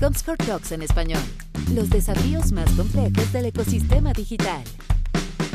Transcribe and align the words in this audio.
Comscore 0.00 0.36
Talks 0.36 0.72
en 0.72 0.82
español. 0.82 1.22
Los 1.74 1.88
desafíos 1.88 2.52
más 2.52 2.70
complejos 2.72 3.32
del 3.32 3.46
ecosistema 3.46 4.12
digital. 4.12 4.62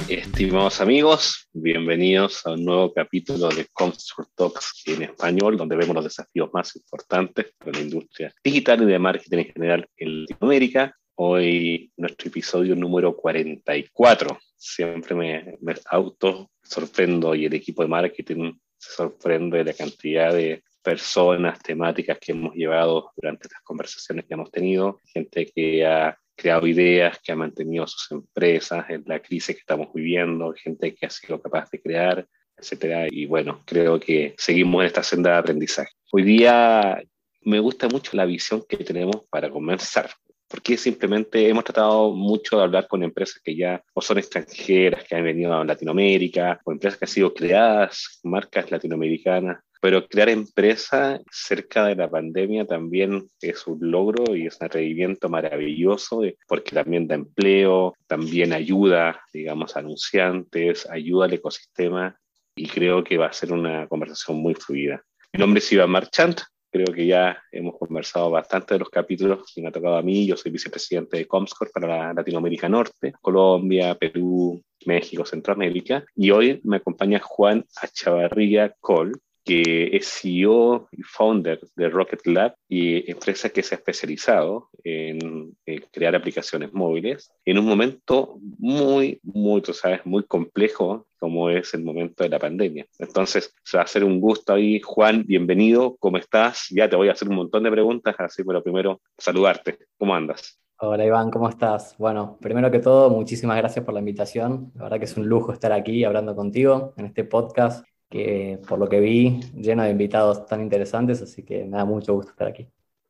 Estimados 0.07 0.81
amigos, 0.81 1.47
bienvenidos 1.53 2.43
a 2.47 2.53
un 2.53 2.65
nuevo 2.65 2.91
capítulo 2.91 3.49
de 3.49 3.67
Comscore 3.71 4.27
Talks 4.35 4.81
en 4.87 5.03
español, 5.03 5.55
donde 5.55 5.75
vemos 5.75 5.95
los 5.95 6.05
desafíos 6.05 6.49
más 6.51 6.75
importantes 6.75 7.53
de 7.63 7.71
la 7.71 7.79
industria 7.79 8.33
digital 8.43 8.81
y 8.81 8.85
de 8.85 8.97
marketing 8.97 9.37
en 9.37 9.53
general 9.53 9.89
en 9.97 10.21
Latinoamérica. 10.21 10.95
Hoy 11.15 11.91
nuestro 11.97 12.29
episodio 12.29 12.75
número 12.75 13.15
44. 13.15 14.39
Siempre 14.57 15.13
me, 15.13 15.57
me 15.61 15.75
auto 15.91 16.49
sorprendo 16.63 17.35
y 17.35 17.45
el 17.45 17.53
equipo 17.53 17.83
de 17.83 17.89
marketing 17.89 18.53
se 18.79 18.93
sorprende 18.93 19.59
de 19.59 19.65
la 19.65 19.73
cantidad 19.73 20.33
de 20.33 20.63
personas, 20.81 21.59
temáticas 21.59 22.17
que 22.19 22.31
hemos 22.31 22.55
llevado 22.55 23.11
durante 23.15 23.47
estas 23.47 23.61
conversaciones 23.63 24.25
que 24.25 24.33
hemos 24.33 24.51
tenido, 24.51 24.99
gente 25.05 25.45
que 25.45 25.85
ha 25.85 26.17
creado 26.35 26.67
ideas, 26.67 27.19
que 27.23 27.31
ha 27.31 27.35
mantenido 27.35 27.85
sus 27.87 28.11
empresas 28.11 28.89
en 28.89 29.03
la 29.05 29.19
crisis 29.19 29.55
que 29.55 29.61
estamos 29.61 29.89
viviendo, 29.93 30.53
gente 30.53 30.95
que 30.95 31.05
ha 31.05 31.09
sido 31.09 31.41
capaz 31.41 31.69
de 31.69 31.81
crear, 31.81 32.25
etcétera. 32.57 33.07
Y 33.09 33.25
bueno, 33.25 33.61
creo 33.65 33.99
que 33.99 34.35
seguimos 34.37 34.81
en 34.81 34.87
esta 34.87 35.03
senda 35.03 35.31
de 35.31 35.37
aprendizaje. 35.37 35.91
Hoy 36.11 36.23
día 36.23 37.01
me 37.41 37.59
gusta 37.59 37.87
mucho 37.87 38.15
la 38.15 38.25
visión 38.25 38.63
que 38.67 38.77
tenemos 38.77 39.25
para 39.29 39.49
comenzar 39.49 40.09
porque 40.49 40.77
simplemente 40.77 41.47
hemos 41.47 41.63
tratado 41.63 42.11
mucho 42.11 42.57
de 42.57 42.63
hablar 42.63 42.87
con 42.87 43.03
empresas 43.03 43.39
que 43.43 43.55
ya 43.55 43.83
o 43.93 44.01
son 44.01 44.17
extranjeras, 44.17 45.03
que 45.03 45.15
han 45.15 45.23
venido 45.23 45.53
a 45.53 45.63
Latinoamérica, 45.63 46.59
o 46.65 46.71
empresas 46.71 46.97
que 46.97 47.05
han 47.05 47.09
sido 47.09 47.33
creadas, 47.33 48.19
marcas 48.23 48.71
latinoamericanas, 48.71 49.59
pero 49.79 50.07
crear 50.07 50.29
empresa 50.29 51.19
cerca 51.31 51.85
de 51.85 51.95
la 51.95 52.09
pandemia 52.09 52.65
también 52.65 53.27
es 53.41 53.65
un 53.67 53.79
logro 53.81 54.35
y 54.35 54.47
es 54.47 54.57
un 54.59 54.67
atrevimiento 54.67 55.29
maravilloso 55.29 56.21
porque 56.47 56.71
también 56.71 57.07
da 57.07 57.15
empleo, 57.15 57.93
también 58.07 58.53
ayuda, 58.53 59.21
digamos, 59.33 59.75
a 59.75 59.79
anunciantes, 59.79 60.89
ayuda 60.89 61.25
al 61.25 61.33
ecosistema 61.33 62.19
y 62.55 62.67
creo 62.67 63.03
que 63.03 63.17
va 63.17 63.27
a 63.27 63.33
ser 63.33 63.53
una 63.53 63.87
conversación 63.87 64.37
muy 64.37 64.53
fluida. 64.53 65.01
Mi 65.31 65.39
nombre 65.39 65.59
es 65.59 65.71
Iván 65.71 65.91
Marchant, 65.91 66.41
creo 66.71 66.87
que 66.93 67.05
ya 67.05 67.41
hemos 67.51 67.77
conversado 67.77 68.29
bastante 68.29 68.73
de 68.73 68.79
los 68.79 68.89
capítulos 68.89 69.51
que 69.53 69.61
me 69.61 69.69
ha 69.69 69.71
tocado 69.71 69.95
a 69.95 70.01
mí. 70.01 70.25
Yo 70.25 70.35
soy 70.35 70.51
vicepresidente 70.51 71.17
de 71.17 71.27
Comscore 71.27 71.71
para 71.71 71.87
la 71.87 72.13
Latinoamérica 72.13 72.69
Norte, 72.69 73.13
Colombia, 73.21 73.95
Perú, 73.95 74.61
México, 74.85 75.25
Centroamérica. 75.25 76.03
Y 76.15 76.31
hoy 76.31 76.59
me 76.63 76.77
acompaña 76.77 77.19
Juan 77.19 77.65
Achavarría 77.81 78.73
Col, 78.79 79.13
que 79.49 79.89
es 79.97 80.07
CEO 80.21 80.89
y 80.91 81.01
founder 81.01 81.59
de 81.75 81.89
Rocket 81.89 82.27
Lab 82.27 82.53
y 82.67 83.09
empresa 83.09 83.49
que 83.49 83.63
se 83.63 83.73
ha 83.73 83.79
especializado 83.79 84.69
en, 84.83 85.57
crear 85.91 86.15
aplicaciones 86.15 86.71
móviles 86.71 87.31
en 87.45 87.57
un 87.57 87.65
momento 87.65 88.37
muy, 88.59 89.19
muy, 89.23 89.61
tú 89.63 89.73
sabes, 89.73 90.05
muy 90.05 90.23
complejo 90.23 91.07
como 91.17 91.49
es 91.49 91.73
el 91.73 91.83
momento 91.83 92.23
de 92.23 92.29
la 92.29 92.37
pandemia. 92.37 92.85
Entonces, 92.99 93.51
se 93.63 93.77
va 93.77 93.81
a 93.81 93.85
hacer 93.85 94.03
un 94.03 94.21
gusto 94.21 94.53
ahí. 94.53 94.81
Juan, 94.81 95.25
bienvenido, 95.25 95.97
¿cómo 95.99 96.17
estás? 96.17 96.67
Ya 96.69 96.87
te 96.87 96.95
voy 96.95 97.09
a 97.09 97.13
hacer 97.13 97.27
un 97.27 97.35
montón 97.35 97.63
de 97.63 97.71
preguntas, 97.71 98.15
así 98.19 98.43
pero 98.43 98.61
primero 98.61 99.01
saludarte. 99.17 99.79
¿Cómo 99.97 100.13
andas? 100.13 100.59
Hola 100.77 101.05
Iván, 101.05 101.31
¿cómo 101.31 101.49
estás? 101.49 101.95
Bueno, 101.97 102.37
primero 102.39 102.69
que 102.69 102.79
todo, 102.79 103.09
muchísimas 103.09 103.57
gracias 103.57 103.83
por 103.83 103.95
la 103.95 103.99
invitación. 103.99 104.71
La 104.75 104.83
verdad 104.83 104.99
que 104.99 105.05
es 105.05 105.17
un 105.17 105.27
lujo 105.27 105.51
estar 105.51 105.71
aquí 105.71 106.03
hablando 106.03 106.35
contigo 106.35 106.93
en 106.97 107.07
este 107.07 107.23
podcast 107.23 107.83
que 108.09 108.59
por 108.67 108.79
lo 108.79 108.89
que 108.89 108.99
vi, 108.99 109.39
lleno 109.55 109.83
de 109.83 109.91
invitados 109.91 110.45
tan 110.45 110.61
interesantes, 110.61 111.21
así 111.21 111.43
que 111.43 111.63
me 111.65 111.77
da 111.77 111.85
mucho 111.85 112.13
gusto 112.13 112.31
estar 112.31 112.47
aquí. 112.47 112.67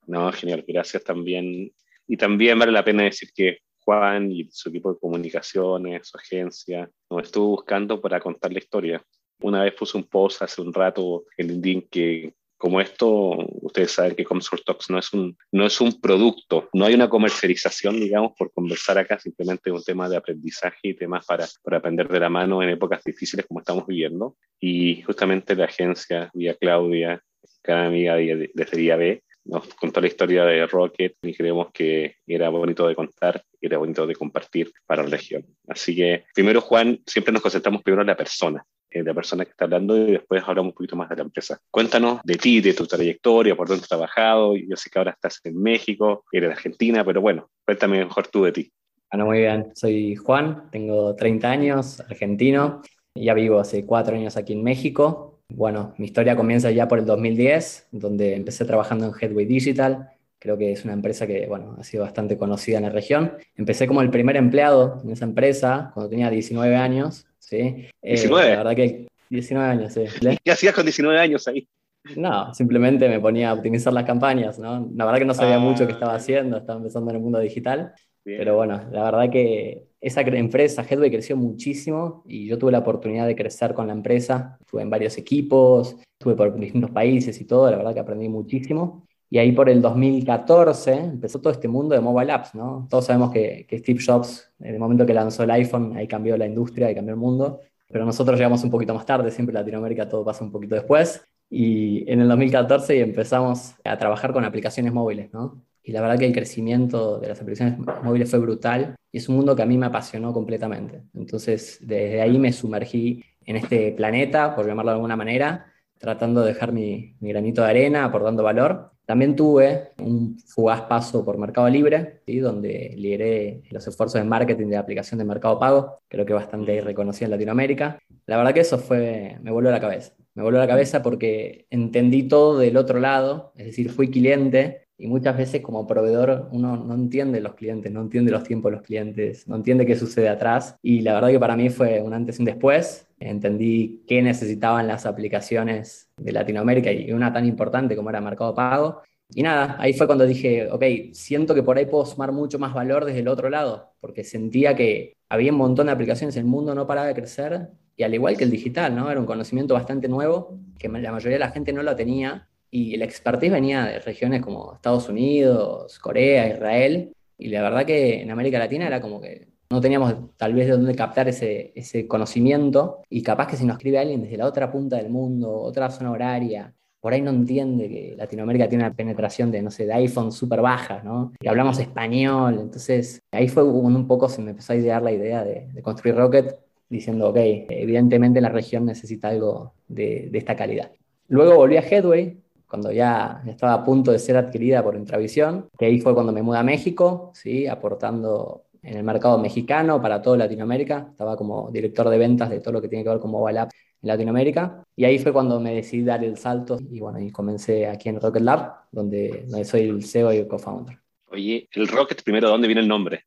No, 0.08 0.31
genial, 0.31 0.66
gracias 0.67 1.03
también. 1.03 1.72
Y 2.08 2.17
también 2.17 2.58
vale 2.59 2.72
la 2.72 2.83
pena 2.83 3.03
decir 3.03 3.30
que 3.33 3.59
Juan 3.80 4.31
y 4.31 4.50
su 4.52 4.69
equipo 4.69 4.94
de 4.94 5.00
comunicaciones, 5.00 6.08
su 6.08 6.17
agencia, 6.17 6.89
nos 7.09 7.23
estuvo 7.23 7.50
buscando 7.50 8.01
para 8.01 8.19
contar 8.19 8.51
la 8.51 8.59
historia. 8.59 9.01
Una 9.41 9.63
vez 9.63 9.73
puse 9.73 9.97
un 9.97 10.03
post 10.03 10.41
hace 10.41 10.62
un 10.62 10.73
rato 10.73 11.25
en 11.38 11.47
LinkedIn 11.47 11.88
que 11.90 12.34
como 12.59 12.81
esto, 12.81 13.38
ustedes 13.62 13.92
saben 13.92 14.16
que 14.16 14.25
Comscore 14.25 14.62
Talks 14.66 14.90
no 14.90 15.00
es, 15.00 15.14
un, 15.14 15.38
no 15.53 15.66
es 15.66 15.80
un 15.80 16.00
producto, 16.02 16.70
no 16.74 16.86
hay 16.86 16.94
una 16.94 17.09
comercialización, 17.09 18.02
digamos, 18.02 18.34
por 18.38 18.52
conversar 18.52 18.97
acá, 18.97 19.18
simplemente 19.18 19.72
un 19.72 19.81
tema 19.81 20.09
de 20.09 20.18
aprendizaje 20.18 20.90
y 20.90 20.94
temas 20.94 21.25
para, 21.25 21.47
para 21.64 21.78
aprender 21.78 22.09
de 22.09 22.20
la 22.20 22.30
mano 22.30 22.62
en 22.62 22.70
épocas 22.70 23.02
difíciles 23.03 23.46
como 23.47 23.62
estamos 23.62 23.88
viviendo. 23.88 24.36
Y 24.59 25.02
justamente 25.03 25.56
la 25.56 25.66
agencia, 25.66 26.30
vía 26.34 26.53
Claudia, 26.56 27.24
cada 27.62 27.86
amiga 27.86 28.18
desde 28.18 28.78
Día 28.78 28.97
B, 28.97 29.24
nos 29.46 29.74
contó 29.76 30.02
la 30.02 30.08
historia 30.08 30.44
de 30.44 30.68
Rocket 30.68 31.16
y 31.22 31.34
creemos 31.34 31.72
que 31.72 32.18
era 32.28 32.50
bonito 32.50 32.86
de 32.90 32.94
contar, 32.94 33.41
era 33.62 33.78
bonito 33.78 34.06
de 34.06 34.16
compartir 34.16 34.72
para 34.86 35.03
la 35.03 35.09
región. 35.09 35.46
Así 35.68 35.96
que 35.96 36.26
primero, 36.36 36.59
Juan, 36.59 37.00
siempre 37.06 37.31
nos 37.31 37.41
concentramos 37.41 37.81
primero 37.84 38.02
en 38.02 38.08
la 38.08 38.18
persona, 38.18 38.66
en 38.91 39.05
la 39.05 39.13
persona 39.13 39.45
que 39.45 39.51
está 39.51 39.66
hablando 39.66 39.97
y 39.97 40.11
después 40.11 40.44
hablamos 40.45 40.72
un 40.72 40.75
poquito 40.75 40.95
más 40.95 41.09
de 41.09 41.17
la 41.17 41.23
empresa. 41.23 41.59
Cuéntanos 41.69 42.19
de 42.23 42.35
ti, 42.35 42.61
de 42.61 42.73
tu 42.73 42.85
trayectoria, 42.85 43.55
por 43.55 43.67
dónde 43.67 43.83
has 43.83 43.89
trabajado. 43.89 44.55
Yo 44.55 44.75
sé 44.75 44.89
que 44.89 45.00
ahora 45.00 45.11
estás 45.11 45.39
en 45.44 45.61
México, 45.61 46.25
eres 46.31 46.50
de 46.50 46.53
Argentina, 46.53 47.03
pero 47.03 47.22
bueno, 47.22 47.49
cuéntame 47.66 48.03
mejor 48.03 48.28
tú 48.28 48.44
de 48.44 48.51
ti. 48.51 48.72
Bueno, 49.11 49.25
muy 49.25 49.39
bien. 49.39 49.72
Soy 49.73 50.16
Juan, 50.16 50.69
tengo 50.72 51.16
30 51.16 51.49
años, 51.49 51.99
argentino. 52.01 52.81
Ya 53.16 53.33
vivo 53.33 53.59
hace 53.59 53.85
cuatro 53.85 54.16
años 54.16 54.38
aquí 54.38 54.53
en 54.53 54.63
México. 54.63 55.39
Bueno, 55.49 55.95
mi 55.97 56.05
historia 56.05 56.35
comienza 56.35 56.69
ya 56.69 56.88
por 56.88 56.99
el 56.99 57.05
2010, 57.05 57.88
donde 57.91 58.35
empecé 58.35 58.66
trabajando 58.66 59.07
en 59.07 59.13
Headway 59.19 59.45
Digital. 59.45 60.11
Creo 60.38 60.57
que 60.57 60.72
es 60.72 60.85
una 60.85 60.94
empresa 60.94 61.25
que, 61.25 61.47
bueno, 61.47 61.75
ha 61.78 61.83
sido 61.83 62.03
bastante 62.03 62.38
conocida 62.38 62.78
en 62.78 62.83
la 62.83 62.91
región. 62.91 63.33
Empecé 63.55 63.88
como 63.88 64.01
el 64.01 64.11
primer 64.11 64.38
empleado 64.38 65.01
en 65.03 65.09
esa 65.09 65.25
empresa 65.25 65.91
cuando 65.94 66.09
tenía 66.09 66.29
19 66.29 66.75
años, 66.75 67.25
¿sí? 67.49 67.87
19. 68.01 68.47
Eh, 68.47 68.49
la 68.51 68.57
verdad 68.57 68.75
que 68.75 69.07
19 69.29 69.67
años, 69.67 69.93
sí. 69.93 70.03
¿Qué 70.43 70.51
hacías 70.51 70.73
con 70.73 70.85
19 70.85 71.19
años 71.19 71.47
ahí? 71.47 71.67
No, 72.15 72.53
simplemente 72.53 73.09
me 73.09 73.19
ponía 73.19 73.49
a 73.49 73.53
optimizar 73.53 73.91
las 73.93 74.05
campañas, 74.05 74.57
¿no? 74.57 74.89
La 74.95 75.05
verdad 75.05 75.19
que 75.19 75.25
no 75.25 75.33
sabía 75.33 75.59
mucho 75.59 75.85
qué 75.85 75.93
estaba 75.93 76.13
ah. 76.13 76.17
haciendo, 76.17 76.57
estaba 76.57 76.77
empezando 76.77 77.09
en 77.11 77.17
el 77.17 77.21
mundo 77.21 77.39
digital. 77.39 77.93
Pero 78.23 78.55
bueno, 78.55 78.81
la 78.91 79.03
verdad 79.03 79.31
que 79.31 79.87
esa 79.99 80.21
empresa, 80.21 80.85
Headway, 80.87 81.09
creció 81.09 81.35
muchísimo 81.35 82.23
y 82.27 82.47
yo 82.47 82.57
tuve 82.59 82.71
la 82.71 82.79
oportunidad 82.79 83.25
de 83.25 83.35
crecer 83.35 83.73
con 83.73 83.87
la 83.87 83.93
empresa. 83.93 84.57
Estuve 84.59 84.83
en 84.83 84.89
varios 84.89 85.17
equipos, 85.17 85.95
estuve 86.19 86.35
por 86.35 86.57
distintos 86.59 86.91
países 86.91 87.39
y 87.41 87.45
todo, 87.45 87.69
la 87.71 87.77
verdad 87.77 87.93
que 87.93 87.99
aprendí 87.99 88.29
muchísimo. 88.29 89.07
Y 89.29 89.38
ahí 89.38 89.51
por 89.51 89.69
el 89.69 89.81
2014 89.81 90.94
empezó 90.94 91.40
todo 91.40 91.53
este 91.53 91.67
mundo 91.67 91.94
de 91.94 92.01
mobile 92.01 92.31
apps, 92.31 92.56
¿no? 92.56 92.88
Todos 92.90 93.06
sabemos 93.06 93.31
que, 93.31 93.66
que 93.67 93.78
Steve 93.78 94.00
Jobs, 94.03 94.51
en 94.59 94.73
el 94.73 94.79
momento 94.79 95.06
que 95.06 95.13
lanzó 95.13 95.44
el 95.44 95.51
iPhone, 95.51 95.95
ahí 95.95 96.07
cambió 96.07 96.35
la 96.35 96.47
industria 96.47 96.90
y 96.90 96.95
cambió 96.95 97.13
el 97.13 97.19
mundo. 97.19 97.62
Pero 97.88 98.06
nosotros 98.06 98.38
llegamos 98.38 98.63
un 98.63 98.72
poquito 98.72 98.94
más 98.94 99.06
tarde, 99.06 99.31
siempre 99.31 99.51
en 99.51 99.62
Latinoamérica 99.62 100.07
todo 100.07 100.23
pasa 100.23 100.44
un 100.44 100.51
poquito 100.51 100.75
después. 100.75 101.22
Y 101.50 102.09
en 102.12 102.22
el 102.22 102.28
2014 102.28 103.01
empezamos 103.01 103.75
a 103.84 103.97
trabajar 103.97 104.34
con 104.34 104.45
aplicaciones 104.45 104.94
móviles, 104.94 105.34
¿no? 105.34 105.63
Y 105.84 105.91
la 105.91 106.01
verdad 106.01 106.19
que 106.19 106.28
el 106.28 106.34
crecimiento 106.34 107.19
de 107.19 107.29
las 107.29 107.41
aplicaciones 107.41 107.79
móviles 108.03 108.29
fue 108.29 108.40
brutal 108.40 108.96
y 109.11 109.17
es 109.17 109.28
un 109.28 109.38
mundo 109.38 109.56
que 109.56 109.63
a 109.63 109.66
mí 109.66 109.78
me 109.78 109.88
apasionó 109.88 110.34
completamente. 110.34 111.01
Entonces, 111.16 111.79
desde 111.81 112.22
ahí 112.22 112.38
me 112.38 112.53
sumergí 112.53 113.23
en 113.46 113.56
este 113.56 113.91
planeta, 113.94 114.56
por 114.56 114.67
llamarlo 114.67 114.91
de 114.91 114.96
alguna 114.96 115.16
manera, 115.16 115.66
tratando 115.97 116.41
de 116.41 116.50
dejar 116.53 116.72
mi, 116.72 117.16
granito 117.19 117.63
de 117.63 117.69
arena, 117.69 118.06
aportando 118.06 118.44
valor. 118.44 118.91
También 119.09 119.36
tuve 119.36 119.94
un 120.03 120.38
fugaz 120.38 120.81
paso 120.81 121.25
por 121.25 121.40
Mercado 121.40 121.68
Libre, 121.68 122.22
¿sí? 122.28 122.38
donde 122.38 122.94
lideré 122.96 123.64
los 123.72 123.88
esfuerzos 123.88 124.22
de 124.22 124.24
marketing 124.24 124.68
de 124.68 124.78
aplicación 124.78 125.18
de 125.18 125.25
Mercado 125.25 125.58
Pago, 125.58 126.03
creo 126.08 126.28
que 126.28 126.34
bastante 126.34 126.80
reconocida 126.80 127.25
en 127.25 127.31
Latinoamérica. 127.31 127.97
La 128.28 128.38
verdad 128.38 128.53
que 128.53 128.59
eso 128.59 128.78
fue, 128.78 129.40
me 129.42 129.50
volvió 129.50 129.72
la 129.72 129.80
cabeza. 129.80 130.14
Me 130.36 130.44
volvió 130.44 130.59
la 130.59 130.68
cabeza 130.68 131.02
porque 131.02 131.66
entendí 131.72 132.28
todo 132.28 132.59
del 132.59 132.78
otro 132.78 133.00
lado, 133.00 133.52
es 133.56 133.66
decir, 133.66 133.90
fui 133.90 134.12
cliente 134.12 134.88
y 134.99 135.07
muchas 135.07 135.37
veces 135.37 135.61
como 135.61 135.87
proveedor 135.87 136.49
uno 136.51 136.75
no 136.75 136.93
entiende 136.93 137.40
los 137.40 137.55
clientes, 137.55 137.91
no 137.91 138.01
entiende 138.01 138.31
los 138.31 138.43
tiempos 138.43 138.69
de 138.69 138.78
los 138.78 138.85
clientes, 138.85 139.47
no 139.47 139.55
entiende 139.55 139.85
qué 139.85 139.96
sucede 139.96 140.28
atrás. 140.28 140.75
Y 140.81 141.01
la 141.01 141.13
verdad 141.13 141.29
que 141.29 141.40
para 141.40 141.55
mí 141.55 141.69
fue 141.69 142.01
un 142.01 142.13
antes 142.13 142.37
y 142.37 142.41
un 142.41 142.46
después. 142.46 143.07
Entendí 143.17 144.03
qué 144.07 144.22
necesitaban 144.22 144.87
las 144.87 145.05
aplicaciones 145.05 146.09
de 146.17 146.34
Latinoamérica 146.34 146.91
y 146.91 147.13
una 147.13 147.31
tan 147.31 147.46
importante 147.46 147.96
como 147.96 148.09
era 148.09 148.19
Mercado 148.19 148.53
Pago. 148.53 149.01
Y 149.34 149.41
nada, 149.41 149.78
ahí 149.79 149.93
fue 149.93 150.05
cuando 150.05 150.25
dije, 150.25 150.69
ok, 150.69 150.84
siento 151.13 151.55
que 151.55 151.63
por 151.63 151.78
ahí 151.78 151.85
puedo 151.85 152.05
sumar 152.05 152.31
mucho 152.34 152.59
más 152.59 152.73
valor 152.73 153.05
desde 153.05 153.19
el 153.19 153.28
otro 153.28 153.49
lado, 153.49 153.93
porque 154.02 154.23
sentía 154.23 154.75
que 154.75 155.16
había 155.29 155.52
un 155.52 155.59
montón 155.59 155.85
de 155.85 155.93
aplicaciones, 155.93 156.35
el 156.35 156.45
mundo 156.45 156.73
no 156.73 156.87
paraba 156.87 157.07
de 157.07 157.13
crecer, 157.13 157.69
y 157.95 158.03
al 158.03 158.13
igual 158.13 158.37
que 158.37 158.45
el 158.45 158.49
digital, 158.49 158.95
¿no? 158.95 159.11
Era 159.11 159.19
un 159.19 159.28
conocimiento 159.28 159.75
bastante 159.75 160.07
nuevo, 160.07 160.57
que 160.79 160.90
la 160.90 161.11
mayoría 161.11 161.35
de 161.35 161.45
la 161.45 161.52
gente 161.52 161.72
no 161.72 161.84
lo 161.84 161.95
tenía, 161.95 162.49
y 162.71 162.93
el 162.95 163.01
expertise 163.01 163.51
venía 163.51 163.85
de 163.85 163.99
regiones 163.99 164.41
como 164.41 164.73
Estados 164.73 165.09
Unidos, 165.09 165.97
Corea, 165.99 166.47
Israel, 166.47 167.13
y 167.37 167.49
la 167.49 167.61
verdad 167.61 167.85
que 167.85 168.21
en 168.21 168.31
América 168.31 168.59
Latina 168.59 168.87
era 168.87 169.01
como 169.01 169.21
que 169.21 169.47
no 169.71 169.81
teníamos 169.81 170.16
tal 170.35 170.53
vez 170.53 170.66
de 170.66 170.73
dónde 170.73 170.95
captar 170.95 171.27
ese, 171.27 171.71
ese 171.75 172.07
conocimiento, 172.07 173.01
y 173.09 173.21
capaz 173.21 173.47
que 173.47 173.57
si 173.57 173.66
nos 173.66 173.77
escribe 173.77 173.99
alguien 173.99 174.21
desde 174.21 174.37
la 174.37 174.45
otra 174.45 174.71
punta 174.71 174.97
del 174.97 175.09
mundo, 175.09 175.51
otra 175.51 175.89
zona 175.89 176.11
horaria, 176.11 176.73
por 176.99 177.13
ahí 177.13 177.21
no 177.21 177.31
entiende 177.31 177.87
que 177.87 178.16
Latinoamérica 178.17 178.67
tiene 178.67 178.83
una 178.83 178.93
penetración 178.93 179.51
de, 179.51 179.61
no 179.61 179.71
sé, 179.71 179.85
de 179.85 179.93
iPhone 179.93 180.31
súper 180.31 180.61
baja, 180.61 181.01
¿no? 181.03 181.31
Que 181.39 181.47
hablamos 181.47 181.79
español, 181.79 182.59
entonces 182.59 183.21
ahí 183.31 183.47
fue 183.47 183.63
un 183.63 184.07
poco 184.07 184.27
se 184.27 184.41
me 184.41 184.51
empezó 184.51 184.73
a 184.73 184.75
idear 184.75 185.01
la 185.01 185.11
idea 185.11 185.43
de, 185.43 185.69
construir 185.81 186.16
Rocket 186.16 186.57
diciendo, 186.89 187.29
ok, 187.29 187.37
evidentemente 187.37 188.41
la 188.41 188.49
región 188.49 188.85
necesita 188.85 189.29
algo 189.29 189.73
de, 189.87 190.27
de 190.31 190.37
esta 190.37 190.55
calidad. 190.55 190.91
Luego 191.27 191.55
volví 191.55 191.77
a 191.77 191.81
Headway, 191.81 192.37
cuando 192.69 192.91
ya 192.91 193.41
estaba 193.47 193.73
a 193.73 193.83
punto 193.83 194.11
de 194.11 194.19
ser 194.19 194.37
adquirida 194.37 194.83
por 194.83 194.95
Intravisión, 194.95 195.69
que 195.77 195.85
ahí 195.87 195.99
fue 195.99 196.13
cuando 196.13 196.31
me 196.31 196.43
mudé 196.43 196.59
a 196.59 196.63
México, 196.63 197.31
¿sí? 197.33 197.66
aportando 197.66 198.66
en 198.83 198.97
el 198.97 199.03
mercado 199.03 199.39
mexicano 199.39 200.01
para 200.01 200.21
toda 200.21 200.37
Latinoamérica. 200.37 201.07
Estaba 201.09 201.35
como 201.35 201.71
director 201.71 202.07
de 202.09 202.17
ventas 202.17 202.49
de 202.49 202.59
todo 202.59 202.73
lo 202.73 202.81
que 202.81 202.87
tiene 202.87 203.03
que 203.03 203.09
ver 203.09 203.19
con 203.19 203.31
mobile 203.31 203.59
app 203.59 203.71
en 204.01 204.07
Latinoamérica. 204.07 204.83
Y 204.95 205.05
ahí 205.05 205.17
fue 205.17 205.33
cuando 205.33 205.59
me 205.59 205.73
decidí 205.73 206.03
dar 206.03 206.23
el 206.23 206.37
salto 206.37 206.77
y 206.91 206.99
bueno, 206.99 207.19
y 207.19 207.31
comencé 207.31 207.87
aquí 207.87 208.09
en 208.09 208.21
Rocket 208.21 208.43
Lab, 208.43 208.73
donde, 208.91 209.45
soy 209.66 209.81
el 209.81 210.03
CEO 210.03 210.31
y 210.33 210.37
el 210.37 210.47
co-founder. 210.47 210.99
Oye, 211.31 211.67
el 211.73 211.87
Rocket, 211.87 212.23
primero, 212.23 212.47
¿de 212.47 212.51
dónde 212.51 212.67
viene 212.67 212.81
el 212.81 212.87
nombre? 212.87 213.25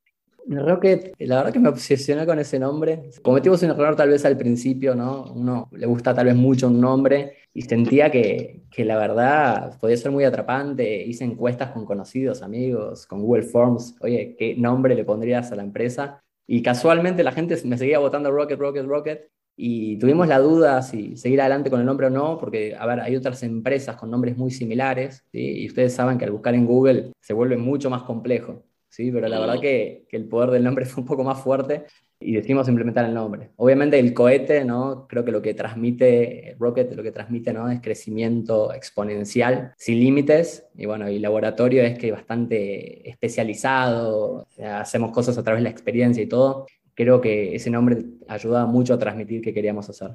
Rocket, 0.48 1.14
la 1.18 1.36
verdad 1.36 1.52
que 1.52 1.58
me 1.58 1.68
obsesioné 1.68 2.26
con 2.26 2.38
ese 2.38 2.58
nombre. 2.58 3.10
Cometimos 3.22 3.62
un 3.62 3.70
error 3.70 3.96
tal 3.96 4.10
vez 4.10 4.24
al 4.24 4.36
principio, 4.36 4.94
¿no? 4.94 5.32
Uno 5.32 5.68
le 5.72 5.86
gusta 5.86 6.14
tal 6.14 6.26
vez 6.26 6.36
mucho 6.36 6.66
un 6.68 6.80
nombre 6.80 7.36
y 7.54 7.62
sentía 7.62 8.10
que, 8.10 8.62
que, 8.70 8.84
la 8.84 8.96
verdad 8.98 9.78
podía 9.80 9.96
ser 9.96 10.10
muy 10.10 10.24
atrapante. 10.24 11.04
Hice 11.04 11.24
encuestas 11.24 11.70
con 11.70 11.84
conocidos, 11.84 12.42
amigos, 12.42 13.06
con 13.06 13.22
Google 13.22 13.44
Forms. 13.44 13.96
Oye, 14.00 14.36
¿qué 14.38 14.54
nombre 14.56 14.94
le 14.94 15.04
pondrías 15.04 15.52
a 15.52 15.56
la 15.56 15.62
empresa? 15.62 16.20
Y 16.46 16.62
casualmente 16.62 17.22
la 17.22 17.32
gente 17.32 17.56
me 17.64 17.78
seguía 17.78 17.98
votando 17.98 18.30
Rocket, 18.30 18.58
Rocket, 18.58 18.84
Rocket. 18.84 19.30
Y 19.56 19.98
tuvimos 19.98 20.28
la 20.28 20.38
duda 20.38 20.82
si 20.82 21.16
seguir 21.16 21.40
adelante 21.40 21.70
con 21.70 21.80
el 21.80 21.86
nombre 21.86 22.06
o 22.06 22.10
no, 22.10 22.38
porque, 22.38 22.74
a 22.74 22.86
ver, 22.86 23.00
hay 23.00 23.16
otras 23.16 23.42
empresas 23.42 23.96
con 23.96 24.10
nombres 24.10 24.36
muy 24.36 24.50
similares, 24.50 25.24
y 25.30 25.66
ustedes 25.68 25.92
saben 25.92 26.16
que 26.18 26.24
al 26.24 26.30
buscar 26.30 26.54
en 26.54 26.66
Google 26.66 27.12
se 27.20 27.34
vuelve 27.34 27.58
mucho 27.58 27.90
más 27.90 28.02
complejo, 28.02 28.64
¿sí? 28.92 29.10
Pero 29.10 29.26
la 29.26 29.40
verdad 29.40 29.58
que, 29.58 30.04
que 30.08 30.18
el 30.18 30.28
poder 30.28 30.50
del 30.50 30.64
nombre 30.64 30.84
fue 30.86 31.00
un 31.00 31.06
poco 31.06 31.24
más 31.24 31.40
fuerte 31.42 31.86
y 32.20 32.34
decidimos 32.34 32.68
implementar 32.68 33.06
el 33.06 33.14
nombre. 33.14 33.50
Obviamente 33.56 33.98
el 33.98 34.12
cohete, 34.14 34.64
¿no? 34.64 35.06
Creo 35.08 35.24
que 35.24 35.32
lo 35.32 35.42
que 35.42 35.54
transmite 35.54 36.54
Rocket, 36.58 36.92
lo 36.94 37.02
que 37.02 37.10
transmite, 37.10 37.52
¿no? 37.52 37.70
Es 37.70 37.80
crecimiento 37.80 38.72
exponencial, 38.72 39.72
sin 39.76 39.98
límites, 39.98 40.66
y 40.76 40.86
bueno, 40.86 41.08
y 41.10 41.18
laboratorio 41.18 41.82
es 41.82 41.98
que 41.98 42.08
es 42.08 42.12
bastante 42.12 43.08
especializado, 43.08 44.46
hacemos 44.62 45.10
cosas 45.10 45.36
a 45.38 45.42
través 45.42 45.60
de 45.60 45.64
la 45.64 45.70
experiencia 45.70 46.22
y 46.22 46.28
todo, 46.28 46.66
creo 46.94 47.20
que 47.20 47.54
ese 47.54 47.70
nombre 47.70 48.04
ayuda 48.28 48.66
mucho 48.66 48.94
a 48.94 48.98
transmitir 48.98 49.40
qué 49.40 49.52
queríamos 49.52 49.88
hacer. 49.88 50.10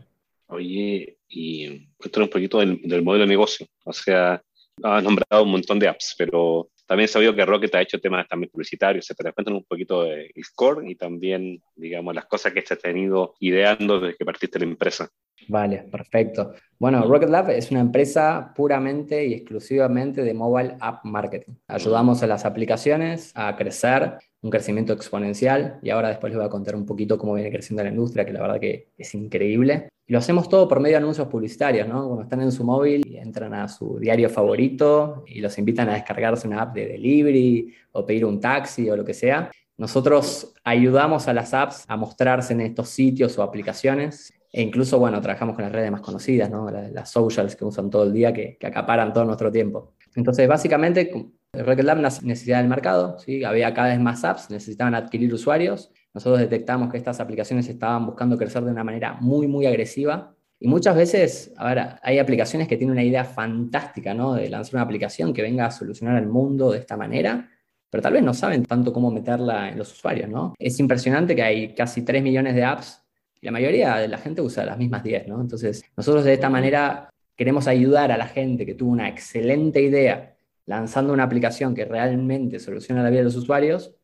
Oye, 0.47 1.17
y 1.27 1.87
cuéntanos 1.97 2.27
un 2.27 2.31
poquito 2.31 2.59
del, 2.59 3.03
modelo 3.03 3.25
de 3.25 3.29
negocio. 3.29 3.67
O 3.83 3.91
sea, 3.91 4.41
has 4.81 5.03
nombrado 5.03 5.43
un 5.43 5.51
montón 5.51 5.77
de 5.77 5.89
apps, 5.89 6.15
pero 6.17 6.69
también 6.87 7.09
sabido 7.09 7.35
que 7.35 7.45
Rocket 7.45 7.75
ha 7.75 7.81
hecho 7.81 7.99
temas 7.99 8.27
también 8.27 8.49
publicitarios, 8.49 9.05
etcétera. 9.05 9.33
Cuéntanos 9.33 9.59
un 9.59 9.65
poquito 9.65 10.03
del 10.03 10.31
score 10.41 10.89
y 10.89 10.95
también, 10.95 11.61
digamos, 11.75 12.15
las 12.15 12.25
cosas 12.25 12.53
que 12.53 12.59
has 12.59 12.79
tenido 12.79 13.35
ideando 13.39 13.99
desde 13.99 14.15
que 14.17 14.25
partiste 14.25 14.57
la 14.57 14.65
empresa. 14.65 15.09
Vale, 15.49 15.85
perfecto. 15.91 16.53
Bueno, 16.79 17.03
Rocket 17.07 17.29
Lab 17.29 17.49
es 17.51 17.71
una 17.71 17.81
empresa 17.81 18.53
puramente 18.55 19.25
y 19.25 19.33
exclusivamente 19.33 20.23
de 20.23 20.33
mobile 20.33 20.77
app 20.79 21.03
marketing. 21.05 21.53
Ayudamos 21.67 22.23
a 22.23 22.27
las 22.27 22.45
aplicaciones 22.45 23.31
a 23.35 23.55
crecer 23.55 24.17
un 24.41 24.49
crecimiento 24.49 24.93
exponencial 24.93 25.79
y 25.81 25.89
ahora 25.89 26.09
después 26.09 26.31
les 26.31 26.37
voy 26.37 26.45
a 26.45 26.49
contar 26.49 26.75
un 26.75 26.85
poquito 26.85 27.17
cómo 27.17 27.33
viene 27.33 27.51
creciendo 27.51 27.83
la 27.83 27.89
industria, 27.89 28.25
que 28.25 28.33
la 28.33 28.41
verdad 28.41 28.59
que 28.59 28.89
es 28.97 29.13
increíble. 29.15 29.89
Y 30.05 30.13
lo 30.13 30.19
hacemos 30.19 30.47
todo 30.47 30.67
por 30.67 30.79
medio 30.79 30.93
de 30.93 31.03
anuncios 31.03 31.27
publicitarios, 31.27 31.87
¿no? 31.87 32.05
Cuando 32.05 32.23
están 32.23 32.41
en 32.41 32.51
su 32.51 32.63
móvil 32.63 33.03
y 33.05 33.17
entran 33.17 33.53
a 33.53 33.67
su 33.67 33.99
diario 33.99 34.29
favorito 34.29 35.23
y 35.27 35.41
los 35.41 35.57
invitan 35.57 35.89
a 35.89 35.95
descargarse 35.95 36.47
una 36.47 36.61
app 36.61 36.75
de 36.75 36.87
delivery 36.87 37.73
o 37.91 38.05
pedir 38.05 38.23
un 38.23 38.39
taxi 38.39 38.89
o 38.89 38.95
lo 38.95 39.03
que 39.03 39.13
sea. 39.13 39.51
Nosotros 39.75 40.53
ayudamos 40.63 41.27
a 41.27 41.33
las 41.33 41.53
apps 41.53 41.83
a 41.87 41.97
mostrarse 41.97 42.53
en 42.53 42.61
estos 42.61 42.89
sitios 42.89 43.37
o 43.37 43.43
aplicaciones 43.43 44.33
e 44.51 44.61
incluso, 44.61 44.97
bueno, 44.97 45.19
trabajamos 45.19 45.55
con 45.55 45.65
las 45.65 45.73
redes 45.73 45.91
más 45.91 46.01
conocidas, 46.01 46.49
¿no? 46.49 46.71
Las, 46.71 47.11
socials 47.11 47.55
que 47.55 47.65
usan 47.65 47.89
todo 47.89 48.03
el 48.03 48.13
día, 48.13 48.31
que, 48.31 48.57
que 48.57 48.65
acaparan 48.65 49.11
todo 49.11 49.25
nuestro 49.25 49.51
tiempo. 49.51 49.93
Entonces, 50.15 50.47
básicamente, 50.47 51.31
Rocket 51.53 51.85
Lab 51.85 51.99
necesidad 51.99 52.59
del 52.59 52.67
mercado, 52.67 53.17
¿sí? 53.19 53.43
había 53.43 53.73
cada 53.73 53.89
vez 53.89 53.99
más 53.99 54.23
apps, 54.23 54.49
necesitaban 54.49 54.95
adquirir 54.95 55.33
usuarios. 55.33 55.91
Nosotros 56.13 56.39
detectamos 56.39 56.91
que 56.91 56.97
estas 56.97 57.19
aplicaciones 57.19 57.67
estaban 57.67 58.05
buscando 58.05 58.37
crecer 58.37 58.63
de 58.63 58.71
una 58.71 58.83
manera 58.83 59.13
muy, 59.19 59.47
muy 59.47 59.65
agresiva. 59.65 60.35
Y 60.59 60.67
muchas 60.67 60.95
veces, 60.95 61.53
a 61.57 61.73
ver, 61.73 61.87
hay 62.01 62.19
aplicaciones 62.19 62.67
que 62.67 62.77
tienen 62.77 62.93
una 62.93 63.03
idea 63.03 63.23
fantástica, 63.23 64.13
¿no? 64.13 64.33
De 64.33 64.49
lanzar 64.49 64.75
una 64.75 64.83
aplicación 64.83 65.33
que 65.33 65.43
venga 65.43 65.67
a 65.67 65.71
solucionar 65.71 66.21
el 66.21 66.27
mundo 66.27 66.71
de 66.71 66.79
esta 66.79 66.97
manera, 66.97 67.49
pero 67.89 68.01
tal 68.01 68.13
vez 68.13 68.23
no 68.23 68.33
saben 68.33 68.65
tanto 68.65 68.91
cómo 68.91 69.11
meterla 69.11 69.69
en 69.69 69.77
los 69.77 69.91
usuarios, 69.91 70.29
¿no? 70.29 70.55
Es 70.57 70.79
impresionante 70.79 71.35
que 71.35 71.43
hay 71.43 71.73
casi 71.75 72.01
3 72.01 72.23
millones 72.23 72.55
de 72.55 72.63
apps 72.63 73.03
y 73.39 73.45
la 73.45 73.51
mayoría 73.51 73.97
de 73.97 74.07
la 74.07 74.17
gente 74.17 74.41
usa 74.41 74.65
las 74.65 74.77
mismas 74.77 75.03
10, 75.03 75.27
¿no? 75.27 75.39
Entonces, 75.39 75.83
nosotros 75.95 76.23
de 76.25 76.33
esta 76.33 76.49
manera 76.49 77.09
queremos 77.35 77.67
ayudar 77.67 78.11
a 78.11 78.17
la 78.17 78.27
gente 78.27 78.65
que 78.65 78.73
tuvo 78.73 78.91
una 78.91 79.07
excelente 79.07 79.81
idea 79.81 80.36
lanzando 80.67 81.13
una 81.13 81.23
aplicación 81.23 81.73
que 81.73 81.85
realmente 81.85 82.59
soluciona 82.59 83.01
la 83.01 83.09
vida 83.09 83.19
de 83.19 83.25
los 83.25 83.35
usuarios 83.35 83.95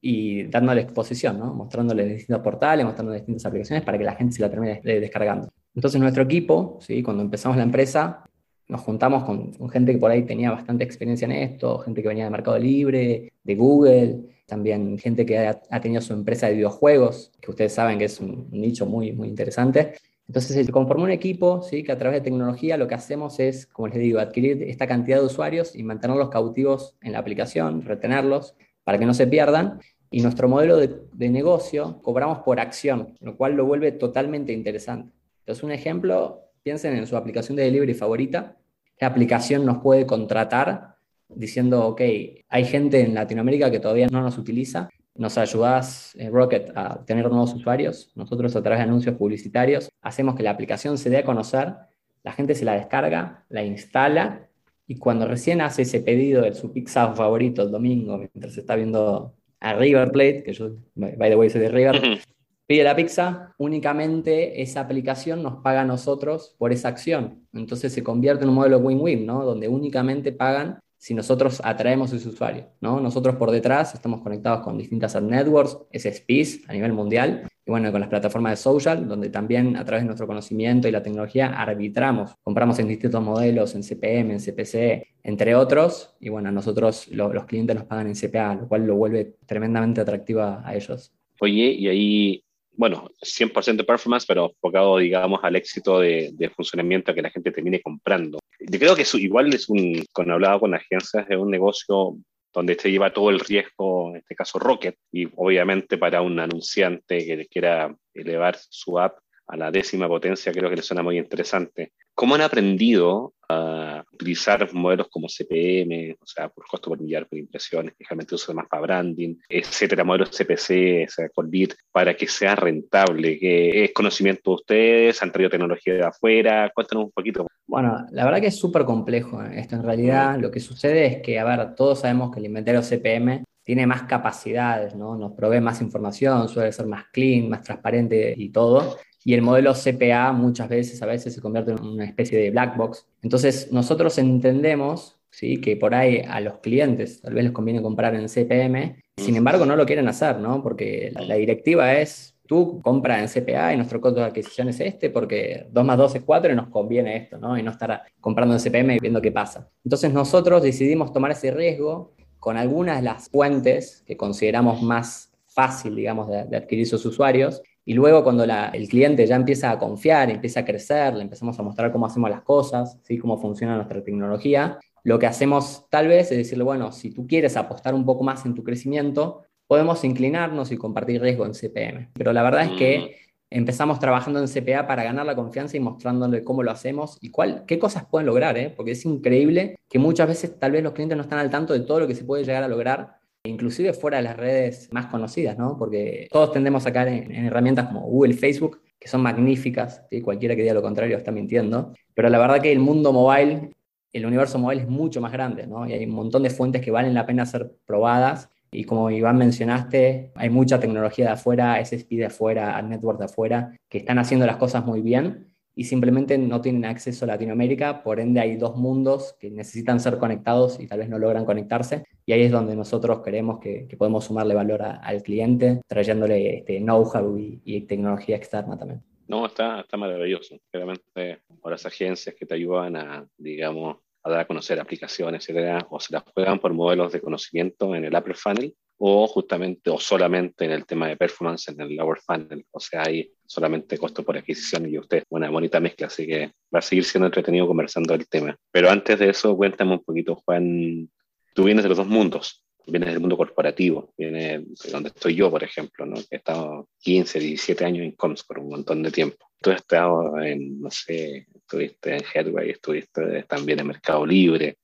y 0.00 0.44
dándole 0.44 0.80
exposición, 0.82 1.38
¿no? 1.38 1.54
mostrándole 1.54 2.04
distintos 2.04 2.42
portales, 2.42 2.84
mostrándole 2.84 3.18
distintas 3.18 3.46
aplicaciones 3.46 3.84
para 3.84 3.98
que 3.98 4.04
la 4.04 4.14
gente 4.14 4.34
se 4.34 4.42
la 4.42 4.50
termine 4.50 4.80
descargando. 4.82 5.52
Entonces 5.74 6.00
nuestro 6.00 6.22
equipo, 6.22 6.78
¿sí? 6.80 7.02
cuando 7.02 7.22
empezamos 7.22 7.56
la 7.56 7.64
empresa, 7.64 8.24
nos 8.68 8.80
juntamos 8.80 9.24
con, 9.24 9.52
gente 9.70 9.92
que 9.92 9.98
por 9.98 10.10
ahí 10.10 10.22
tenía 10.22 10.50
bastante 10.50 10.84
experiencia 10.84 11.26
en 11.26 11.32
esto, 11.32 11.78
gente 11.78 12.02
que 12.02 12.08
venía 12.08 12.24
de 12.24 12.30
Mercado 12.30 12.58
Libre, 12.58 13.32
de 13.44 13.54
Google, 13.54 14.20
también 14.46 14.98
gente 14.98 15.26
que 15.26 15.38
ha, 15.38 15.80
tenido 15.80 16.00
su 16.00 16.14
empresa 16.14 16.46
de 16.46 16.54
videojuegos, 16.54 17.32
que 17.40 17.50
ustedes 17.50 17.74
saben 17.74 17.98
que 17.98 18.06
es 18.06 18.20
un, 18.20 18.48
un 18.50 18.60
nicho 18.60 18.86
muy, 18.86 19.12
muy 19.12 19.28
interesante. 19.28 19.94
Entonces 20.28 20.66
se 20.66 20.72
conformó 20.72 21.04
un 21.04 21.10
equipo 21.10 21.62
¿sí? 21.62 21.84
que 21.84 21.92
a 21.92 21.98
través 21.98 22.20
de 22.20 22.24
tecnología 22.24 22.76
lo 22.76 22.88
que 22.88 22.94
hacemos 22.94 23.38
es, 23.38 23.66
como 23.66 23.88
les 23.88 23.98
digo, 23.98 24.18
adquirir 24.18 24.64
esta 24.64 24.86
cantidad 24.86 25.20
de 25.20 25.26
usuarios 25.26 25.76
y 25.76 25.82
mantenerlos 25.82 26.30
cautivos 26.30 26.96
en 27.00 27.12
la 27.12 27.20
aplicación, 27.20 27.82
retenerlos 27.82 28.56
para 28.82 28.98
que 28.98 29.06
no 29.06 29.14
se 29.14 29.26
pierdan. 29.26 29.80
Y 30.10 30.22
nuestro 30.22 30.48
modelo 30.48 30.76
de, 30.76 31.00
de 31.12 31.28
negocio 31.28 32.00
cobramos 32.02 32.38
por 32.40 32.60
acción, 32.60 33.16
lo 33.20 33.36
cual 33.36 33.54
lo 33.54 33.66
vuelve 33.66 33.92
totalmente 33.92 34.52
interesante. 34.52 35.12
Entonces, 35.40 35.62
un 35.62 35.72
ejemplo, 35.72 36.42
piensen 36.62 36.96
en 36.96 37.06
su 37.06 37.16
aplicación 37.16 37.56
de 37.56 37.64
delivery 37.64 37.94
favorita. 37.94 38.56
La 38.98 39.08
aplicación 39.08 39.64
nos 39.64 39.78
puede 39.78 40.06
contratar 40.06 40.96
diciendo, 41.28 41.86
ok, 41.86 42.00
hay 42.48 42.64
gente 42.64 43.00
en 43.00 43.14
Latinoamérica 43.14 43.70
que 43.70 43.80
todavía 43.80 44.08
no 44.08 44.22
nos 44.22 44.38
utiliza, 44.38 44.88
nos 45.18 45.38
ayudas, 45.38 46.14
eh, 46.16 46.30
Rocket, 46.30 46.72
a 46.74 47.04
tener 47.04 47.28
nuevos 47.28 47.54
usuarios. 47.54 48.10
Nosotros 48.14 48.54
a 48.56 48.62
través 48.62 48.78
de 48.78 48.84
anuncios 48.84 49.16
publicitarios 49.16 49.90
hacemos 50.00 50.34
que 50.34 50.42
la 50.42 50.50
aplicación 50.50 50.98
se 50.98 51.10
dé 51.10 51.18
a 51.18 51.24
conocer, 51.24 51.74
la 52.22 52.32
gente 52.32 52.54
se 52.54 52.64
la 52.64 52.74
descarga, 52.74 53.44
la 53.48 53.62
instala 53.62 54.48
y 54.86 54.96
cuando 54.96 55.26
recién 55.26 55.60
hace 55.60 55.82
ese 55.82 56.00
pedido 56.00 56.42
de 56.42 56.54
su 56.54 56.72
pizza 56.72 57.12
favorito 57.14 57.62
el 57.62 57.70
domingo, 57.70 58.18
mientras 58.18 58.54
se 58.54 58.60
está 58.60 58.76
viendo 58.76 59.34
a 59.60 59.74
River 59.74 60.12
Plate, 60.12 60.42
que 60.44 60.52
yo, 60.52 60.70
by 60.94 61.30
the 61.30 61.36
way, 61.36 61.50
soy 61.50 61.60
de 61.60 61.68
River, 61.68 62.20
pide 62.66 62.84
la 62.84 62.94
pizza, 62.94 63.54
únicamente 63.58 64.62
esa 64.62 64.80
aplicación 64.80 65.42
nos 65.42 65.62
paga 65.62 65.82
a 65.82 65.84
nosotros 65.84 66.54
por 66.58 66.72
esa 66.72 66.88
acción. 66.88 67.46
Entonces 67.52 67.92
se 67.92 68.02
convierte 68.02 68.44
en 68.44 68.50
un 68.50 68.56
modelo 68.56 68.78
win-win, 68.78 69.26
¿no? 69.26 69.44
Donde 69.44 69.68
únicamente 69.68 70.32
pagan 70.32 70.78
si 70.98 71.14
nosotros 71.14 71.60
atraemos 71.64 72.12
a 72.12 72.16
ese 72.16 72.28
usuario. 72.28 72.68
¿no? 72.80 73.00
Nosotros 73.00 73.36
por 73.36 73.50
detrás 73.50 73.94
estamos 73.94 74.20
conectados 74.22 74.60
con 74.60 74.78
distintas 74.78 75.16
ad 75.16 75.22
networks, 75.22 75.78
SSPs 75.92 76.68
a 76.68 76.72
nivel 76.72 76.92
mundial, 76.92 77.48
y 77.64 77.70
bueno, 77.70 77.90
con 77.90 78.00
las 78.00 78.08
plataformas 78.08 78.52
de 78.52 78.56
social, 78.56 79.08
donde 79.08 79.28
también 79.28 79.76
a 79.76 79.84
través 79.84 80.02
de 80.02 80.06
nuestro 80.06 80.28
conocimiento 80.28 80.86
y 80.86 80.92
la 80.92 81.02
tecnología 81.02 81.48
arbitramos, 81.48 82.36
compramos 82.42 82.78
en 82.78 82.86
distintos 82.86 83.22
modelos, 83.22 83.74
en 83.74 83.82
CPM, 83.82 84.34
en 84.34 84.38
CPC, 84.38 85.16
entre 85.24 85.56
otros, 85.56 86.14
y 86.20 86.28
bueno, 86.28 86.52
nosotros 86.52 87.08
los 87.08 87.44
clientes 87.46 87.74
nos 87.74 87.86
pagan 87.86 88.06
en 88.06 88.14
CPA, 88.14 88.54
lo 88.54 88.68
cual 88.68 88.86
lo 88.86 88.94
vuelve 88.94 89.34
tremendamente 89.46 90.00
atractivo 90.00 90.42
a 90.42 90.72
ellos. 90.74 91.12
Oye, 91.40 91.72
y 91.72 91.88
ahí 91.88 92.45
bueno, 92.76 93.08
100% 93.22 93.84
performance, 93.84 94.26
pero 94.26 94.50
enfocado, 94.50 94.98
digamos, 94.98 95.40
al 95.42 95.56
éxito 95.56 96.00
de, 96.00 96.30
de, 96.32 96.50
funcionamiento 96.50 97.14
que 97.14 97.22
la 97.22 97.30
gente 97.30 97.50
termine 97.50 97.80
comprando. 97.80 98.38
Yo 98.60 98.78
creo 98.78 98.94
que 98.94 99.04
igual 99.14 99.52
es 99.52 99.68
un, 99.68 100.04
cuando 100.12 100.34
hablaba 100.34 100.60
con 100.60 100.74
agencias, 100.74 101.26
es 101.28 101.36
un 101.36 101.50
negocio 101.50 102.16
donde 102.52 102.74
se 102.74 102.90
lleva 102.90 103.12
todo 103.12 103.28
el 103.30 103.40
riesgo, 103.40 104.10
en 104.10 104.16
este 104.16 104.34
caso 104.34 104.58
Rocket, 104.58 104.96
y 105.12 105.26
obviamente 105.36 105.98
para 105.98 106.22
un 106.22 106.40
anunciante 106.40 107.24
que 107.24 107.46
quiera 107.46 107.94
elevar 108.14 108.56
su 108.70 108.98
app 108.98 109.18
a 109.46 109.56
la 109.56 109.70
décima 109.70 110.08
potencia, 110.08 110.52
creo 110.52 110.68
que 110.68 110.76
le 110.76 110.82
suena 110.82 111.02
muy 111.02 111.18
interesante. 111.18 111.92
¿Cómo 112.14 112.34
han 112.34 112.40
aprendido 112.40 113.34
a 113.48 114.02
utilizar 114.12 114.72
modelos 114.72 115.08
como 115.08 115.28
CPM, 115.28 116.16
o 116.20 116.26
sea, 116.26 116.48
por 116.48 116.66
costo 116.66 116.90
por 116.90 117.00
millar 117.00 117.28
por 117.28 117.38
impresiones, 117.38 117.94
que 117.96 118.04
realmente 118.08 118.34
usan 118.34 118.56
más 118.56 118.66
para 118.66 118.82
branding, 118.82 119.36
etcétera, 119.48 120.02
modelos 120.02 120.30
CPC, 120.30 121.06
o 121.06 121.10
sea, 121.10 121.28
con 121.28 121.50
lead, 121.50 121.70
para 121.92 122.16
que 122.16 122.26
sea 122.26 122.56
rentable? 122.56 123.38
¿Qué 123.38 123.84
es 123.84 123.92
conocimiento 123.92 124.50
de 124.50 124.54
ustedes? 124.54 125.22
¿Han 125.22 125.30
traído 125.30 125.50
tecnología 125.50 125.94
de 125.94 126.04
afuera? 126.04 126.72
Cuéntanos 126.74 127.04
un 127.04 127.12
poquito. 127.12 127.46
Bueno, 127.66 128.06
la 128.10 128.24
verdad 128.24 128.40
que 128.40 128.48
es 128.48 128.58
súper 128.58 128.84
complejo 128.84 129.42
esto. 129.42 129.76
En 129.76 129.84
realidad, 129.84 130.38
lo 130.40 130.50
que 130.50 130.60
sucede 130.60 131.06
es 131.06 131.22
que, 131.22 131.38
a 131.38 131.44
ver, 131.44 131.74
todos 131.74 132.00
sabemos 132.00 132.32
que 132.32 132.40
el 132.40 132.46
inventario 132.46 132.82
CPM 132.82 133.44
tiene 133.62 133.86
más 133.86 134.04
capacidades, 134.04 134.94
¿no? 134.94 135.16
Nos 135.16 135.32
provee 135.32 135.60
más 135.60 135.80
información, 135.80 136.48
suele 136.48 136.72
ser 136.72 136.86
más 136.86 137.06
clean, 137.12 137.48
más 137.48 137.62
transparente 137.62 138.32
y 138.36 138.50
todo 138.50 138.96
y 139.26 139.34
el 139.34 139.42
modelo 139.42 139.74
CPA 139.74 140.30
muchas 140.30 140.68
veces, 140.68 141.02
a 141.02 141.06
veces 141.06 141.34
se 141.34 141.40
convierte 141.40 141.72
en 141.72 141.82
una 141.82 142.04
especie 142.04 142.38
de 142.38 142.52
black 142.52 142.76
box. 142.76 143.08
Entonces, 143.22 143.72
nosotros 143.72 144.18
entendemos 144.18 145.18
¿sí? 145.30 145.60
que 145.60 145.76
por 145.76 145.96
ahí 145.96 146.22
a 146.28 146.38
los 146.40 146.58
clientes 146.58 147.22
tal 147.22 147.34
vez 147.34 147.42
les 147.42 147.52
conviene 147.52 147.82
comprar 147.82 148.14
en 148.14 148.28
CPM, 148.28 149.02
sin 149.16 149.34
embargo 149.34 149.66
no 149.66 149.74
lo 149.74 149.84
quieren 149.84 150.06
hacer, 150.06 150.38
¿no? 150.38 150.62
Porque 150.62 151.12
la, 151.26 151.34
directiva 151.34 151.94
es, 151.94 152.36
tú 152.46 152.80
compra 152.82 153.20
en 153.20 153.26
CPA 153.26 153.74
y 153.74 153.76
nuestro 153.76 154.00
costo 154.00 154.20
de 154.20 154.26
adquisición 154.26 154.68
es 154.68 154.78
este 154.78 155.10
porque 155.10 155.66
2 155.72 155.84
más 155.84 155.98
2 155.98 156.14
es 156.14 156.22
4 156.22 156.52
y 156.52 156.54
nos 156.54 156.68
conviene 156.68 157.16
esto, 157.16 157.36
¿no? 157.36 157.58
Y 157.58 157.64
no 157.64 157.72
estar 157.72 158.02
comprando 158.20 158.54
en 158.54 158.60
CPM 158.60 158.94
y 158.94 159.00
viendo 159.00 159.20
qué 159.20 159.32
pasa. 159.32 159.68
Entonces 159.84 160.12
nosotros 160.12 160.62
decidimos 160.62 161.12
tomar 161.12 161.32
ese 161.32 161.50
riesgo 161.50 162.14
con 162.38 162.56
algunas 162.56 162.98
de 162.98 163.02
las 163.02 163.28
fuentes 163.28 164.04
que 164.06 164.16
consideramos 164.16 164.82
más 164.82 165.32
fácil, 165.48 165.96
digamos, 165.96 166.28
de, 166.28 166.44
de 166.44 166.56
adquirir 166.56 166.86
sus 166.86 167.04
usuarios 167.04 167.60
y 167.88 167.94
luego 167.94 168.24
cuando 168.24 168.42
el 168.44 168.88
cliente 168.88 169.24
ya 169.26 169.36
empieza 169.36 169.70
a 169.70 169.78
confiar, 169.78 170.28
empieza 170.28 170.60
a 170.60 170.64
crecer, 170.64 171.14
le 171.14 171.22
empezamos 171.22 171.56
a 171.58 171.62
mostrar 171.62 171.92
cómo 171.92 172.04
hacemos 172.04 172.28
las 172.28 172.42
cosas, 172.42 172.98
¿sí? 173.04 173.16
cómo 173.16 173.38
funciona 173.38 173.76
nuestra 173.76 174.02
tecnología, 174.02 174.80
lo 175.04 175.20
que 175.20 175.26
hacemos 175.26 175.86
tal 175.88 176.08
vez 176.08 176.32
es 176.32 176.38
decirle, 176.38 176.64
bueno, 176.64 176.90
si 176.90 177.12
tú 177.12 177.28
quieres 177.28 177.56
apostar 177.56 177.94
un 177.94 178.04
poco 178.04 178.24
más 178.24 178.44
en 178.44 178.56
tu 178.56 178.64
crecimiento, 178.64 179.44
podemos 179.68 180.02
inclinarnos 180.02 180.72
y 180.72 180.76
compartir 180.76 181.22
riesgo 181.22 181.46
en 181.46 181.52
CPM. 181.52 182.10
Pero 182.12 182.32
la 182.32 182.42
verdad 182.42 182.64
es 182.64 182.72
que 182.72 182.98
mm. 182.98 183.44
empezamos 183.50 184.00
trabajando 184.00 184.40
en 184.40 184.48
CPA 184.48 184.88
para 184.88 185.04
ganar 185.04 185.24
la 185.24 185.36
confianza 185.36 185.76
y 185.76 185.80
mostrándole 185.80 186.42
cómo 186.42 186.64
lo 186.64 186.72
hacemos 186.72 187.18
y 187.20 187.30
cuál, 187.30 187.64
qué 187.68 187.78
cosas 187.78 188.04
pueden 188.06 188.26
lograr, 188.26 188.58
¿eh? 188.58 188.72
porque 188.74 188.90
es 188.90 189.04
increíble 189.04 189.76
que 189.88 190.00
muchas 190.00 190.26
veces 190.26 190.58
tal 190.58 190.72
vez 190.72 190.82
los 190.82 190.92
clientes 190.92 191.16
no 191.16 191.22
están 191.22 191.38
al 191.38 191.50
tanto 191.50 191.72
de 191.72 191.80
todo 191.80 192.00
lo 192.00 192.08
que 192.08 192.16
se 192.16 192.24
puede 192.24 192.42
llegar 192.42 192.64
a 192.64 192.68
lograr 192.68 193.15
inclusive 193.46 193.92
fuera 193.92 194.18
de 194.18 194.24
las 194.24 194.36
redes 194.36 194.88
más 194.92 195.06
conocidas, 195.06 195.56
¿no? 195.58 195.76
Porque 195.78 196.28
todos 196.30 196.52
tendemos 196.52 196.86
a 196.86 196.92
caer 196.92 197.08
en, 197.08 197.46
herramientas 197.46 197.86
como 197.86 198.02
Google, 198.02 198.34
Facebook, 198.34 198.80
que 198.98 199.08
son 199.08 199.22
magníficas, 199.22 200.02
cualquiera 200.22 200.56
que 200.56 200.62
diga 200.62 200.74
lo 200.74 200.82
contrario 200.82 201.16
está 201.16 201.30
mintiendo, 201.30 201.92
pero 202.14 202.28
la 202.28 202.38
verdad 202.38 202.60
que 202.60 202.72
el 202.72 202.78
mundo 202.78 203.12
mobile, 203.12 203.70
el 204.12 204.26
universo 204.26 204.58
mobile 204.58 204.82
es 204.82 204.88
mucho 204.88 205.20
más 205.20 205.32
grande, 205.32 205.66
¿no? 205.66 205.86
Y 205.86 205.92
hay 205.92 206.04
un 206.04 206.14
montón 206.14 206.42
de 206.42 206.50
fuentes 206.50 206.80
que 206.82 206.90
valen 206.90 207.14
la 207.14 207.26
pena 207.26 207.44
ser 207.44 207.72
probadas. 207.84 208.48
Y 208.72 208.84
como 208.84 209.10
Iván 209.10 209.36
mencionaste, 209.36 210.32
hay 210.34 210.50
mucha 210.50 210.80
tecnología 210.80 211.26
de 211.26 211.32
afuera, 211.32 211.82
SSP 211.84 212.16
de 212.16 212.26
afuera, 212.26 212.80
Network 212.82 213.18
de 213.18 213.24
afuera, 213.26 213.78
que 213.88 213.98
están 213.98 214.18
haciendo 214.18 214.46
las 214.46 214.56
cosas 214.56 214.84
muy 214.84 215.02
bien 215.02 215.55
y 215.78 215.84
simplemente 215.84 216.38
no 216.38 216.62
tienen 216.62 216.86
acceso 216.86 217.26
a 217.26 217.28
Latinoamérica, 217.28 218.02
por 218.02 218.18
ende 218.18 218.40
hay 218.40 218.56
dos 218.56 218.76
mundos 218.76 219.36
que 219.38 219.50
necesitan 219.50 220.00
ser 220.00 220.16
conectados 220.16 220.80
y 220.80 220.86
tal 220.86 221.00
vez 221.00 221.10
no 221.10 221.18
logran 221.18 221.44
conectarse, 221.44 222.04
y 222.24 222.32
ahí 222.32 222.42
es 222.42 222.50
donde 222.50 222.74
nosotros 222.74 223.20
creemos 223.22 223.60
que, 223.60 223.86
podemos 223.98 224.24
sumarle 224.24 224.54
valor 224.54 224.82
al 224.82 225.22
cliente, 225.22 225.82
trayéndole 225.86 226.58
este 226.58 226.78
know-how 226.78 227.36
y, 227.38 227.80
tecnología 227.82 228.36
externa 228.36 228.76
también. 228.76 229.02
No, 229.28 229.46
está, 229.46 229.80
está 229.80 229.96
maravilloso. 229.96 230.56
Realmente, 230.72 231.42
por 231.60 231.72
las 231.72 231.84
agencias 231.84 232.34
que 232.34 232.46
te 232.46 232.54
ayudan 232.54 232.96
a, 232.96 233.28
digamos, 233.36 233.98
a 234.22 234.30
dar 234.30 234.40
a 234.40 234.46
conocer 234.46 234.80
aplicaciones, 234.80 235.42
etcétera, 235.42 235.86
o 235.90 236.00
se 236.00 236.14
las 236.14 236.24
juegan 236.34 236.58
por 236.58 236.72
modelos 236.72 237.12
de 237.12 237.20
conocimiento 237.20 237.94
en 237.94 238.04
el 238.04 238.16
upper 238.16 238.34
funnel, 238.34 238.74
o 238.98 239.26
justamente 239.26 239.90
o 239.90 239.98
solamente 239.98 240.64
en 240.64 240.70
el 240.70 240.86
tema 240.86 241.08
de 241.08 241.16
performance 241.16 241.68
en 241.68 241.80
el 241.80 241.96
lower 241.96 242.18
funnel. 242.20 242.64
O 242.70 242.80
sea, 242.80 243.02
hay 243.02 243.30
solamente 243.46 243.98
costo 243.98 244.22
por 244.24 244.36
adquisición 244.36 244.88
y 244.88 244.98
usted 244.98 245.24
una 245.28 245.50
bonita 245.50 245.80
mezcla, 245.80 246.06
así 246.06 246.26
que 246.26 246.52
va 246.74 246.78
a 246.78 246.82
seguir 246.82 247.04
siendo 247.04 247.26
entretenido 247.26 247.66
conversando 247.66 248.16
del 248.16 248.28
tema. 248.28 248.56
Pero 248.70 248.90
antes 248.90 249.18
de 249.18 249.30
eso, 249.30 249.56
cuéntame 249.56 249.92
un 249.92 250.04
poquito, 250.04 250.36
Juan, 250.44 251.08
tú 251.54 251.64
vienes 251.64 251.82
de 251.82 251.88
los 251.90 251.98
dos 251.98 252.06
mundos, 252.06 252.64
vienes 252.86 253.10
del 253.10 253.20
mundo 253.20 253.36
corporativo, 253.36 254.12
vienes 254.16 254.62
de 254.82 254.90
donde 254.90 255.08
estoy 255.08 255.34
yo, 255.34 255.50
por 255.50 255.62
ejemplo, 255.62 256.06
¿no? 256.06 256.16
he 256.30 256.36
estado 256.36 256.88
15, 257.00 257.38
17 257.38 257.84
años 257.84 258.04
en 258.04 258.12
Comscore, 258.12 258.60
un 258.60 258.70
montón 258.70 259.02
de 259.02 259.10
tiempo. 259.10 259.46
Tú 259.60 259.70
has 259.70 259.76
estado 259.76 260.40
en, 260.40 260.80
no 260.80 260.90
sé, 260.90 261.46
estuviste 261.54 262.16
en 262.16 262.22
Headway, 262.32 262.70
estuviste 262.70 263.42
también 263.44 263.80
en 263.80 263.88
Mercado 263.88 264.24
Libre. 264.24 264.78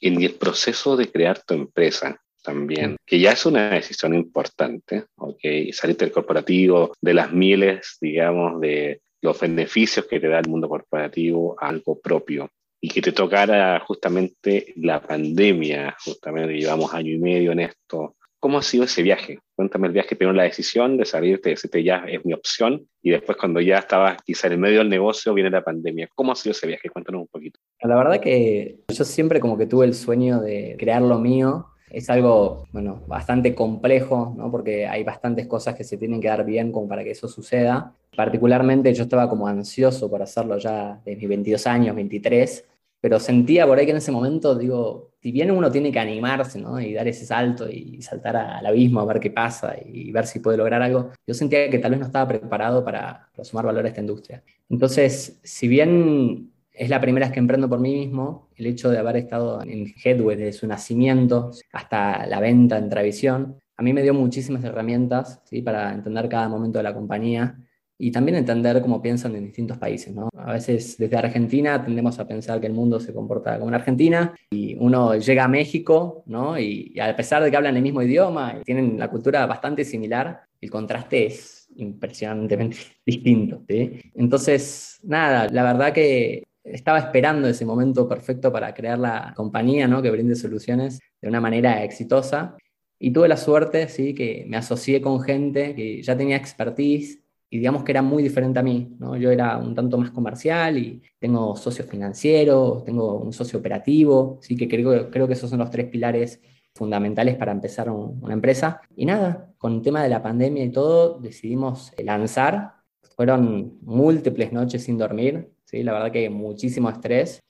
En 0.00 0.22
el 0.22 0.34
proceso 0.34 0.96
de 0.96 1.10
crear 1.10 1.42
tu 1.42 1.54
empresa, 1.54 2.22
también, 2.42 2.96
que 3.04 3.18
ya 3.18 3.32
es 3.32 3.46
una 3.46 3.70
decisión 3.70 4.14
importante, 4.14 5.04
¿ok? 5.16 5.40
Salir 5.72 5.96
del 5.96 6.12
corporativo, 6.12 6.92
de 7.00 7.14
las 7.14 7.32
miles, 7.32 7.98
digamos, 8.00 8.60
de 8.60 9.00
los 9.20 9.38
beneficios 9.40 10.06
que 10.06 10.20
te 10.20 10.28
da 10.28 10.38
el 10.38 10.48
mundo 10.48 10.68
corporativo 10.68 11.56
a 11.60 11.68
algo 11.68 11.98
propio. 12.00 12.48
Y 12.80 12.88
que 12.90 13.02
te 13.02 13.10
tocara 13.10 13.80
justamente 13.80 14.72
la 14.76 15.02
pandemia, 15.02 15.96
justamente 16.04 16.54
llevamos 16.54 16.94
año 16.94 17.12
y 17.12 17.18
medio 17.18 17.50
en 17.50 17.58
esto. 17.58 18.14
¿Cómo 18.38 18.58
ha 18.58 18.62
sido 18.62 18.84
ese 18.84 19.02
viaje? 19.02 19.40
Cuéntame 19.56 19.88
el 19.88 19.92
viaje, 19.92 20.14
primero 20.14 20.36
la 20.36 20.44
decisión 20.44 20.96
de 20.96 21.04
salirte, 21.04 21.50
decirte 21.50 21.82
ya 21.82 22.04
es 22.06 22.24
mi 22.24 22.32
opción, 22.32 22.88
y 23.02 23.10
después 23.10 23.36
cuando 23.36 23.60
ya 23.60 23.78
estabas 23.78 24.22
quizá 24.22 24.46
en 24.46 24.52
el 24.52 24.58
medio 24.60 24.78
del 24.78 24.88
negocio 24.88 25.34
viene 25.34 25.50
la 25.50 25.64
pandemia. 25.64 26.08
¿Cómo 26.14 26.30
ha 26.30 26.36
sido 26.36 26.52
ese 26.52 26.68
viaje? 26.68 26.88
Cuéntanos 26.88 27.22
un 27.22 27.26
poquito. 27.26 27.58
La 27.82 27.96
verdad 27.96 28.20
que 28.20 28.78
yo 28.88 29.04
siempre 29.04 29.40
como 29.40 29.58
que 29.58 29.66
tuve 29.66 29.84
el 29.84 29.94
sueño 29.94 30.40
de 30.40 30.76
crear 30.78 31.02
lo 31.02 31.18
mío, 31.18 31.66
es 31.90 32.10
algo, 32.10 32.66
bueno, 32.72 33.02
bastante 33.06 33.54
complejo, 33.54 34.34
¿no? 34.36 34.50
porque 34.50 34.86
hay 34.86 35.04
bastantes 35.04 35.46
cosas 35.46 35.74
que 35.74 35.84
se 35.84 35.96
tienen 35.96 36.20
que 36.20 36.28
dar 36.28 36.44
bien 36.44 36.72
como 36.72 36.88
para 36.88 37.04
que 37.04 37.12
eso 37.12 37.28
suceda. 37.28 37.94
Particularmente 38.16 38.92
yo 38.94 39.04
estaba 39.04 39.28
como 39.28 39.46
ansioso 39.46 40.10
por 40.10 40.22
hacerlo 40.22 40.58
ya 40.58 41.00
desde 41.04 41.20
mis 41.20 41.28
22 41.28 41.66
años, 41.66 41.96
23, 41.96 42.64
pero 43.00 43.20
sentía 43.20 43.66
por 43.66 43.78
ahí 43.78 43.84
que 43.84 43.92
en 43.92 43.98
ese 43.98 44.12
momento, 44.12 44.54
digo, 44.54 45.10
si 45.22 45.32
bien 45.32 45.50
uno 45.50 45.70
tiene 45.70 45.92
que 45.92 45.98
animarse 45.98 46.60
¿no? 46.60 46.80
y 46.80 46.94
dar 46.94 47.06
ese 47.06 47.26
salto 47.26 47.68
y 47.68 48.02
saltar 48.02 48.36
al 48.36 48.66
abismo 48.66 49.00
a 49.00 49.04
ver 49.04 49.20
qué 49.20 49.30
pasa 49.30 49.76
y 49.84 50.10
ver 50.10 50.26
si 50.26 50.40
puede 50.40 50.58
lograr 50.58 50.82
algo, 50.82 51.10
yo 51.26 51.34
sentía 51.34 51.70
que 51.70 51.78
tal 51.78 51.92
vez 51.92 52.00
no 52.00 52.06
estaba 52.06 52.28
preparado 52.28 52.84
para, 52.84 53.28
para 53.32 53.44
sumar 53.44 53.66
valor 53.66 53.84
a 53.84 53.88
esta 53.88 54.00
industria. 54.00 54.42
Entonces, 54.68 55.38
si 55.42 55.68
bien 55.68 56.50
es 56.78 56.88
la 56.88 57.00
primera 57.00 57.26
vez 57.26 57.32
que 57.32 57.40
emprendo 57.40 57.68
por 57.68 57.80
mí 57.80 57.94
mismo. 57.94 58.48
El 58.56 58.66
hecho 58.66 58.90
de 58.90 58.98
haber 58.98 59.16
estado 59.16 59.62
en 59.62 59.92
Headway 60.02 60.36
desde 60.36 60.52
su 60.52 60.66
nacimiento 60.66 61.50
hasta 61.72 62.26
la 62.26 62.40
venta 62.40 62.78
en 62.78 62.88
Travisión, 62.88 63.58
a 63.76 63.82
mí 63.82 63.92
me 63.92 64.02
dio 64.02 64.14
muchísimas 64.14 64.64
herramientas 64.64 65.40
¿sí? 65.44 65.62
para 65.62 65.92
entender 65.92 66.28
cada 66.28 66.48
momento 66.48 66.78
de 66.78 66.84
la 66.84 66.94
compañía 66.94 67.58
y 68.00 68.12
también 68.12 68.36
entender 68.36 68.80
cómo 68.80 69.02
piensan 69.02 69.34
en 69.34 69.44
distintos 69.44 69.76
países. 69.78 70.14
¿no? 70.14 70.28
A 70.36 70.52
veces 70.52 70.96
desde 70.98 71.16
Argentina 71.16 71.84
tendemos 71.84 72.18
a 72.18 72.26
pensar 72.26 72.60
que 72.60 72.66
el 72.68 72.72
mundo 72.72 73.00
se 73.00 73.12
comporta 73.12 73.56
como 73.58 73.70
en 73.70 73.74
Argentina 73.74 74.34
y 74.50 74.76
uno 74.76 75.16
llega 75.16 75.44
a 75.44 75.48
México 75.48 76.22
¿no? 76.26 76.58
y, 76.58 76.92
y 76.94 77.00
a 77.00 77.14
pesar 77.16 77.42
de 77.42 77.50
que 77.50 77.56
hablan 77.56 77.76
el 77.76 77.82
mismo 77.82 78.02
idioma 78.02 78.56
y 78.60 78.64
tienen 78.64 78.98
la 78.98 79.08
cultura 79.10 79.46
bastante 79.46 79.84
similar, 79.84 80.42
el 80.60 80.70
contraste 80.70 81.26
es 81.26 81.68
impresionantemente 81.76 82.76
distinto. 83.06 83.62
¿sí? 83.68 84.00
Entonces, 84.14 84.98
nada, 85.02 85.48
la 85.48 85.62
verdad 85.62 85.92
que 85.92 86.44
estaba 86.72 86.98
esperando 86.98 87.48
ese 87.48 87.64
momento 87.64 88.08
perfecto 88.08 88.52
para 88.52 88.74
crear 88.74 88.98
la 88.98 89.32
compañía 89.36 89.88
¿no? 89.88 90.02
que 90.02 90.10
brinde 90.10 90.36
soluciones 90.36 91.00
de 91.20 91.28
una 91.28 91.40
manera 91.40 91.82
exitosa. 91.84 92.56
Y 92.98 93.12
tuve 93.12 93.28
la 93.28 93.36
suerte, 93.36 93.88
sí, 93.88 94.14
que 94.14 94.44
me 94.48 94.56
asocié 94.56 95.00
con 95.00 95.20
gente 95.20 95.74
que 95.74 96.02
ya 96.02 96.16
tenía 96.16 96.36
expertise 96.36 97.20
y 97.50 97.58
digamos 97.58 97.84
que 97.84 97.92
era 97.92 98.02
muy 98.02 98.22
diferente 98.22 98.58
a 98.58 98.62
mí. 98.62 98.96
¿no? 98.98 99.16
Yo 99.16 99.30
era 99.30 99.56
un 99.56 99.74
tanto 99.74 99.98
más 99.98 100.10
comercial 100.10 100.78
y 100.78 101.02
tengo 101.18 101.56
socios 101.56 101.88
financieros, 101.88 102.84
tengo 102.84 103.18
un 103.18 103.32
socio 103.32 103.58
operativo, 103.58 104.38
sí 104.42 104.56
que 104.56 104.68
creo, 104.68 105.10
creo 105.10 105.26
que 105.26 105.34
esos 105.34 105.50
son 105.50 105.60
los 105.60 105.70
tres 105.70 105.86
pilares 105.86 106.40
fundamentales 106.74 107.36
para 107.36 107.52
empezar 107.52 107.90
una 107.90 108.34
empresa. 108.34 108.80
Y 108.96 109.06
nada, 109.06 109.52
con 109.58 109.74
el 109.74 109.82
tema 109.82 110.02
de 110.02 110.08
la 110.08 110.22
pandemia 110.22 110.64
y 110.64 110.70
todo, 110.70 111.18
decidimos 111.18 111.92
lanzar. 111.98 112.74
Fueron 113.16 113.78
múltiples 113.82 114.52
noches 114.52 114.84
sin 114.84 114.96
dormir, 114.96 115.50
¿sí? 115.68 115.82
La 115.82 115.92
verdad 115.92 116.10
que 116.10 116.20
hay 116.20 116.28
muchísimo 116.28 116.88
estrés. 116.88 117.40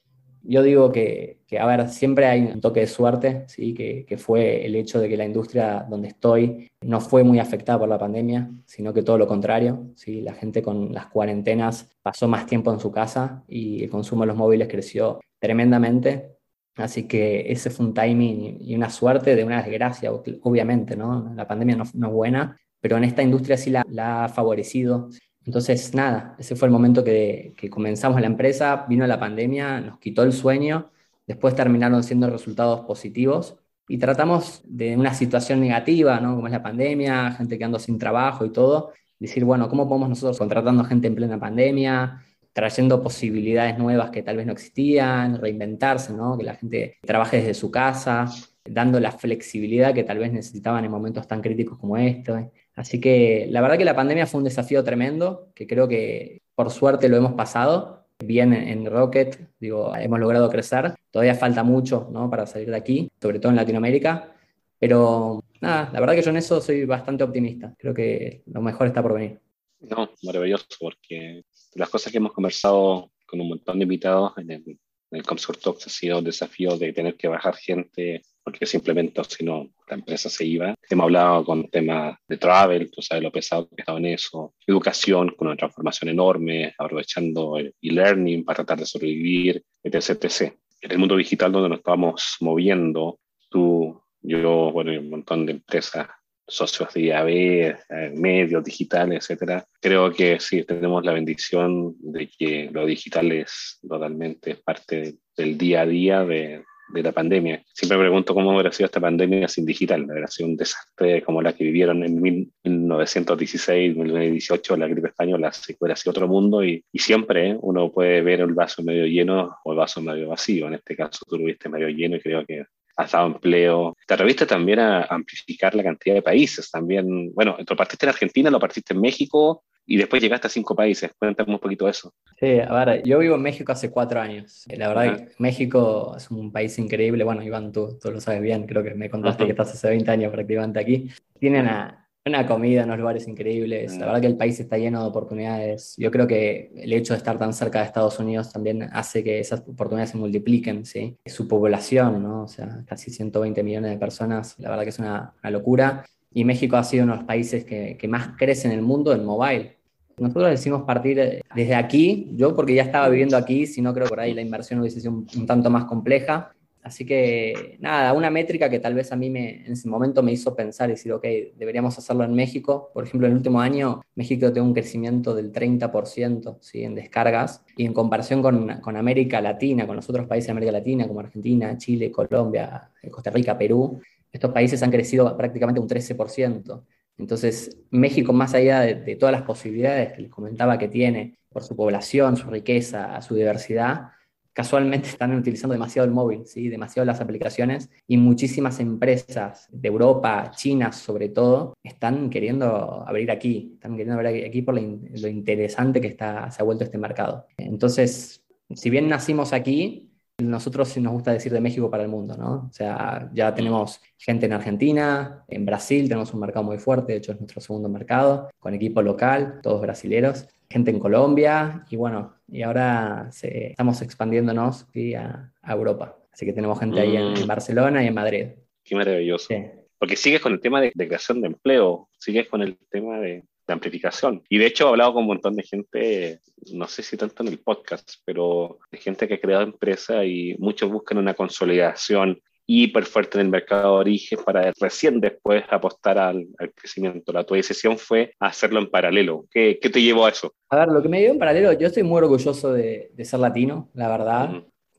Yo 0.42 0.62
digo 0.62 0.90
que, 0.92 1.40
que, 1.46 1.58
a 1.58 1.66
ver, 1.66 1.88
siempre 1.88 2.26
hay 2.26 2.42
un 2.42 2.60
toque 2.60 2.80
de 2.80 2.86
suerte, 2.86 3.44
¿sí? 3.48 3.74
Que, 3.74 4.04
que, 4.06 4.18
fue 4.18 4.64
el 4.64 4.76
hecho 4.76 5.00
de 5.00 5.08
que 5.08 5.16
la 5.16 5.24
industria 5.24 5.86
donde 5.88 6.08
estoy 6.08 6.68
no 6.80 7.00
fue 7.00 7.22
muy 7.24 7.38
afectada 7.38 7.78
por 7.78 7.88
la 7.88 7.98
pandemia, 7.98 8.50
sino 8.64 8.94
que 8.94 9.02
todo 9.02 9.18
lo 9.18 9.26
contrario, 9.26 9.90
¿sí? 9.94 10.20
La 10.22 10.34
gente 10.34 10.62
con 10.62 10.92
las 10.92 11.06
cuarentenas 11.06 11.90
pasó 12.02 12.28
más 12.28 12.46
tiempo 12.46 12.72
en 12.72 12.80
su 12.80 12.90
casa 12.90 13.44
y 13.48 13.84
el 13.84 13.90
consumo 13.90 14.22
de 14.22 14.28
los 14.28 14.36
móviles 14.36 14.68
creció 14.68 15.20
tremendamente. 15.38 16.36
Así 16.76 17.08
que 17.08 17.50
ese 17.52 17.70
fue 17.70 17.86
un 17.86 17.94
timing 17.94 18.58
y 18.60 18.74
una 18.74 18.88
suerte 18.90 19.34
de 19.34 19.44
una 19.44 19.62
desgracia, 19.62 20.12
obviamente, 20.12 20.96
¿no? 20.96 21.32
La 21.34 21.46
pandemia 21.46 21.76
no, 21.76 21.84
no 21.94 22.06
es 22.08 22.12
buena, 22.12 22.56
pero 22.80 22.96
en 22.96 23.04
esta 23.04 23.22
industria 23.22 23.56
sí 23.56 23.70
la, 23.70 23.84
la 23.88 24.24
ha 24.24 24.28
favorecido 24.28 25.10
Entonces, 25.48 25.94
nada, 25.94 26.36
ese 26.38 26.56
fue 26.56 26.68
el 26.68 26.72
momento 26.72 27.02
que, 27.02 27.54
que 27.56 27.70
comenzamos 27.70 28.20
la 28.20 28.26
empresa, 28.26 28.84
vino 28.86 29.06
la 29.06 29.18
pandemia, 29.18 29.80
nos 29.80 29.98
quitó 29.98 30.22
el 30.22 30.34
sueño, 30.34 30.90
después 31.26 31.54
terminaron 31.54 32.02
siendo 32.02 32.28
resultados 32.28 32.80
positivos 32.80 33.56
y 33.88 33.96
tratamos 33.96 34.60
de 34.66 34.94
una 34.94 35.14
situación 35.14 35.60
negativa, 35.60 36.20
¿no? 36.20 36.34
como 36.34 36.48
es 36.48 36.52
la 36.52 36.62
pandemia, 36.62 37.30
gente 37.30 37.56
quedando 37.56 37.78
sin 37.78 37.98
trabajo 37.98 38.44
y 38.44 38.52
todo, 38.52 38.92
decir, 39.18 39.42
bueno, 39.46 39.70
¿cómo 39.70 39.88
podemos 39.88 40.10
nosotros 40.10 40.36
contratando 40.36 40.84
gente 40.84 41.06
en 41.06 41.14
plena 41.14 41.40
pandemia, 41.40 42.22
trayendo 42.52 43.02
posibilidades 43.02 43.78
nuevas 43.78 44.10
que 44.10 44.22
tal 44.22 44.36
vez 44.36 44.44
no 44.44 44.52
existían, 44.52 45.40
reinventarse, 45.40 46.12
¿no? 46.12 46.36
que 46.36 46.44
la 46.44 46.56
gente 46.56 46.98
trabaje 47.00 47.38
desde 47.38 47.54
su 47.54 47.70
casa, 47.70 48.26
dando 48.66 49.00
la 49.00 49.12
flexibilidad 49.12 49.94
que 49.94 50.04
tal 50.04 50.18
vez 50.18 50.30
necesitaban 50.30 50.84
en 50.84 50.90
momentos 50.90 51.26
tan 51.26 51.40
críticos 51.40 51.78
como 51.78 51.96
este. 51.96 52.50
Así 52.78 53.00
que 53.00 53.48
la 53.50 53.60
verdad 53.60 53.76
que 53.76 53.84
la 53.84 53.96
pandemia 53.96 54.24
fue 54.24 54.38
un 54.38 54.44
desafío 54.44 54.84
tremendo, 54.84 55.50
que 55.52 55.66
creo 55.66 55.88
que 55.88 56.42
por 56.54 56.70
suerte 56.70 57.08
lo 57.08 57.16
hemos 57.16 57.32
pasado 57.32 58.06
bien 58.24 58.52
en 58.52 58.86
Rocket, 58.86 59.48
digo, 59.58 59.92
hemos 59.96 60.20
logrado 60.20 60.48
crecer. 60.48 60.94
Todavía 61.10 61.34
falta 61.34 61.64
mucho 61.64 62.08
¿no? 62.12 62.30
para 62.30 62.46
salir 62.46 62.70
de 62.70 62.76
aquí, 62.76 63.10
sobre 63.20 63.40
todo 63.40 63.50
en 63.50 63.56
Latinoamérica, 63.56 64.32
pero 64.78 65.42
nada, 65.60 65.90
la 65.92 65.98
verdad 65.98 66.14
que 66.14 66.22
yo 66.22 66.30
en 66.30 66.36
eso 66.36 66.60
soy 66.60 66.84
bastante 66.84 67.24
optimista. 67.24 67.74
Creo 67.76 67.92
que 67.92 68.44
lo 68.46 68.62
mejor 68.62 68.86
está 68.86 69.02
por 69.02 69.14
venir. 69.14 69.40
No, 69.80 70.10
maravilloso, 70.22 70.66
porque 70.78 71.42
las 71.74 71.88
cosas 71.88 72.12
que 72.12 72.18
hemos 72.18 72.32
conversado 72.32 73.10
con 73.26 73.40
un 73.40 73.48
montón 73.48 73.78
de 73.78 73.82
invitados 73.82 74.34
en 74.36 74.52
el, 74.52 74.78
en 75.10 75.18
el 75.18 75.24
Comscore 75.24 75.58
Talks 75.58 75.86
ha 75.86 75.90
sido 75.90 76.18
el 76.18 76.24
desafío 76.24 76.76
de 76.76 76.92
tener 76.92 77.16
que 77.16 77.28
bajar 77.28 77.56
gente 77.56 78.22
porque 78.42 78.66
simplemente 78.66 79.20
si 79.28 79.44
no 79.44 79.68
la 79.88 79.96
empresa 79.96 80.30
se 80.30 80.44
iba. 80.46 80.74
Hemos 80.88 81.04
hablado 81.04 81.44
con 81.44 81.68
temas 81.68 82.16
de 82.26 82.38
travel, 82.38 82.90
tú 82.90 83.02
sabes 83.02 83.22
lo 83.22 83.30
pesado 83.30 83.68
que 83.68 83.82
estaba 83.82 83.98
en 83.98 84.06
eso, 84.06 84.54
educación 84.66 85.34
con 85.36 85.48
una 85.48 85.56
transformación 85.56 86.10
enorme, 86.10 86.74
aprovechando 86.78 87.58
el 87.58 87.74
e-learning 87.82 88.44
para 88.44 88.56
tratar 88.56 88.78
de 88.78 88.86
sobrevivir, 88.86 89.62
etc, 89.82 90.24
etc. 90.24 90.54
En 90.80 90.92
el 90.92 90.98
mundo 90.98 91.16
digital 91.16 91.52
donde 91.52 91.68
nos 91.68 91.78
estamos 91.78 92.36
moviendo, 92.40 93.20
tú, 93.50 94.00
yo, 94.22 94.72
bueno, 94.72 94.92
y 94.92 94.96
un 94.96 95.10
montón 95.10 95.44
de 95.44 95.52
empresas 95.52 96.08
socios 96.48 96.92
de 96.94 97.02
IAB, 97.02 97.28
eh, 97.28 97.76
medios 98.14 98.64
digitales, 98.64 99.24
etcétera. 99.24 99.64
Creo 99.80 100.12
que 100.12 100.40
sí, 100.40 100.64
tenemos 100.64 101.04
la 101.04 101.12
bendición 101.12 101.94
de 102.00 102.28
que 102.28 102.70
lo 102.72 102.86
digital 102.86 103.30
es 103.32 103.78
totalmente 103.86 104.56
parte 104.56 105.16
del 105.36 105.58
día 105.58 105.82
a 105.82 105.86
día 105.86 106.24
de, 106.24 106.64
de 106.88 107.02
la 107.02 107.12
pandemia. 107.12 107.62
Siempre 107.72 107.98
pregunto 107.98 108.34
cómo 108.34 108.52
hubiera 108.52 108.72
sido 108.72 108.86
esta 108.86 109.00
pandemia 109.00 109.48
sin 109.48 109.66
digital. 109.66 110.04
Hubiera 110.04 110.26
sido 110.26 110.48
un 110.48 110.56
desastre 110.56 111.22
como 111.22 111.42
la 111.42 111.52
que 111.52 111.64
vivieron 111.64 112.02
en 112.02 112.20
1916, 112.20 113.96
1918, 113.96 114.76
la 114.76 114.88
gripe 114.88 115.08
española, 115.08 115.52
si 115.52 115.76
hubiera 115.78 115.96
sido 115.96 116.12
otro 116.12 116.28
mundo 116.28 116.64
y, 116.64 116.84
y 116.90 116.98
siempre 116.98 117.50
¿eh? 117.50 117.58
uno 117.60 117.92
puede 117.92 118.22
ver 118.22 118.40
el 118.40 118.54
vaso 118.54 118.82
medio 118.82 119.06
lleno 119.06 119.56
o 119.64 119.72
el 119.72 119.78
vaso 119.78 120.00
medio 120.00 120.28
vacío. 120.28 120.66
En 120.68 120.74
este 120.74 120.96
caso 120.96 121.24
tú 121.28 121.38
lo 121.38 121.44
viste 121.44 121.68
medio 121.68 121.88
lleno 121.88 122.16
y 122.16 122.20
creo 122.20 122.44
que 122.46 122.64
has 122.98 123.12
dado 123.12 123.28
empleo. 123.28 123.96
Te 124.06 124.14
atreviste 124.14 124.44
también 124.44 124.80
a 124.80 125.04
amplificar 125.04 125.74
la 125.74 125.84
cantidad 125.84 126.16
de 126.16 126.22
países. 126.22 126.70
También, 126.70 127.32
bueno, 127.32 127.56
lo 127.58 127.76
partiste 127.76 128.04
en 128.06 128.10
Argentina, 128.10 128.50
lo 128.50 128.58
partiste 128.58 128.92
en 128.92 129.00
México 129.00 129.62
y 129.86 129.96
después 129.96 130.20
llegaste 130.20 130.48
a 130.48 130.50
cinco 130.50 130.74
países. 130.74 131.12
Cuéntame 131.16 131.54
un 131.54 131.60
poquito 131.60 131.84
de 131.84 131.92
eso. 131.92 132.12
Sí, 132.38 132.58
a 132.58 132.84
ver, 132.84 133.02
yo 133.04 133.20
vivo 133.20 133.36
en 133.36 133.42
México 133.42 133.70
hace 133.70 133.90
cuatro 133.90 134.20
años. 134.20 134.64
La 134.76 134.88
verdad, 134.88 135.16
que 135.16 135.32
México 135.38 136.14
es 136.16 136.28
un 136.30 136.52
país 136.52 136.76
increíble. 136.78 137.22
Bueno, 137.22 137.42
Iván, 137.42 137.72
tú, 137.72 137.98
tú 138.02 138.10
lo 138.10 138.20
sabes 138.20 138.42
bien, 138.42 138.66
creo 138.66 138.82
que 138.82 138.94
me 138.94 139.08
contaste 139.08 139.44
que 139.44 139.52
estás 139.52 139.72
hace 139.72 139.88
20 139.88 140.10
años 140.10 140.32
prácticamente 140.32 140.80
aquí. 140.80 141.08
Tienen 141.38 141.68
a, 141.68 142.07
una 142.28 142.46
comida, 142.46 142.84
unos 142.84 142.98
lugares 142.98 143.26
increíbles. 143.28 143.92
La 143.92 143.96
mm. 143.96 144.00
verdad 144.00 144.20
que 144.20 144.26
el 144.28 144.36
país 144.36 144.60
está 144.60 144.78
lleno 144.78 145.02
de 145.02 145.08
oportunidades. 145.08 145.94
Yo 145.96 146.10
creo 146.10 146.26
que 146.26 146.70
el 146.76 146.92
hecho 146.92 147.14
de 147.14 147.18
estar 147.18 147.38
tan 147.38 147.52
cerca 147.52 147.80
de 147.80 147.86
Estados 147.86 148.18
Unidos 148.18 148.52
también 148.52 148.88
hace 148.92 149.24
que 149.24 149.40
esas 149.40 149.60
oportunidades 149.60 150.10
se 150.10 150.16
multipliquen, 150.16 150.84
¿sí? 150.86 151.16
Su 151.26 151.48
población, 151.48 152.22
¿no? 152.22 152.44
O 152.44 152.48
sea, 152.48 152.84
casi 152.86 153.10
120 153.10 153.62
millones 153.62 153.90
de 153.90 153.98
personas, 153.98 154.54
la 154.58 154.70
verdad 154.70 154.84
que 154.84 154.90
es 154.90 154.98
una, 154.98 155.34
locura. 155.44 156.04
Y 156.32 156.44
México 156.44 156.76
ha 156.76 156.84
sido 156.84 157.04
uno 157.04 157.14
de 157.14 157.18
los 157.18 157.26
países 157.26 157.64
que, 157.64 157.96
que 157.98 158.06
más 158.06 158.36
crece 158.36 158.68
en 158.68 158.74
el 158.74 158.82
mundo 158.82 159.12
en 159.12 159.24
mobile. 159.24 159.78
Nosotros 160.18 160.50
decidimos 160.50 160.82
partir 160.82 161.42
desde 161.54 161.74
aquí, 161.74 162.28
yo 162.34 162.54
porque 162.54 162.74
ya 162.74 162.82
estaba 162.82 163.08
viviendo 163.08 163.36
aquí, 163.36 163.66
si 163.66 163.80
no 163.80 163.94
creo 163.94 164.06
que 164.06 164.10
por 164.10 164.20
ahí 164.20 164.34
la 164.34 164.42
inversión 164.42 164.80
hubiese 164.80 165.00
sido 165.00 165.12
un 165.12 165.46
tanto 165.46 165.70
más 165.70 165.84
compleja. 165.84 166.52
Así 166.88 167.04
que 167.04 167.76
nada, 167.80 168.14
una 168.14 168.30
métrica 168.30 168.70
que 168.70 168.80
tal 168.80 168.94
vez 168.94 169.12
a 169.12 169.16
mí 169.16 169.28
me, 169.28 169.66
en 169.66 169.72
ese 169.72 169.86
momento 169.90 170.22
me 170.22 170.32
hizo 170.32 170.56
pensar 170.56 170.88
y 170.88 170.92
decir, 170.92 171.12
ok, 171.12 171.22
deberíamos 171.54 171.98
hacerlo 171.98 172.24
en 172.24 172.32
México. 172.32 172.90
Por 172.94 173.04
ejemplo, 173.04 173.26
en 173.26 173.32
el 173.32 173.36
último 173.36 173.60
año 173.60 174.00
México 174.14 174.50
tuvo 174.50 174.64
un 174.64 174.72
crecimiento 174.72 175.34
del 175.34 175.52
30% 175.52 176.56
¿sí? 176.62 176.84
en 176.84 176.94
descargas 176.94 177.62
y 177.76 177.84
en 177.84 177.92
comparación 177.92 178.40
con, 178.40 178.80
con, 178.80 178.96
América 178.96 179.42
Latina, 179.42 179.86
con 179.86 179.96
los 179.96 180.08
otros 180.08 180.26
países 180.26 180.46
de 180.46 180.52
América 180.52 180.72
Latina 180.72 181.06
como 181.06 181.20
Argentina, 181.20 181.76
Chile, 181.76 182.10
Colombia, 182.10 182.90
Costa 183.10 183.30
Rica, 183.30 183.58
Perú, 183.58 184.00
estos 184.32 184.50
países 184.50 184.82
han 184.82 184.90
crecido 184.90 185.36
prácticamente 185.36 185.80
un 185.82 185.88
13%. 185.88 186.82
Entonces, 187.18 187.76
México, 187.90 188.32
más 188.32 188.54
allá 188.54 188.80
de, 188.80 188.94
de 188.94 189.16
todas 189.16 189.34
las 189.34 189.42
posibilidades 189.42 190.14
que 190.14 190.22
les 190.22 190.30
comentaba 190.30 190.78
que 190.78 190.88
tiene 190.88 191.36
por 191.50 191.62
su 191.62 191.76
población, 191.76 192.38
su 192.38 192.48
riqueza, 192.48 193.20
su 193.20 193.34
diversidad, 193.34 194.12
casualmente 194.58 195.08
están 195.08 195.32
utilizando 195.36 195.74
demasiado 195.74 196.04
el 196.08 196.12
móvil, 196.12 196.44
¿sí? 196.44 196.68
demasiado 196.68 197.06
las 197.06 197.20
aplicaciones 197.20 197.90
y 198.08 198.16
muchísimas 198.16 198.80
empresas 198.80 199.68
de 199.70 199.86
Europa, 199.86 200.50
China 200.50 200.90
sobre 200.90 201.28
todo, 201.28 201.74
están 201.80 202.28
queriendo 202.28 203.04
abrir 203.06 203.30
aquí, 203.30 203.70
están 203.74 203.92
queriendo 203.92 204.14
abrir 204.14 204.44
aquí 204.44 204.62
por 204.62 204.74
lo, 204.74 205.28
interesante 205.28 206.00
que 206.00 206.08
está, 206.08 206.50
se 206.50 206.60
ha 206.60 206.64
vuelto 206.64 206.82
este 206.82 206.98
mercado. 206.98 207.46
Entonces, 207.56 208.42
si 208.74 208.90
bien 208.90 209.08
nacimos 209.08 209.52
aquí, 209.52 210.10
nosotros 210.38 210.96
nos 210.98 211.12
gusta 211.12 211.30
decir 211.32 211.52
de 211.52 211.60
México 211.60 211.88
para 211.88 212.02
el 212.02 212.08
mundo, 212.08 212.36
¿no? 212.36 212.66
O 212.68 212.72
sea, 212.72 213.30
ya 213.32 213.54
tenemos 213.54 214.00
gente 214.16 214.46
en 214.46 214.54
Argentina, 214.54 215.44
en 215.46 215.66
Brasil 215.66 216.08
tenemos 216.08 216.34
un 216.34 216.40
mercado 216.40 216.64
muy 216.64 216.78
fuerte, 216.78 217.12
de 217.12 217.18
hecho 217.18 217.30
es 217.30 217.38
nuestro 217.38 217.60
segundo 217.60 217.88
mercado, 217.88 218.50
con 218.58 218.74
equipo 218.74 219.02
local, 219.02 219.60
todos 219.62 219.80
brasileros 219.80 220.48
gente 220.70 220.90
en 220.90 220.98
Colombia 220.98 221.84
y 221.90 221.96
bueno, 221.96 222.34
y 222.46 222.62
ahora 222.62 223.30
estamos 223.30 224.02
expandiéndonos 224.02 224.86
a, 225.16 225.72
Europa. 225.72 226.18
Así 226.32 226.46
que 226.46 226.52
tenemos 226.52 226.78
gente 226.78 227.00
ahí 227.00 227.16
en, 227.16 227.32
mm. 227.32 227.46
Barcelona 227.46 228.02
y 228.02 228.06
en 228.06 228.14
Madrid. 228.14 228.46
Qué 228.84 228.94
maravilloso. 228.94 229.54
Porque 229.98 230.16
sigues 230.16 230.40
con 230.40 230.52
el 230.52 230.60
tema 230.60 230.80
de, 230.80 230.92
creación 230.92 231.40
de 231.40 231.48
empleo, 231.48 232.08
sigues 232.18 232.48
con 232.48 232.62
el 232.62 232.78
tema 232.90 233.18
de, 233.18 233.44
de, 233.66 233.72
amplificación. 233.72 234.42
Y 234.48 234.58
de 234.58 234.66
hecho 234.66 234.86
he 234.86 234.88
hablado 234.90 235.14
con 235.14 235.22
un 235.22 235.28
montón 235.28 235.56
de 235.56 235.64
gente, 235.64 236.40
no 236.72 236.86
sé 236.86 237.02
si 237.02 237.16
tanto 237.16 237.42
en 237.42 237.48
el 237.48 237.58
podcast, 237.58 238.12
pero 238.24 238.78
de 238.90 238.98
gente 238.98 239.26
que 239.26 239.34
ha 239.34 239.40
creado 239.40 239.64
empresa 239.64 240.24
y 240.24 240.56
muchos 240.58 240.90
buscan 240.90 241.18
una 241.18 241.34
consolidación 241.34 242.40
hiper 242.70 243.06
fuerte 243.06 243.38
en 243.38 243.46
el 243.46 243.50
mercado 243.50 243.94
de 243.94 244.00
origen 244.00 244.38
para 244.44 244.70
recién 244.78 245.20
después 245.20 245.64
apostar 245.70 246.18
al, 246.18 246.46
crecimiento. 246.74 247.32
La 247.32 247.42
tu 247.42 247.54
decisión 247.54 247.96
fue 247.96 248.34
hacerlo 248.38 248.78
en 248.78 248.90
paralelo. 248.90 249.46
¿Qué, 249.50 249.78
¿Qué, 249.80 249.88
te 249.88 250.02
llevó 250.02 250.26
a 250.26 250.28
eso? 250.28 250.52
A 250.68 250.80
ver, 250.80 250.88
lo 250.88 251.00
que 251.02 251.08
me 251.08 251.18
llevó 251.18 251.32
en 251.32 251.38
paralelo, 251.38 251.72
yo 251.72 251.86
estoy 251.86 252.02
muy 252.02 252.18
orgulloso 252.18 252.74
de, 252.74 253.10
de 253.14 253.24
ser 253.24 253.40
latino, 253.40 253.88
la 253.94 254.08
verdad. 254.08 254.50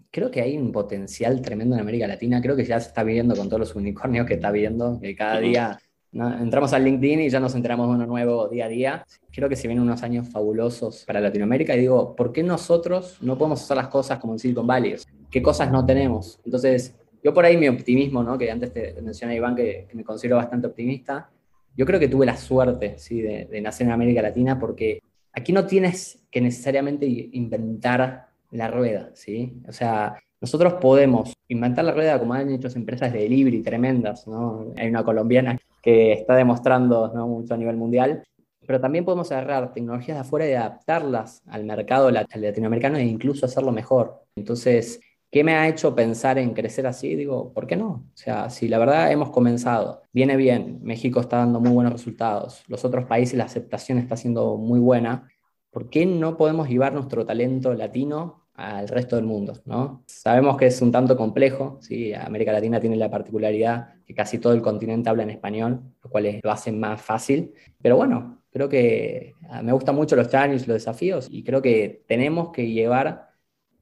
Creo 0.10 0.32
que 0.32 0.41
hay 0.41 0.58
un 0.58 0.71
potencial 0.71 1.43
tremendo 1.43 1.75
en 1.75 1.82
América 1.82 2.08
Latina. 2.08 2.41
Creo 2.41 2.55
que 2.55 2.65
ya 2.65 2.79
se 2.79 2.88
está 2.88 3.03
viendo 3.03 3.36
con 3.36 3.47
todos 3.47 3.60
los 3.60 3.75
unicornios 3.75 4.25
que 4.25 4.34
está 4.34 4.49
viendo, 4.49 4.99
que 4.99 5.15
cada 5.15 5.39
día 5.39 5.79
entramos 6.12 6.73
al 6.73 6.84
LinkedIn 6.84 7.21
y 7.21 7.29
ya 7.29 7.39
nos 7.39 7.53
enteramos 7.53 7.88
de 7.88 7.95
uno 7.95 8.05
nuevo 8.08 8.47
día 8.47 8.65
a 8.65 8.69
día. 8.69 9.05
Creo 9.32 9.47
que 9.47 9.55
se 9.55 9.67
vienen 9.67 9.84
unos 9.84 10.01
años 10.01 10.27
fabulosos 10.29 11.03
para 11.05 11.19
Latinoamérica 11.19 11.75
y 11.75 11.82
digo, 11.82 12.15
¿por 12.15 12.32
qué 12.32 12.41
nosotros 12.41 13.17
no 13.21 13.38
podemos 13.38 13.62
hacer 13.62 13.77
las 13.77 13.89
cosas 13.89 14.17
como 14.17 14.34
en 14.34 14.39
Silicon 14.39 14.65
Valley? 14.65 14.95
¿Qué 15.29 15.43
cosas 15.43 15.71
no 15.71 15.86
tenemos? 15.86 16.39
Entonces, 16.43 16.95
yo 17.23 17.34
por 17.34 17.45
ahí 17.45 17.58
mi 17.58 17.67
optimismo, 17.67 18.23
¿no? 18.23 18.38
que 18.38 18.51
antes 18.51 18.73
te, 18.73 19.01
mencioné 19.01 19.36
Iván, 19.36 19.55
que, 19.55 19.88
me 19.93 20.03
considero 20.03 20.38
bastante 20.38 20.67
optimista, 20.67 21.29
yo 21.75 21.86
creo 21.86 21.99
que 21.99 22.08
tuve 22.08 22.25
la 22.25 22.38
suerte 22.38 22.97
¿sí? 22.97 23.21
de, 23.21 23.62
nacer 23.62 23.88
en 23.88 23.93
América 23.93 24.21
Latina 24.21 24.60
porque 24.60 25.01
aquí 25.34 25.53
no 25.53 25.65
tienes 25.65 26.25
que 26.32 26.41
necesariamente 26.41 27.05
inventar 27.05 28.29
la 28.51 28.67
rueda, 28.67 29.12
¿sí? 29.13 29.62
O 29.67 29.71
sea, 29.71 30.15
nosotros 30.41 30.73
podemos 30.75 31.34
inventar 31.47 31.86
la 31.86 31.91
rueda 31.91 32.17
como 32.17 32.34
han 32.34 32.49
hecho 32.51 32.67
empresas 32.75 33.13
de 33.13 33.19
delivery 33.19 33.62
tremendas, 33.62 34.27
¿no? 34.27 34.73
Hay 34.75 34.89
una 34.89 35.03
colombiana 35.03 35.60
que 35.82 36.13
está 36.13 36.36
demostrando 36.36 37.12
¿no? 37.13 37.27
mucho 37.27 37.53
a 37.53 37.58
nivel 37.58 37.77
mundial, 37.77 38.23
pero 38.65 38.79
también 38.79 39.05
podemos 39.05 39.32
agarrar 39.32 39.73
tecnologías 39.73 40.17
de 40.17 40.21
afuera 40.21 40.47
y 40.47 40.53
adaptarlas 40.53 41.41
al 41.47 41.63
mercado 41.63 42.12
latinoamericano 42.12 42.97
e 42.97 43.03
incluso 43.03 43.45
hacerlo 43.45 43.71
mejor. 43.71 44.23
Entonces, 44.36 44.99
¿Qué 45.32 45.44
me 45.44 45.54
ha 45.54 45.68
hecho 45.68 45.96
pensar 45.96 46.39
en 46.39 46.54
crecer 46.54 46.88
así? 46.88 47.15
Digo, 47.15 47.54
¿por 47.54 47.68
qué 47.68 47.76
no? 47.76 47.88
O 47.88 48.18
sea, 48.18 48.50
si 48.50 48.68
la 48.68 48.80
verdad 48.80 49.12
hemos 49.12 49.30
comenzado, 49.30 50.04
viene 50.12 50.36
bien, 50.36 50.80
México 50.82 51.20
está 51.20 51.38
dando 51.38 51.60
muy 51.60 51.72
buenos 51.72 51.94
resultados, 51.94 52.63
los 52.68 52.84
otros 52.84 53.06
países 53.06 53.38
la 53.38 53.44
aceptación 53.44 54.00
está 54.00 54.18
siendo 54.18 54.58
muy 54.58 54.80
buena, 54.80 55.30
¿por 55.70 55.89
qué 55.89 56.06
no 56.06 56.36
podemos 56.36 56.68
llevar 56.68 56.94
nuestro 56.94 57.26
talento 57.26 57.74
latino 57.76 58.48
al 58.56 58.88
resto 58.88 59.18
del 59.18 59.26
mundo? 59.26 59.54
¿no? 59.65 60.04
Sabemos 60.08 60.58
que 60.58 60.65
es 60.65 60.82
un 60.82 60.92
tanto 60.92 61.15
complejo, 61.15 61.78
¿sí? 61.82 62.12
América 62.13 62.52
Latina 62.52 62.80
tiene 62.80 62.96
la 62.96 63.12
particularidad 63.12 63.94
que 64.06 64.15
casi 64.15 64.39
todo 64.39 64.54
el 64.54 64.63
continente 64.63 65.10
habla 65.10 65.24
en 65.24 65.30
español, 65.30 65.82
lo 66.04 66.10
cual 66.10 66.39
lo 66.42 66.52
hace 66.52 66.72
más 66.72 67.00
fácil, 67.02 67.54
pero 67.82 67.98
bueno, 67.98 68.39
Creo 68.52 68.68
que 68.68 69.36
ah, 69.50 69.62
me 69.62 69.72
gustan 69.72 69.96
mucho 69.96 70.15
los 70.15 70.30
challenges, 70.30 70.68
los 70.68 70.76
desafíos, 70.76 71.28
y 71.30 71.44
creo 71.44 71.62
que 71.62 72.04
tenemos 72.08 72.50
que 72.52 72.72
llevar 72.72 73.29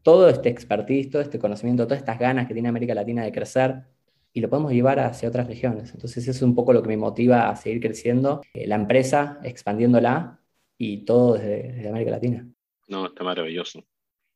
todo 0.07 0.29
este 0.29 0.47
expertise, 0.47 1.09
todo 1.09 1.21
este 1.21 1.37
conocimiento, 1.37 1.83
todas 1.83 1.99
estas 1.99 2.17
ganas 2.17 2.47
que 2.47 2.53
tiene 2.53 2.69
América 2.69 2.95
Latina 2.95 3.25
de 3.25 3.31
crecer, 3.33 3.83
y 4.31 4.39
lo 4.39 4.49
podemos 4.49 4.71
llevar 4.71 5.01
hacia 5.01 5.27
otras 5.27 5.47
regiones. 5.47 5.91
Entonces 5.93 6.23
eso 6.23 6.31
es 6.31 6.41
un 6.43 6.55
poco 6.55 6.71
lo 6.71 6.81
que 6.81 6.87
me 6.87 6.95
motiva 6.95 7.49
a 7.49 7.57
seguir 7.57 7.81
creciendo, 7.81 8.41
eh, 8.53 8.67
la 8.67 8.75
empresa, 8.75 9.41
expandiéndola 9.43 10.39
y 10.77 11.03
todo 11.03 11.33
desde, 11.33 11.89
América 11.89 12.11
Latina. 12.11 12.49
No, 12.87 13.07
está 13.07 13.25
maravilloso. 13.25 13.83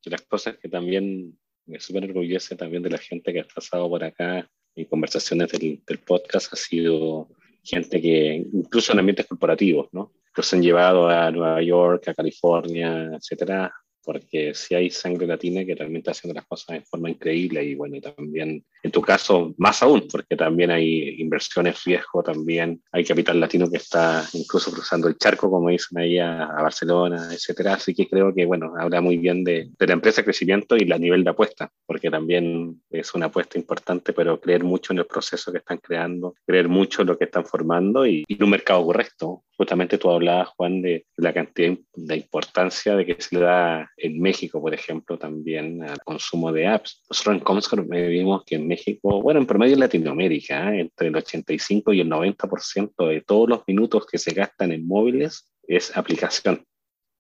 Y 0.04 0.10
las 0.10 0.24
cosas 0.24 0.58
que 0.58 0.68
también 0.68 1.40
me 1.66 1.80
súper 1.80 2.04
orgullece 2.04 2.58
también 2.58 2.84
de 2.84 2.90
la 2.90 2.98
gente 2.98 3.32
que 3.32 3.40
ha 3.40 3.46
pasado 3.46 3.88
por 3.88 4.04
acá 4.04 4.46
en 4.76 4.86
conversaciones 4.88 5.54
del, 5.54 5.82
del, 5.88 6.00
podcast 6.00 6.52
ha 6.52 6.58
sido 6.58 7.30
gente 7.64 8.02
que, 8.02 8.46
incluso 8.52 8.92
en 8.92 9.00
ambientes 9.00 9.26
corporativos, 9.26 9.88
¿no? 9.94 10.12
Los 10.36 10.54
han 10.54 10.62
llevado 10.62 11.08
a 11.08 11.32
Nueva 11.32 11.62
York, 11.62 12.10
a 12.10 12.14
California, 12.14 13.12
etcétera, 13.16 13.74
porque 14.04 14.54
si 14.54 14.76
hay 14.76 14.90
sangre 14.90 15.28
latina 15.28 15.66
que 15.66 15.76
realmente 15.76 16.10
está 16.10 16.12
haciendo 16.12 16.40
las 16.40 16.48
cosas 16.48 16.80
de 16.80 16.82
forma 16.82 17.10
increíble 17.10 17.64
y 17.64 17.76
bueno, 17.76 17.98
también 18.02 18.66
en 18.84 18.92
tu 18.92 19.02
caso 19.02 19.54
más 19.58 19.84
aún, 19.84 20.08
porque 20.12 20.36
también 20.36 20.72
hay 20.72 21.22
inversiones 21.22 21.84
riesgo, 21.84 22.24
también 22.24 22.82
hay 22.92 23.04
capital 23.04 23.40
latino 23.40 23.70
que 23.70 23.78
está 23.78 24.28
incluso 24.34 24.72
cruzando 24.72 25.08
el 25.08 25.18
charco, 25.18 25.50
como 25.50 25.70
dicen 25.70 26.00
ahí, 26.00 26.18
a, 26.18 26.48
Barcelona, 26.62 27.30
etcétera. 27.32 27.74
Así 27.76 27.94
que 27.94 28.08
creo 28.08 28.34
que, 28.34 28.46
bueno, 28.46 28.74
habla 28.78 29.02
muy 29.02 29.18
bien 29.18 29.44
de, 29.44 29.70
de 29.78 29.88
la 29.88 29.94
empresa 29.94 30.22
de 30.22 30.26
crecimiento 30.26 30.76
y 30.76 30.86
la 30.86 30.98
nivel 30.98 31.24
de 31.24 31.30
apuesta, 31.30 31.72
porque 31.86 32.10
también 32.10 32.82
es 32.90 33.14
una 33.14 33.28
apuesta 33.28 33.58
importante, 33.58 34.14
pero 34.14 34.40
creer 34.40 34.64
mucho 34.64 34.94
en 34.94 35.00
el 35.00 35.06
proceso 35.06 35.52
que 35.52 35.60
están 35.60 35.78
creando, 35.78 36.36
creer 36.46 36.68
mucho 36.68 37.02
en 37.02 37.10
lo 37.10 37.18
que 37.18 37.26
están 37.26 37.46
formando 37.46 38.06
y, 38.06 38.24
y 38.28 38.36
en 38.36 38.44
un 38.44 38.50
mercado 38.50 38.86
correcto. 38.86 39.44
Justamente 39.62 40.00
tú 40.00 40.10
hablabas, 40.10 40.50
Juan, 40.58 40.82
de 40.82 41.06
la 41.18 41.32
cantidad 41.32 41.78
de 41.94 42.16
importancia 42.16 42.96
de 42.96 43.06
que 43.06 43.22
se 43.22 43.36
le 43.36 43.42
da 43.42 43.92
en 43.96 44.20
México, 44.20 44.60
por 44.60 44.74
ejemplo, 44.74 45.20
también 45.20 45.84
al 45.84 46.00
consumo 46.00 46.52
de 46.52 46.66
apps. 46.66 47.04
Nosotros 47.08 47.36
en 47.36 47.44
Comscore 47.44 48.08
vimos 48.08 48.44
que 48.44 48.56
en 48.56 48.68
México, 48.68 49.22
bueno, 49.22 49.40
en 49.40 49.46
promedio 49.46 49.76
en 49.76 49.82
Latinoamérica, 49.82 50.74
¿eh? 50.74 50.82
entre 50.82 51.10
el 51.10 51.16
85 51.16 51.94
y 51.94 52.02
el 52.02 52.10
90% 52.10 53.08
de 53.08 53.22
todos 53.22 53.48
los 53.48 53.62
minutos 53.68 54.08
que 54.08 54.18
se 54.18 54.34
gastan 54.34 54.72
en 54.72 54.88
móviles 54.88 55.54
es 55.68 55.96
aplicación. 55.96 56.66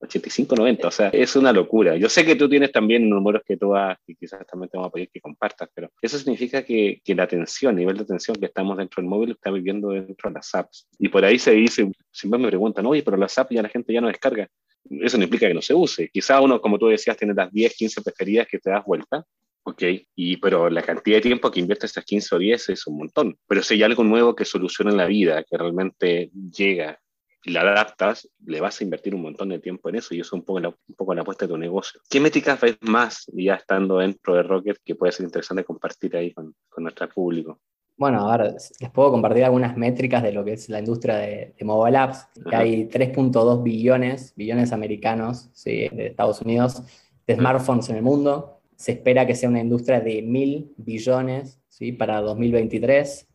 85-90, 0.01 0.85
o 0.85 0.91
sea, 0.91 1.09
es 1.09 1.35
una 1.35 1.53
locura. 1.53 1.95
Yo 1.95 2.09
sé 2.09 2.25
que 2.25 2.35
tú 2.35 2.49
tienes 2.49 2.71
también 2.71 3.09
números 3.09 3.43
que 3.45 3.57
tú 3.57 3.69
vas, 3.69 3.97
y 4.07 4.15
quizás 4.15 4.45
también 4.47 4.69
te 4.69 4.77
vamos 4.77 4.89
a 4.89 4.93
pedir 4.93 5.09
que 5.09 5.21
compartas, 5.21 5.69
pero 5.73 5.91
eso 6.01 6.17
significa 6.17 6.63
que, 6.63 7.01
que, 7.03 7.15
la 7.15 7.23
atención, 7.23 7.71
el 7.71 7.77
nivel 7.77 7.97
de 7.97 8.03
atención 8.03 8.35
que 8.37 8.47
estamos 8.47 8.77
dentro 8.77 9.01
del 9.01 9.09
móvil 9.09 9.31
está 9.31 9.51
viviendo 9.51 9.89
dentro 9.89 10.29
de 10.29 10.33
las 10.33 10.53
apps. 10.55 10.87
Y 10.97 11.09
por 11.09 11.23
ahí 11.23 11.37
se 11.37 11.51
dice, 11.51 11.91
siempre 12.11 12.39
me 12.39 12.47
preguntan, 12.47 12.85
oye, 12.85 13.03
pero 13.03 13.17
las 13.17 13.37
apps 13.37 13.51
ya 13.51 13.61
la 13.61 13.69
gente 13.69 13.93
ya 13.93 14.01
no 14.01 14.07
descarga. 14.07 14.49
Eso 14.89 15.17
no 15.17 15.23
implica 15.23 15.47
que 15.47 15.53
no 15.53 15.61
se 15.61 15.73
use. 15.73 16.09
Quizá 16.09 16.41
uno, 16.41 16.59
como 16.59 16.79
tú 16.79 16.87
decías, 16.87 17.15
tiene 17.15 17.33
las 17.33 17.51
10, 17.51 17.75
15 17.75 18.01
preferidas 18.01 18.47
que 18.47 18.59
te 18.59 18.71
das 18.71 18.83
vuelta, 18.83 19.23
¿ok? 19.63 19.83
Y, 20.15 20.37
pero 20.37 20.69
la 20.69 20.81
cantidad 20.81 21.17
de 21.17 21.21
tiempo 21.21 21.51
que 21.51 21.59
invierte 21.59 21.85
estas 21.85 22.03
15 22.03 22.35
o 22.35 22.39
10 22.39 22.69
es 22.69 22.87
un 22.87 22.97
montón. 22.97 23.37
Pero 23.47 23.61
si 23.61 23.75
hay 23.75 23.83
algo 23.83 24.03
nuevo 24.03 24.35
que 24.35 24.45
soluciona 24.45 24.91
la 24.91 25.05
vida, 25.05 25.43
que 25.43 25.57
realmente 25.57 26.31
llega 26.33 26.99
y 27.43 27.51
la 27.51 27.61
adaptas, 27.61 28.29
le 28.45 28.61
vas 28.61 28.79
a 28.79 28.83
invertir 28.83 29.15
un 29.15 29.21
montón 29.21 29.49
de 29.49 29.59
tiempo 29.59 29.89
en 29.89 29.95
eso 29.95 30.13
y 30.13 30.19
eso 30.19 30.29
es 30.29 30.33
un 30.33 30.43
poco 30.43 30.59
la, 30.59 30.69
un 30.69 30.95
poco 30.95 31.13
la 31.13 31.21
apuesta 31.21 31.45
de 31.45 31.49
tu 31.49 31.57
negocio. 31.57 32.01
¿Qué 32.09 32.19
métricas 32.19 32.59
ves 32.59 32.77
más 32.81 33.25
ya 33.33 33.55
estando 33.55 33.97
dentro 33.97 34.35
de 34.35 34.43
Rocket 34.43 34.77
que 34.83 34.95
puede 34.95 35.11
ser 35.11 35.25
interesante 35.25 35.63
compartir 35.63 36.15
ahí 36.15 36.33
con, 36.33 36.53
con 36.69 36.83
nuestro 36.83 37.09
público? 37.09 37.59
Bueno, 38.01 38.27
a 38.27 38.35
ver, 38.35 38.55
les 38.79 38.89
puedo 38.89 39.11
compartir 39.11 39.43
algunas 39.43 39.77
métricas 39.77 40.23
de 40.23 40.31
lo 40.31 40.43
que 40.43 40.53
es 40.53 40.69
la 40.69 40.79
industria 40.79 41.17
de, 41.17 41.53
mobile 41.61 41.97
apps. 41.97 42.27
Que 42.49 42.55
hay 42.55 42.85
3.2 42.85 43.61
billones, 43.61 44.33
billones 44.35 44.71
americanos 44.71 45.51
¿sí? 45.53 45.87
de 45.89 46.07
Estados 46.07 46.41
Unidos, 46.41 46.81
de 47.27 47.35
smartphones 47.35 47.89
en 47.89 47.97
el 47.97 48.01
mundo. 48.01 48.59
Se 48.75 48.93
espera 48.93 49.27
que 49.27 49.35
sea 49.35 49.49
una 49.49 49.59
industria 49.59 50.01
de 50.01 50.23
mil 50.23 50.73
billones 50.77 51.59
¿sí? 51.69 51.91
para 51.91 52.21
2023. 52.21 53.27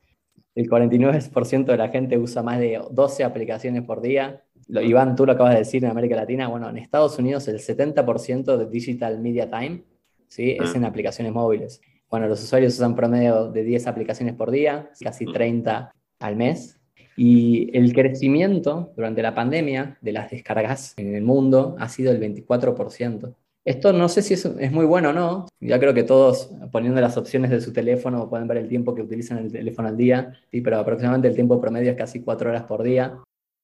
El 0.56 0.70
49% 0.70 1.66
de 1.66 1.76
la 1.76 1.90
gente 1.90 2.16
usa 2.16 2.42
más 2.42 2.58
de 2.58 2.80
12 2.90 3.24
aplicaciones 3.24 3.82
por 3.82 4.00
día. 4.00 4.42
Lo, 4.68 4.80
Iván, 4.80 5.14
tú 5.14 5.26
lo 5.26 5.32
acabas 5.32 5.52
de 5.52 5.58
decir 5.58 5.84
en 5.84 5.90
América 5.90 6.16
Latina. 6.16 6.48
Bueno, 6.48 6.70
en 6.70 6.78
Estados 6.78 7.18
Unidos 7.18 7.46
el 7.46 7.60
70% 7.60 8.56
de 8.56 8.66
Digital 8.66 9.20
Media 9.20 9.50
Time 9.50 9.84
¿sí? 10.28 10.56
es 10.58 10.74
ah. 10.74 10.78
en 10.78 10.86
aplicaciones 10.86 11.32
móviles. 11.34 11.82
Bueno, 12.10 12.26
los 12.26 12.42
usuarios 12.42 12.74
usan 12.74 12.96
promedio 12.96 13.50
de 13.50 13.64
10 13.64 13.86
aplicaciones 13.86 14.34
por 14.34 14.50
día, 14.50 14.90
casi 14.98 15.26
30 15.26 15.92
al 16.20 16.36
mes. 16.36 16.80
Y 17.18 17.76
el 17.76 17.92
crecimiento 17.92 18.92
durante 18.96 19.20
la 19.20 19.34
pandemia 19.34 19.98
de 20.00 20.12
las 20.12 20.30
descargas 20.30 20.94
en 20.96 21.14
el 21.14 21.22
mundo 21.22 21.76
ha 21.78 21.90
sido 21.90 22.12
el 22.12 22.20
24%. 22.20 23.34
Esto 23.66 23.92
no 23.92 24.08
sé 24.08 24.22
si 24.22 24.34
es, 24.34 24.44
es, 24.44 24.70
muy 24.70 24.86
bueno 24.86 25.10
o 25.10 25.12
no. 25.12 25.48
Ya 25.58 25.80
creo 25.80 25.92
que 25.92 26.04
todos, 26.04 26.52
poniendo 26.70 27.00
las 27.00 27.16
opciones 27.16 27.50
de 27.50 27.60
su 27.60 27.72
teléfono, 27.72 28.30
pueden 28.30 28.46
ver 28.46 28.58
el 28.58 28.68
tiempo 28.68 28.94
que 28.94 29.02
utilizan 29.02 29.38
el 29.38 29.50
teléfono 29.50 29.88
al 29.88 29.96
día, 29.96 30.34
¿sí? 30.52 30.60
pero 30.60 30.78
aproximadamente 30.78 31.26
el 31.26 31.34
tiempo 31.34 31.60
promedio 31.60 31.90
es 31.90 31.96
casi 31.96 32.22
4 32.22 32.50
horas 32.50 32.62
por 32.62 32.84
día. 32.84 33.18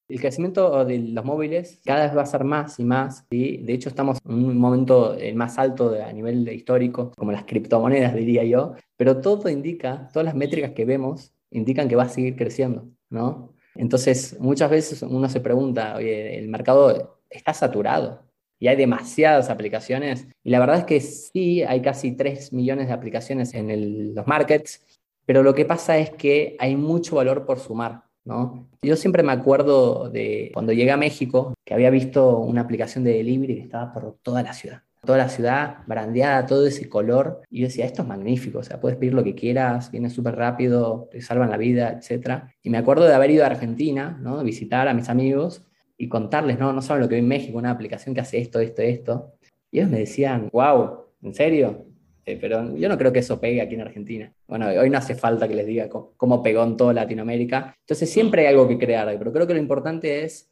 El 0.08 0.20
crecimiento 0.20 0.84
de 0.84 0.98
los 0.98 1.24
móviles 1.24 1.80
cada 1.84 2.06
vez 2.06 2.16
va 2.16 2.22
a 2.22 2.26
ser 2.26 2.42
más 2.42 2.80
y 2.80 2.84
más. 2.84 3.26
¿sí? 3.30 3.58
De 3.58 3.74
hecho, 3.74 3.88
estamos 3.88 4.18
en 4.28 4.34
un 4.34 4.58
momento 4.58 5.14
eh, 5.16 5.34
más 5.34 5.56
alto 5.56 5.94
a 5.94 6.12
nivel 6.12 6.48
histórico, 6.48 7.12
como 7.16 7.30
las 7.30 7.44
criptomonedas, 7.44 8.12
diría 8.12 8.42
yo. 8.42 8.74
Pero 8.96 9.20
todo 9.20 9.48
indica, 9.48 10.08
todas 10.12 10.24
las 10.24 10.34
métricas 10.34 10.72
que 10.72 10.84
vemos 10.84 11.32
indican 11.52 11.86
que 11.88 11.94
va 11.94 12.04
a 12.04 12.08
seguir 12.08 12.34
creciendo. 12.34 12.88
¿no? 13.08 13.54
Entonces, 13.76 14.36
muchas 14.40 14.68
veces 14.68 15.00
uno 15.02 15.28
se 15.28 15.40
pregunta, 15.40 15.94
oye, 15.94 16.40
el 16.40 16.48
mercado 16.48 17.20
está 17.30 17.54
saturado 17.54 18.31
y 18.62 18.68
hay 18.68 18.76
demasiadas 18.76 19.50
aplicaciones. 19.50 20.28
Y 20.44 20.50
la 20.50 20.60
verdad 20.60 20.78
es 20.78 20.84
que 20.84 21.00
sí, 21.00 21.64
hay 21.64 21.82
casi 21.82 22.12
3 22.12 22.52
millones 22.52 22.86
de 22.86 22.92
aplicaciones 22.92 23.54
en 23.54 24.14
los 24.14 24.24
markets, 24.28 25.00
pero 25.26 25.42
lo 25.42 25.52
que 25.52 25.64
pasa 25.64 25.98
es 25.98 26.10
que 26.10 26.54
hay 26.60 26.76
mucho 26.76 27.16
valor 27.16 27.44
por 27.44 27.58
sumar. 27.58 28.04
¿no? 28.24 28.68
Yo 28.80 28.94
siempre 28.94 29.24
me 29.24 29.32
acuerdo 29.32 30.10
de 30.10 30.52
cuando 30.54 30.72
llegué 30.72 30.92
a 30.92 30.96
México, 30.96 31.54
que 31.64 31.74
había 31.74 31.90
visto 31.90 32.38
una 32.38 32.60
aplicación 32.60 33.02
de 33.02 33.14
delivery 33.14 33.56
que 33.56 33.62
estaba 33.62 33.92
por 33.92 34.18
toda 34.22 34.44
la 34.44 34.52
ciudad. 34.52 34.82
Toda 35.04 35.18
la 35.18 35.28
ciudad 35.28 35.78
brandeada, 35.88 36.46
todo 36.46 36.64
ese 36.64 36.88
color. 36.88 37.42
Y 37.50 37.62
yo 37.62 37.66
decía, 37.66 37.84
esto 37.84 38.02
es 38.02 38.08
magnífico, 38.08 38.60
o 38.60 38.62
sea, 38.62 38.80
puedes 38.80 38.96
pedir 38.96 39.14
lo 39.14 39.24
que 39.24 39.34
quieras, 39.34 39.90
viene 39.90 40.08
súper 40.08 40.36
rápido, 40.36 41.08
te 41.10 41.20
salvan 41.20 41.50
la 41.50 41.56
vida, 41.56 41.98
etc. 41.98 42.44
Y 42.62 42.70
me 42.70 42.78
acuerdo 42.78 43.06
de 43.06 43.14
haber 43.14 43.32
ido 43.32 43.42
a 43.42 43.48
Argentina, 43.48 44.16
¿no? 44.22 44.40
visitar 44.44 44.86
a 44.86 44.94
mis 44.94 45.08
amigos 45.08 45.66
y 46.02 46.08
contarles, 46.08 46.58
no, 46.58 46.72
no 46.72 46.82
saben 46.82 47.00
lo 47.00 47.08
que 47.08 47.14
vi 47.14 47.20
en 47.20 47.28
México, 47.28 47.56
una 47.56 47.70
aplicación 47.70 48.12
que 48.12 48.20
hace 48.20 48.36
esto, 48.38 48.58
esto, 48.58 48.82
esto. 48.82 49.34
Y 49.70 49.78
ellos 49.78 49.88
me 49.88 50.00
decían, 50.00 50.48
wow, 50.52 51.04
¿en 51.22 51.32
serio? 51.32 51.86
Eh, 52.26 52.36
pero 52.40 52.74
yo 52.74 52.88
no 52.88 52.98
creo 52.98 53.12
que 53.12 53.20
eso 53.20 53.40
pegue 53.40 53.62
aquí 53.62 53.76
en 53.76 53.82
Argentina. 53.82 54.34
Bueno, 54.48 54.66
hoy 54.66 54.90
no 54.90 54.98
hace 54.98 55.14
falta 55.14 55.46
que 55.46 55.54
les 55.54 55.64
diga 55.64 55.88
cómo, 55.88 56.42
pegó 56.42 56.64
en 56.64 56.76
toda 56.76 56.92
Latinoamérica. 56.92 57.76
Entonces 57.82 58.10
siempre 58.10 58.42
hay 58.42 58.48
algo 58.48 58.66
que 58.66 58.78
crear, 58.78 59.16
pero 59.16 59.32
creo 59.32 59.46
que 59.46 59.54
lo 59.54 59.60
importante 59.60 60.24
es 60.24 60.50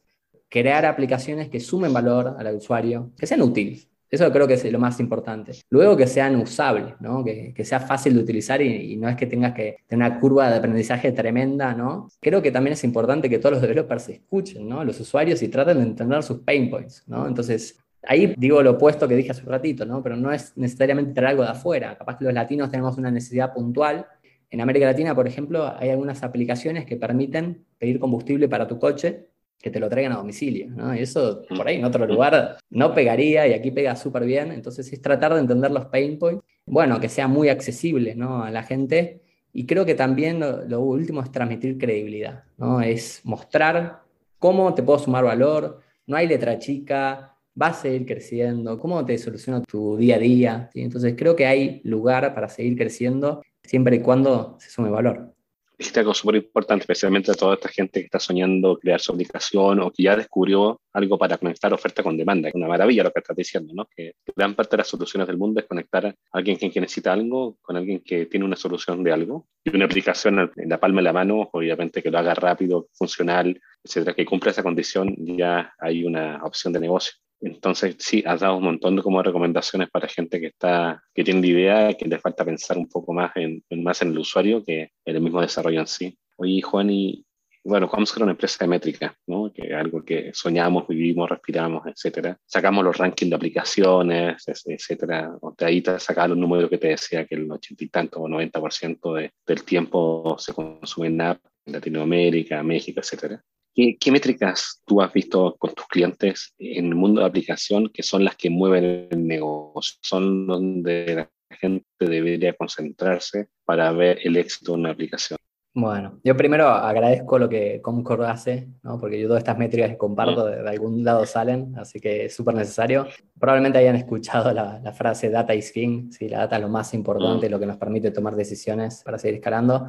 crear 0.49 0.87
aplicaciones 0.87 1.49
que 1.49 1.59
sumen 1.59 1.93
valor 1.93 2.37
al 2.39 2.55
usuario, 2.55 3.11
que 3.19 3.27
sean 3.27 3.43
útiles. 3.43 3.91
Eso 4.11 4.31
creo 4.33 4.49
que 4.49 4.55
es 4.55 4.73
lo 4.73 4.79
más 4.79 4.99
importante. 4.99 5.53
Luego 5.71 5.97
que 5.97 6.07
sean 6.07 6.37
usables, 6.37 6.95
¿no? 7.01 7.25
que, 7.25 7.55
sea 7.65 7.79
fácil 7.79 8.15
de 8.15 8.21
utilizar 8.21 8.61
y, 8.61 8.97
no 8.97 9.09
es 9.09 9.17
que 9.17 9.27
tengas 9.27 9.53
que 9.53 9.77
tener 9.87 10.11
una 10.11 10.19
curva 10.19 10.51
de 10.51 10.57
aprendizaje 10.57 11.13
tremenda. 11.13 11.75
¿no? 11.75 12.09
Creo 12.21 12.43
que 12.43 12.51
también 12.51 12.73
es 12.73 12.83
importante 12.83 13.31
que 13.31 13.39
todos 13.39 13.53
los 13.55 13.63
developers 13.63 14.09
escuchen, 14.09 14.69
¿no? 14.69 14.85
los 14.85 14.99
usuarios 14.99 15.43
y 15.43 15.49
traten 15.49 15.79
de 15.79 15.85
entender 15.85 16.23
sus 16.23 16.39
pain 16.39 16.69
points. 16.69 17.05
¿no? 17.07 17.27
Entonces, 17.27 17.79
Ahí 18.03 18.35
digo 18.39 18.63
lo 18.63 18.73
opuesto 18.73 19.07
que 19.07 19.15
dije 19.15 19.31
hace 19.31 19.43
un 19.43 19.51
ratito, 19.51 19.85
¿no? 19.85 20.03
Pero 20.03 20.17
no 20.17 20.33
es 20.33 20.57
necesariamente 20.57 21.13
traer 21.13 21.33
algo 21.33 21.43
de 21.43 21.51
afuera. 21.51 21.99
Capaz 21.99 22.17
que 22.17 22.25
los 22.25 22.33
latinos 22.33 22.71
tenemos 22.71 22.97
una 22.97 23.11
necesidad 23.11 23.53
puntual. 23.53 24.07
En 24.49 24.61
América 24.61 24.87
Latina, 24.87 25.15
por 25.15 25.29
ejemplo, 25.29 25.73
hay 25.79 25.91
algunas 25.91 26.23
aplicaciones 26.23 26.87
que 26.87 26.97
permiten 26.97 27.67
pedir 27.79 28.01
combustible 28.01 28.49
para 28.49 28.67
tu 28.67 28.79
coche 28.79 29.29
que 29.61 29.71
te 29.71 29.79
lo 29.79 29.89
traigan 29.89 30.13
a 30.13 30.17
domicilio, 30.17 30.71
¿no? 30.71 30.95
Y 30.95 31.01
eso 31.01 31.43
por 31.57 31.67
ahí 31.69 31.77
en 31.77 31.85
otro 31.85 32.07
lugar 32.07 32.57
no 32.71 32.95
pegaría 32.95 33.47
y 33.47 33.53
aquí 33.53 33.71
pega 33.71 33.95
súper 33.97 34.25
bien. 34.25 34.53
Entonces 34.53 34.93
es 34.93 35.01
tratar 35.03 35.35
de 35.35 35.41
entender 35.41 35.71
los 35.71 35.87
pain 35.87 36.19
points, 36.19 36.45
bueno, 36.67 36.99
que 37.01 37.09
sea 37.09 37.29
muy 37.29 37.49
accesible, 37.49 38.15
¿no? 38.15 38.43
A 38.43 38.51
la 38.51 38.63
gente. 38.63 39.21
Y 39.53 39.67
creo 39.67 39.85
que 39.85 39.95
también 39.95 40.41
lo, 40.41 40.65
lo 40.65 40.81
último 40.81 41.23
es 41.23 41.31
transmitir 41.31 41.77
credibilidad, 41.79 42.45
¿no? 42.57 42.81
Es 42.81 43.21
mostrar 43.25 44.03
cómo 44.39 44.73
te 44.75 44.83
puedo 44.83 44.99
sumar 44.99 45.25
valor, 45.25 45.81
no 46.07 46.17
hay 46.17 46.27
letra 46.27 46.59
chica, 46.59 47.37
va 47.61 47.69
a 47.69 47.75
seguir 47.75 48.07
creciendo, 48.07 48.79
cómo 48.79 49.05
te 49.05 49.19
soluciona 49.19 49.63
tu 49.63 49.97
día 49.97 50.17
a 50.17 50.19
día. 50.19 50.71
Entonces 50.75 51.15
creo 51.17 51.37
que 51.37 51.47
hay 51.47 51.81
lugar 51.85 52.35
para 52.35 52.49
seguir 52.49 52.77
creciendo 52.77 53.43
siempre 53.63 53.97
y 53.97 54.01
cuando 54.01 54.57
se 54.59 54.71
sume 54.71 54.91
valor. 54.91 55.35
Dijiste 55.81 56.01
algo 56.01 56.13
súper 56.13 56.37
importante, 56.37 56.83
especialmente 56.83 57.31
a 57.31 57.35
toda 57.35 57.55
esta 57.55 57.71
gente 57.71 58.01
que 58.01 58.05
está 58.05 58.19
soñando 58.19 58.79
crear 58.79 59.01
su 59.01 59.13
aplicación 59.13 59.81
o 59.81 59.91
que 59.91 60.03
ya 60.03 60.15
descubrió 60.15 60.79
algo 60.93 61.17
para 61.17 61.39
conectar 61.39 61.73
oferta 61.73 62.03
con 62.03 62.19
demanda. 62.19 62.51
Es 62.51 62.55
una 62.55 62.69
maravilla 62.69 63.05
lo 63.05 63.11
que 63.11 63.21
estás 63.21 63.35
diciendo, 63.35 63.73
¿no? 63.75 63.89
Que 63.97 64.13
gran 64.37 64.55
parte 64.55 64.73
de 64.73 64.83
las 64.83 64.89
soluciones 64.89 65.27
del 65.27 65.39
mundo 65.39 65.59
es 65.59 65.67
conectar 65.67 66.05
a 66.05 66.15
alguien 66.33 66.59
que, 66.59 66.81
necesita 66.81 67.15
algo 67.15 67.57
con 67.63 67.77
alguien 67.77 68.03
que 68.05 68.27
tiene 68.27 68.45
una 68.45 68.57
solución 68.57 69.03
de 69.03 69.11
algo. 69.11 69.49
Y 69.65 69.75
una 69.75 69.87
aplicación 69.87 70.53
en 70.55 70.69
la 70.69 70.79
palma 70.79 71.01
de 71.01 71.05
la 71.05 71.15
mano, 71.15 71.49
obviamente 71.51 72.03
que 72.03 72.11
lo 72.11 72.19
haga 72.19 72.35
rápido, 72.35 72.89
funcional, 72.93 73.59
etcétera, 73.83 74.15
que 74.15 74.27
cumpla 74.27 74.51
esa 74.51 74.63
condición, 74.63 75.15
ya 75.17 75.73
hay 75.79 76.05
una 76.05 76.45
opción 76.45 76.75
de 76.75 76.81
negocio. 76.81 77.15
Entonces, 77.41 77.97
sí, 77.99 78.23
has 78.27 78.41
dado 78.41 78.57
un 78.59 78.65
montón 78.65 78.97
de 78.97 79.03
como 79.03 79.23
recomendaciones 79.23 79.89
para 79.91 80.09
gente 80.09 80.41
que 80.41 80.49
está, 80.49 81.03
que 81.15 81.25
tiene 81.25 81.41
la 81.41 81.47
idea, 81.47 81.95
que 81.95 82.07
le 82.07 82.19
falta 82.19 82.45
pensar 82.45 82.77
un 82.77 82.89
poco 82.89 83.13
más 83.13 83.33
en, 83.37 83.65
más 83.83 84.03
en 84.03 84.09
el 84.09 84.19
usuario 84.19 84.63
que 84.65 84.93
en 85.05 85.17
el 85.17 85.23
mismo 85.23 85.41
desarrollo 85.41 85.81
en 85.81 85.87
sí. 85.87 86.19
Oye, 86.37 86.61
Juan, 86.61 86.91
y 86.91 87.25
bueno, 87.65 87.91
vamos 87.93 88.17
a 88.17 88.23
una 88.23 88.33
empresa 88.33 88.65
de 88.65 88.69
métrica, 88.69 89.15
¿no? 89.27 89.53
Que 89.53 89.75
algo 89.75 90.03
que 90.03 90.31
soñamos, 90.33 90.89
vivimos, 90.89 91.29
respiramos, 91.29 91.87
etcétera. 91.87 92.39
Sacamos 92.47 92.85
los 92.85 92.97
rankings 92.97 93.31
de 93.31 93.37
aplicaciones, 93.37 94.43
etcétera. 94.47 95.33
De 95.59 95.67
ahí 95.67 95.83
te 95.83 95.99
sacaba 96.01 96.29
los 96.29 96.39
números 96.39 96.71
que 96.71 96.79
te 96.79 96.89
decía 96.89 97.27
que 97.27 97.35
el 97.35 97.51
ochenta 97.51 97.85
y 97.85 97.89
tanto 97.89 98.21
o 98.21 98.29
90% 98.29 99.15
de, 99.15 99.33
del 99.47 99.65
tiempo 99.65 100.37
se 100.39 100.55
consume 100.55 101.09
en 101.09 101.21
app 101.21 101.41
en 101.67 101.75
Latinoamérica, 101.75 102.63
México, 102.63 103.01
etcétera. 103.01 103.43
¿Qué, 103.75 104.11
métricas 104.11 104.83
tú 104.85 105.01
has 105.01 105.13
visto 105.13 105.57
con 105.59 105.73
tus 105.75 105.87
clientes 105.87 106.55
en 106.59 106.87
el 106.87 106.95
mundo 106.95 107.21
de 107.21 107.27
aplicación 107.27 107.89
que 107.89 108.03
son 108.03 108.25
las 108.25 108.37
que 108.37 108.51
mueven 108.51 109.09
el 109.11 109.27
negocio? 109.27 109.99
Son 110.03 110.47
donde 110.47 111.15
la 111.15 111.57
gente 111.57 111.87
debería 112.01 112.53
concentrarse 112.55 113.49
para 113.65 113.93
ver 113.93 114.19
el 114.25 114.37
éxito 114.37 114.73
de 114.73 114.79
una 114.79 114.91
aplicación. 114.91 115.39
Bueno, 115.73 116.19
yo 116.25 116.37
primero 116.37 116.67
agradezco 116.69 117.39
lo 117.39 117.49
que 117.49 117.81
Concord 117.81 118.25
hace, 118.25 118.69
¿no? 118.83 118.99
porque 118.99 119.21
yo 119.21 119.29
todas 119.29 119.43
estas 119.43 119.57
métricas 119.57 119.91
que 119.91 119.97
comparto 119.97 120.47
de, 120.47 120.69
algún 120.69 121.05
lado 121.05 121.25
salen, 121.25 121.75
así 121.79 122.01
que 122.01 122.25
es 122.25 122.35
súper 122.35 122.57
necesario. 122.57 123.07
Probablemente 123.39 123.79
hayan 123.79 123.95
escuchado 123.95 124.53
la, 124.53 124.93
frase 124.93 125.31
data 125.31 125.55
is 125.55 125.71
king, 125.71 126.11
¿sí? 126.11 126.29
la 126.29 126.39
data 126.41 126.57
es 126.57 126.63
lo 126.63 126.69
más 126.69 126.93
importante, 126.93 127.49
mm. 127.49 127.53
lo 127.53 127.61
que 127.61 127.67
nos 127.67 127.77
permite 127.77 128.11
tomar 128.11 128.35
decisiones 128.35 129.03
para 129.05 129.17
seguir 129.17 129.37
escalando. 129.37 129.87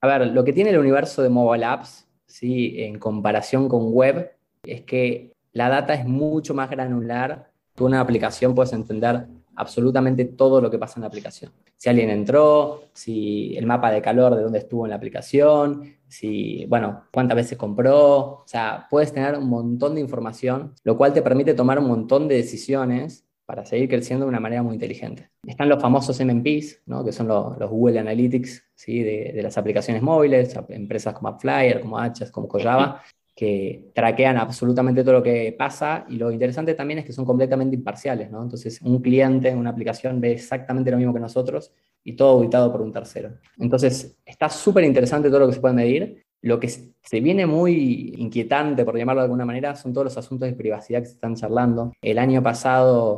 A 0.00 0.06
ver, 0.06 0.28
lo 0.28 0.44
que 0.44 0.54
tiene 0.54 0.70
el 0.70 0.78
universo 0.78 1.22
de 1.22 1.28
mobile 1.28 1.66
apps 1.66 2.07
¿sí? 2.28 2.82
en 2.82 2.98
comparación 2.98 3.68
con 3.68 3.92
web 3.92 4.30
es 4.62 4.82
que 4.82 5.32
la 5.52 5.68
data 5.68 5.94
es 5.94 6.06
mucho 6.06 6.54
más 6.54 6.70
granular. 6.70 7.50
Tú 7.74 7.86
una 7.86 8.00
aplicación 8.00 8.54
puedes 8.54 8.72
entender 8.72 9.26
absolutamente 9.56 10.24
todo 10.24 10.60
lo 10.60 10.70
que 10.70 10.78
pasa 10.78 10.94
en 10.96 11.02
la 11.02 11.08
aplicación. 11.08 11.50
Si 11.76 11.88
alguien 11.88 12.10
entró, 12.10 12.84
si 12.92 13.56
el 13.56 13.66
mapa 13.66 13.90
de 13.90 14.02
calor 14.02 14.34
de 14.36 14.42
dónde 14.42 14.58
estuvo 14.60 14.84
en 14.86 14.90
la 14.90 14.96
aplicación, 14.96 15.94
si, 16.08 16.64
bueno, 16.66 17.04
cuántas 17.12 17.36
veces 17.36 17.58
compró. 17.58 18.18
O 18.18 18.44
sea, 18.46 18.86
puedes 18.90 19.12
tener 19.12 19.36
un 19.36 19.48
montón 19.48 19.94
de 19.94 20.00
información, 20.00 20.74
lo 20.84 20.96
cual 20.96 21.12
te 21.12 21.22
permite 21.22 21.54
tomar 21.54 21.78
un 21.78 21.86
montón 21.86 22.28
de 22.28 22.36
decisiones 22.36 23.27
para 23.48 23.64
seguir 23.64 23.88
creciendo 23.88 24.26
de 24.26 24.28
una 24.28 24.40
manera 24.40 24.62
muy 24.62 24.74
inteligente. 24.74 25.30
Están 25.46 25.70
los 25.70 25.80
famosos 25.80 26.20
MMPs, 26.22 26.82
¿no? 26.84 27.02
que 27.02 27.12
son 27.12 27.28
los, 27.28 27.58
Google 27.58 27.98
Analytics 27.98 28.62
¿sí? 28.74 29.02
de, 29.02 29.40
las 29.42 29.56
aplicaciones 29.56 30.02
móviles, 30.02 30.54
empresas 30.68 31.14
como 31.14 31.28
AppFlyer, 31.28 31.80
como 31.80 31.98
Hachas, 31.98 32.30
como 32.30 32.46
Kojava, 32.46 33.02
que 33.34 33.90
traquean 33.94 34.36
absolutamente 34.36 35.02
todo 35.02 35.14
lo 35.14 35.22
que 35.22 35.56
pasa 35.58 36.04
y 36.10 36.16
lo 36.16 36.30
interesante 36.30 36.74
también 36.74 36.98
es 36.98 37.06
que 37.06 37.14
son 37.14 37.24
completamente 37.24 37.74
imparciales. 37.74 38.30
¿no? 38.30 38.42
Entonces, 38.42 38.82
un 38.82 39.00
cliente 39.00 39.48
en 39.48 39.56
una 39.56 39.70
aplicación 39.70 40.20
ve 40.20 40.32
exactamente 40.32 40.90
lo 40.90 40.98
mismo 40.98 41.14
que 41.14 41.20
nosotros 41.20 41.72
y 42.04 42.12
todo 42.16 42.32
auditado 42.36 42.70
por 42.70 42.82
un 42.82 42.92
tercero. 42.92 43.30
Entonces, 43.56 44.18
está 44.26 44.50
súper 44.50 44.84
interesante 44.84 45.30
todo 45.30 45.40
lo 45.40 45.46
que 45.46 45.54
se 45.54 45.60
puede 45.60 45.74
medir. 45.74 46.22
Lo 46.42 46.60
que 46.60 46.68
se 46.68 47.20
viene 47.20 47.46
muy 47.46 48.14
inquietante, 48.18 48.84
por 48.84 48.96
llamarlo 48.96 49.22
de 49.22 49.24
alguna 49.24 49.46
manera, 49.46 49.74
son 49.74 49.94
todos 49.94 50.04
los 50.04 50.18
asuntos 50.18 50.46
de 50.46 50.54
privacidad 50.54 51.00
que 51.00 51.06
se 51.06 51.14
están 51.14 51.34
charlando. 51.34 51.92
El 52.02 52.18
año 52.18 52.42
pasado 52.42 53.16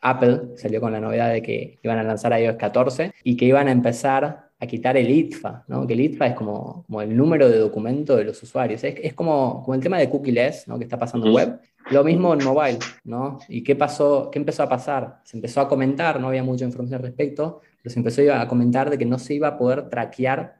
Apple 0.00 0.56
salió 0.56 0.80
con 0.80 0.92
la 0.92 1.00
novedad 1.00 1.32
de 1.32 1.42
que 1.42 1.78
iban 1.82 1.98
a 1.98 2.02
lanzar 2.02 2.38
iOS 2.38 2.56
14 2.56 3.12
y 3.24 3.36
que 3.36 3.44
iban 3.46 3.68
a 3.68 3.72
empezar 3.72 4.48
a 4.60 4.66
quitar 4.66 4.96
el 4.96 5.08
ITFA, 5.10 5.64
¿no? 5.68 5.86
que 5.86 5.92
el 5.92 6.00
ITFA 6.00 6.28
es 6.28 6.34
como, 6.34 6.84
como 6.86 7.00
el 7.00 7.16
número 7.16 7.48
de 7.48 7.58
documento 7.58 8.16
de 8.16 8.24
los 8.24 8.42
usuarios. 8.42 8.82
Es, 8.82 8.96
es 9.00 9.14
como, 9.14 9.62
como 9.62 9.74
el 9.74 9.80
tema 9.80 9.98
de 9.98 10.10
cookieless 10.10 10.66
¿no? 10.66 10.78
que 10.78 10.84
está 10.84 10.98
pasando 10.98 11.28
en 11.28 11.34
web. 11.34 11.60
Lo 11.90 12.02
mismo 12.02 12.34
en 12.34 12.44
mobile. 12.44 12.78
¿no? 13.04 13.38
¿Y 13.48 13.62
qué, 13.62 13.76
pasó, 13.76 14.30
qué 14.32 14.38
empezó 14.38 14.64
a 14.64 14.68
pasar? 14.68 15.20
Se 15.24 15.36
empezó 15.36 15.60
a 15.60 15.68
comentar, 15.68 16.20
no 16.20 16.28
había 16.28 16.42
mucha 16.42 16.64
información 16.64 17.00
al 17.00 17.06
respecto, 17.06 17.60
pero 17.82 17.92
se 17.92 18.00
empezó 18.00 18.34
a 18.34 18.48
comentar 18.48 18.90
de 18.90 18.98
que 18.98 19.06
no 19.06 19.18
se 19.18 19.34
iba 19.34 19.48
a 19.48 19.58
poder 19.58 19.88
traquear 19.88 20.58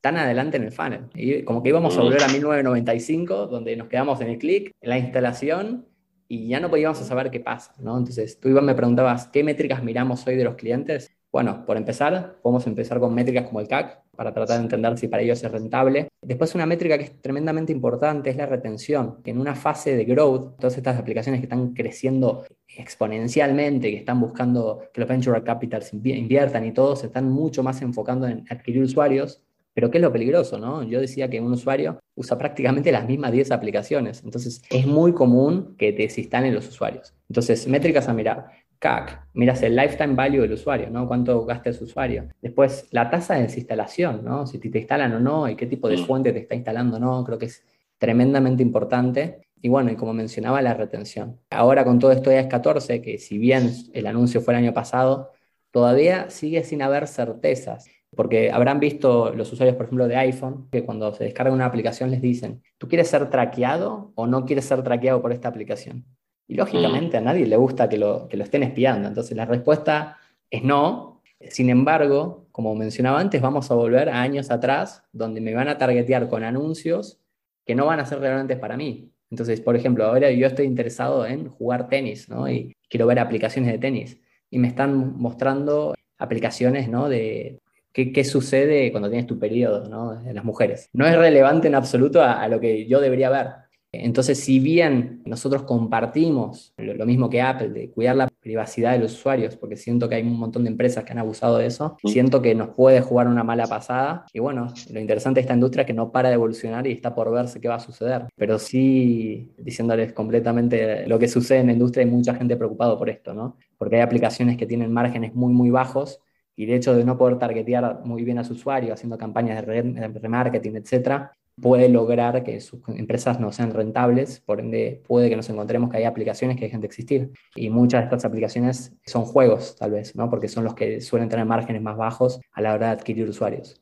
tan 0.00 0.16
adelante 0.16 0.58
en 0.58 0.64
el 0.64 0.72
funnel. 0.72 1.06
Y 1.14 1.42
como 1.42 1.62
que 1.62 1.70
íbamos 1.70 1.96
a 1.96 2.02
volver 2.02 2.22
a 2.22 2.28
1995, 2.28 3.46
donde 3.46 3.76
nos 3.76 3.88
quedamos 3.88 4.20
en 4.20 4.28
el 4.28 4.38
clic, 4.38 4.74
en 4.80 4.90
la 4.90 4.98
instalación 4.98 5.86
y 6.28 6.48
ya 6.48 6.60
no 6.60 6.68
podíamos 6.70 6.98
saber 6.98 7.30
qué 7.30 7.40
pasa, 7.40 7.74
¿no? 7.78 7.96
Entonces, 7.96 8.38
tú, 8.38 8.48
Iván, 8.48 8.66
me 8.66 8.74
preguntabas, 8.74 9.28
¿qué 9.28 9.42
métricas 9.42 9.82
miramos 9.82 10.26
hoy 10.26 10.36
de 10.36 10.44
los 10.44 10.56
clientes? 10.56 11.10
Bueno, 11.32 11.64
por 11.66 11.76
empezar, 11.76 12.38
podemos 12.42 12.66
empezar 12.66 13.00
con 13.00 13.14
métricas 13.14 13.46
como 13.46 13.60
el 13.60 13.68
CAC 13.68 14.02
para 14.16 14.32
tratar 14.32 14.58
de 14.58 14.64
entender 14.64 14.98
si 14.98 15.08
para 15.08 15.22
ellos 15.22 15.42
es 15.42 15.50
rentable. 15.50 16.08
Después, 16.20 16.54
una 16.54 16.66
métrica 16.66 16.98
que 16.98 17.04
es 17.04 17.22
tremendamente 17.22 17.72
importante 17.72 18.30
es 18.30 18.36
la 18.36 18.46
retención, 18.46 19.18
en 19.24 19.38
una 19.38 19.54
fase 19.54 19.96
de 19.96 20.04
growth, 20.04 20.56
todas 20.58 20.76
estas 20.76 20.98
aplicaciones 20.98 21.40
que 21.40 21.46
están 21.46 21.72
creciendo 21.72 22.44
exponencialmente, 22.66 23.90
que 23.90 23.98
están 23.98 24.20
buscando 24.20 24.82
que 24.92 25.00
los 25.00 25.08
venture 25.08 25.42
capitals 25.42 25.92
inviertan 25.92 26.64
y 26.66 26.72
todo, 26.72 26.96
se 26.96 27.06
están 27.06 27.30
mucho 27.30 27.62
más 27.62 27.80
enfocando 27.82 28.26
en 28.26 28.44
adquirir 28.50 28.82
usuarios 28.82 29.42
pero 29.78 29.92
¿qué 29.92 29.98
es 29.98 30.02
lo 30.02 30.12
peligroso? 30.12 30.58
¿no? 30.58 30.82
Yo 30.82 31.00
decía 31.00 31.30
que 31.30 31.40
un 31.40 31.52
usuario 31.52 32.00
usa 32.16 32.36
prácticamente 32.36 32.90
las 32.90 33.06
mismas 33.06 33.30
10 33.30 33.52
aplicaciones. 33.52 34.24
Entonces, 34.24 34.60
es 34.70 34.88
muy 34.88 35.12
común 35.12 35.76
que 35.78 35.92
te 35.92 36.02
desinstalen 36.02 36.52
los 36.52 36.66
usuarios. 36.66 37.14
Entonces, 37.28 37.68
métricas 37.68 38.08
a 38.08 38.12
mirar. 38.12 38.50
CAC, 38.80 39.28
miras 39.34 39.62
el 39.62 39.76
lifetime 39.76 40.16
value 40.16 40.40
del 40.40 40.54
usuario, 40.54 40.90
¿no? 40.90 41.06
Cuánto 41.06 41.46
gasta 41.46 41.70
ese 41.70 41.84
usuario. 41.84 42.26
Después, 42.42 42.88
la 42.90 43.08
tasa 43.08 43.34
de 43.34 43.42
desinstalación, 43.42 44.24
¿no? 44.24 44.48
Si 44.48 44.58
te, 44.58 44.66
instalan 44.76 45.12
o 45.12 45.20
no 45.20 45.48
y 45.48 45.54
qué 45.54 45.66
tipo 45.66 45.88
de 45.88 45.98
mm. 45.98 46.06
fuente 46.06 46.32
te 46.32 46.40
está 46.40 46.56
instalando 46.56 46.96
o 46.96 46.98
no, 46.98 47.22
creo 47.22 47.38
que 47.38 47.46
es 47.46 47.62
tremendamente 47.98 48.64
importante. 48.64 49.46
Y 49.62 49.68
bueno, 49.68 49.92
y 49.92 49.94
como 49.94 50.12
mencionaba, 50.12 50.60
la 50.60 50.74
retención. 50.74 51.38
Ahora 51.50 51.84
con 51.84 52.00
todo 52.00 52.10
esto 52.10 52.30
de 52.30 52.40
es 52.40 52.48
14, 52.48 53.00
que 53.00 53.18
si 53.18 53.38
bien 53.38 53.72
el 53.92 54.08
anuncio 54.08 54.40
fue 54.40 54.54
el 54.54 54.58
año 54.58 54.74
pasado, 54.74 55.30
todavía 55.70 56.30
sigue 56.30 56.64
sin 56.64 56.82
haber 56.82 57.06
certezas. 57.06 57.86
Porque 58.18 58.50
habrán 58.50 58.80
visto 58.80 59.32
los 59.32 59.52
usuarios, 59.52 59.76
por 59.76 59.86
ejemplo, 59.86 60.08
de 60.08 60.16
iPhone, 60.16 60.66
que 60.72 60.84
cuando 60.84 61.14
se 61.14 61.22
descarga 61.22 61.52
una 61.52 61.66
aplicación 61.66 62.10
les 62.10 62.20
dicen, 62.20 62.64
¿tú 62.76 62.88
quieres 62.88 63.06
ser 63.06 63.30
traqueado 63.30 64.10
o 64.16 64.26
no 64.26 64.44
quieres 64.44 64.64
ser 64.64 64.82
traqueado 64.82 65.22
por 65.22 65.30
esta 65.30 65.46
aplicación? 65.46 66.04
Y 66.48 66.56
lógicamente 66.56 67.16
a 67.16 67.20
nadie 67.20 67.46
le 67.46 67.56
gusta 67.56 67.88
que 67.88 67.96
lo, 67.96 68.26
que 68.26 68.36
lo 68.36 68.42
estén 68.42 68.64
espiando. 68.64 69.06
Entonces 69.06 69.36
la 69.36 69.44
respuesta 69.44 70.16
es 70.50 70.64
no. 70.64 71.22
Sin 71.48 71.70
embargo, 71.70 72.48
como 72.50 72.74
mencionaba 72.74 73.20
antes, 73.20 73.40
vamos 73.40 73.70
a 73.70 73.76
volver 73.76 74.08
a 74.08 74.20
años 74.20 74.50
atrás, 74.50 75.04
donde 75.12 75.40
me 75.40 75.54
van 75.54 75.68
a 75.68 75.78
targetear 75.78 76.28
con 76.28 76.42
anuncios 76.42 77.20
que 77.64 77.76
no 77.76 77.86
van 77.86 78.00
a 78.00 78.04
ser 78.04 78.18
relevantes 78.18 78.58
para 78.58 78.76
mí. 78.76 79.12
Entonces, 79.30 79.60
por 79.60 79.76
ejemplo, 79.76 80.04
ahora 80.04 80.32
yo 80.32 80.48
estoy 80.48 80.66
interesado 80.66 81.24
en 81.24 81.48
jugar 81.50 81.88
tenis, 81.88 82.28
¿no? 82.28 82.50
Y 82.50 82.74
quiero 82.88 83.06
ver 83.06 83.20
aplicaciones 83.20 83.70
de 83.70 83.78
tenis. 83.78 84.20
Y 84.50 84.58
me 84.58 84.66
están 84.66 85.16
mostrando 85.16 85.94
aplicaciones, 86.18 86.88
¿no? 86.88 87.08
De 87.08 87.60
¿Qué, 88.06 88.24
sucede 88.24 88.92
cuando 88.92 89.08
tienes 89.10 89.26
tu 89.26 89.40
periodo 89.40 89.88
¿no? 89.88 90.24
en 90.24 90.32
las 90.32 90.44
mujeres? 90.44 90.88
No 90.92 91.04
es 91.04 91.16
relevante 91.16 91.66
en 91.66 91.74
absoluto 91.74 92.22
a, 92.22 92.46
lo 92.46 92.60
que 92.60 92.86
yo 92.86 93.00
debería 93.00 93.28
ver. 93.28 93.48
Entonces, 93.90 94.38
si 94.38 94.60
bien 94.60 95.22
nosotros 95.24 95.62
compartimos 95.64 96.74
lo, 96.76 97.06
mismo 97.06 97.28
que 97.28 97.40
Apple, 97.40 97.70
de 97.70 97.90
cuidar 97.90 98.14
la 98.14 98.28
privacidad 98.40 98.92
de 98.92 99.00
los 99.00 99.14
usuarios, 99.14 99.56
porque 99.56 99.76
siento 99.76 100.08
que 100.08 100.14
hay 100.14 100.22
un 100.22 100.38
montón 100.38 100.62
de 100.62 100.70
empresas 100.70 101.02
que 101.02 101.10
han 101.10 101.18
abusado 101.18 101.58
de 101.58 101.66
eso, 101.66 101.96
siento 102.04 102.40
que 102.40 102.54
nos 102.54 102.68
puede 102.68 103.00
jugar 103.00 103.26
una 103.26 103.42
mala 103.42 103.66
pasada. 103.66 104.26
Y 104.32 104.38
bueno, 104.38 104.72
lo 104.92 105.00
interesante 105.00 105.38
de 105.38 105.42
esta 105.42 105.54
industria 105.54 105.82
es 105.82 105.86
que 105.88 105.94
no 105.94 106.12
para 106.12 106.28
de 106.28 106.36
evolucionar 106.36 106.86
y 106.86 106.92
está 106.92 107.16
por 107.16 107.32
verse 107.32 107.60
qué 107.60 107.66
va 107.66 107.76
a 107.76 107.80
suceder. 107.80 108.26
Pero 108.36 108.60
sí, 108.60 109.50
diciéndoles 109.58 110.12
completamente 110.12 111.04
lo 111.08 111.18
que 111.18 111.26
sucede 111.26 111.60
en 111.60 111.66
la 111.66 111.72
industria, 111.72 112.04
hay 112.04 112.10
mucha 112.10 112.34
gente 112.34 112.56
preocupada 112.56 112.96
por 112.96 113.10
esto, 113.10 113.34
¿no? 113.34 113.56
Porque 113.76 113.96
hay 113.96 114.02
aplicaciones 114.02 114.56
que 114.56 114.66
tienen 114.66 114.92
márgenes 114.92 115.34
muy, 115.34 115.52
muy 115.52 115.70
bajos 115.70 116.20
y 116.58 116.66
de 116.66 116.74
hecho 116.74 116.92
de 116.92 117.04
no 117.04 117.16
poder 117.16 117.38
targetear 117.38 118.00
muy 118.04 118.24
bien 118.24 118.40
a 118.40 118.44
su 118.44 118.54
usuario 118.54 118.92
haciendo 118.92 119.16
campañas 119.16 119.64
de 119.64 120.08
remarketing, 120.08 120.74
etcétera, 120.74 121.32
puede 121.62 121.88
lograr 121.88 122.42
que 122.42 122.60
sus 122.60 122.80
empresas 122.88 123.38
no 123.38 123.52
sean 123.52 123.72
rentables, 123.72 124.40
por 124.40 124.58
ende 124.58 125.00
puede 125.06 125.30
que 125.30 125.36
nos 125.36 125.48
encontremos 125.48 125.88
que 125.88 125.98
hay 125.98 126.04
aplicaciones 126.04 126.56
que 126.56 126.64
dejen 126.64 126.80
de 126.80 126.88
existir. 126.88 127.30
Y 127.54 127.70
muchas 127.70 128.00
de 128.00 128.04
estas 128.06 128.24
aplicaciones 128.24 128.92
son 129.06 129.24
juegos, 129.24 129.76
tal 129.76 129.92
vez, 129.92 130.16
¿no? 130.16 130.28
porque 130.28 130.48
son 130.48 130.64
los 130.64 130.74
que 130.74 131.00
suelen 131.00 131.28
tener 131.28 131.46
márgenes 131.46 131.80
más 131.80 131.96
bajos 131.96 132.40
a 132.50 132.60
la 132.60 132.74
hora 132.74 132.86
de 132.86 132.92
adquirir 132.94 133.28
usuarios. 133.28 133.80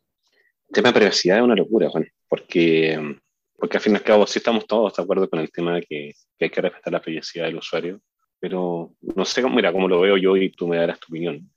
El 0.68 0.74
tema 0.74 0.90
de 0.90 0.98
privacidad 0.98 1.38
es 1.38 1.44
una 1.44 1.54
locura, 1.54 1.88
Juan, 1.88 2.06
porque, 2.28 3.16
porque 3.56 3.78
al 3.78 3.82
fin 3.82 3.94
y 3.94 3.96
al 3.96 4.02
cabo 4.02 4.26
sí 4.26 4.38
estamos 4.38 4.66
todos 4.66 4.94
de 4.94 5.02
acuerdo 5.02 5.30
con 5.30 5.38
el 5.38 5.50
tema 5.50 5.76
de 5.76 5.80
que, 5.80 6.12
que 6.38 6.44
hay 6.44 6.50
que 6.50 6.60
respetar 6.60 6.92
la 6.92 7.00
privacidad 7.00 7.46
del 7.46 7.56
usuario, 7.56 8.02
pero 8.38 8.92
no 9.00 9.24
sé, 9.24 9.42
mira, 9.48 9.72
cómo 9.72 9.88
lo 9.88 10.02
veo 10.02 10.18
yo 10.18 10.36
y 10.36 10.50
tú 10.50 10.68
me 10.68 10.76
darás 10.76 11.00
tu 11.00 11.06
opinión 11.08 11.50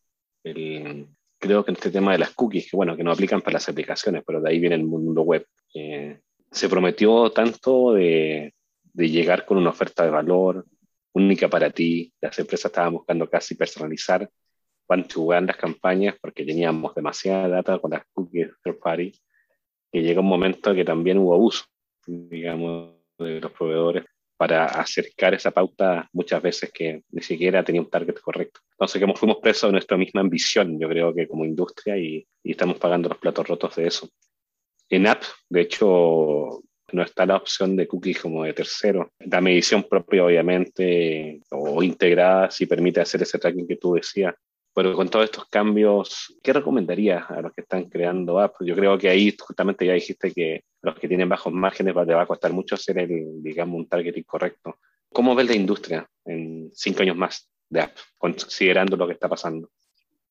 el, 0.43 1.07
creo 1.39 1.63
que 1.63 1.71
este 1.71 1.91
tema 1.91 2.11
de 2.11 2.19
las 2.19 2.31
cookies, 2.31 2.69
que 2.69 2.77
bueno, 2.77 2.95
que 2.95 3.03
no 3.03 3.11
aplican 3.11 3.41
para 3.41 3.55
las 3.55 3.69
aplicaciones, 3.69 4.23
pero 4.25 4.41
de 4.41 4.49
ahí 4.49 4.59
viene 4.59 4.75
el 4.75 4.83
mundo 4.83 5.21
web, 5.21 5.45
eh, 5.73 6.19
se 6.51 6.69
prometió 6.69 7.31
tanto 7.31 7.93
de, 7.93 8.53
de, 8.93 9.09
llegar 9.09 9.45
con 9.45 9.57
una 9.57 9.69
oferta 9.69 10.03
de 10.03 10.09
valor 10.09 10.65
única 11.13 11.47
para 11.47 11.69
ti, 11.69 12.13
las 12.21 12.37
empresas 12.39 12.71
estaban 12.71 12.93
buscando 12.93 13.29
casi 13.29 13.55
personalizar 13.55 14.29
cuánto 14.85 15.31
las 15.31 15.55
campañas 15.55 16.15
porque 16.19 16.43
teníamos 16.43 16.95
demasiada 16.95 17.47
data 17.47 17.79
con 17.79 17.91
las 17.91 18.03
cookies 18.11 18.49
third 18.63 18.79
party, 18.79 19.13
que 19.91 20.01
llega 20.01 20.21
un 20.21 20.27
momento 20.27 20.73
que 20.73 20.83
también 20.83 21.19
hubo 21.19 21.33
abuso, 21.33 21.65
digamos, 22.05 22.95
de 23.17 23.39
los 23.39 23.51
proveedores 23.51 24.05
para 24.39 24.67
acercar 24.67 25.33
esa 25.33 25.51
pauta 25.51 26.07
muchas 26.13 26.41
veces 26.41 26.71
que 26.73 27.03
ni 27.11 27.21
siquiera 27.21 27.61
tenía 27.61 27.81
un 27.81 27.89
target 27.89 28.15
correcto. 28.21 28.61
Entonces, 28.71 29.03
que 29.03 29.13
fuimos 29.13 29.39
presos 29.39 29.67
de 29.67 29.73
nuestra 29.73 29.97
misma 29.97 30.21
ambición, 30.21 30.79
yo 30.79 30.87
creo 30.87 31.13
que 31.13 31.27
como 31.27 31.43
industria, 31.43 31.97
y, 31.97 32.25
estamos 32.41 32.77
pagando 32.77 33.09
los 33.09 33.17
platos 33.17 33.45
rotos 33.45 33.75
de 33.75 33.87
eso. 33.87 34.07
En 34.89 35.07
app, 35.07 35.23
de 35.49 35.59
hecho, 35.59 36.61
no 36.93 37.03
está 37.03 37.25
la 37.25 37.35
opción 37.35 37.75
de 37.75 37.85
cookies 37.85 38.21
como 38.21 38.45
de 38.45 38.53
tercero. 38.53 39.11
La 39.19 39.41
medición 39.41 39.83
propia, 39.83 40.23
obviamente, 40.23 41.41
o 41.51 41.83
integrada, 41.83 42.49
si 42.49 42.65
permite 42.65 43.01
hacer 43.01 43.21
ese 43.21 43.39
tracking 43.39 43.67
que 43.67 43.75
tú 43.75 43.95
decías. 43.95 44.35
Pero 44.73 44.93
con 44.93 45.09
todos 45.09 45.25
estos 45.25 45.45
cambios, 45.45 46.37
¿qué 46.43 46.53
recomendarías 46.53 47.29
a 47.29 47.41
los 47.41 47.51
que 47.53 47.61
están 47.61 47.85
creando 47.85 48.39
apps? 48.39 48.57
Yo 48.61 48.75
creo 48.75 48.97
que 48.97 49.09
ahí 49.09 49.35
justamente 49.37 49.85
ya 49.85 49.93
dijiste 49.93 50.31
que 50.31 50.63
los 50.81 50.95
que 50.95 51.07
tienen 51.07 51.27
bajos 51.27 51.51
márgenes 51.51 51.95
les 51.95 52.15
va 52.15 52.21
a 52.21 52.27
costar 52.27 52.53
mucho 52.53 52.75
hacer 52.75 52.99
el, 52.99 53.41
digamos, 53.43 53.77
un 53.77 53.87
targeting 53.87 54.23
correcto. 54.23 54.77
¿Cómo 55.11 55.35
ves 55.35 55.47
la 55.47 55.55
industria 55.55 56.07
en 56.25 56.69
cinco 56.73 57.01
años 57.01 57.17
más 57.17 57.49
de 57.69 57.81
apps, 57.81 58.01
considerando 58.17 58.95
lo 58.95 59.07
que 59.07 59.13
está 59.13 59.27
pasando? 59.27 59.69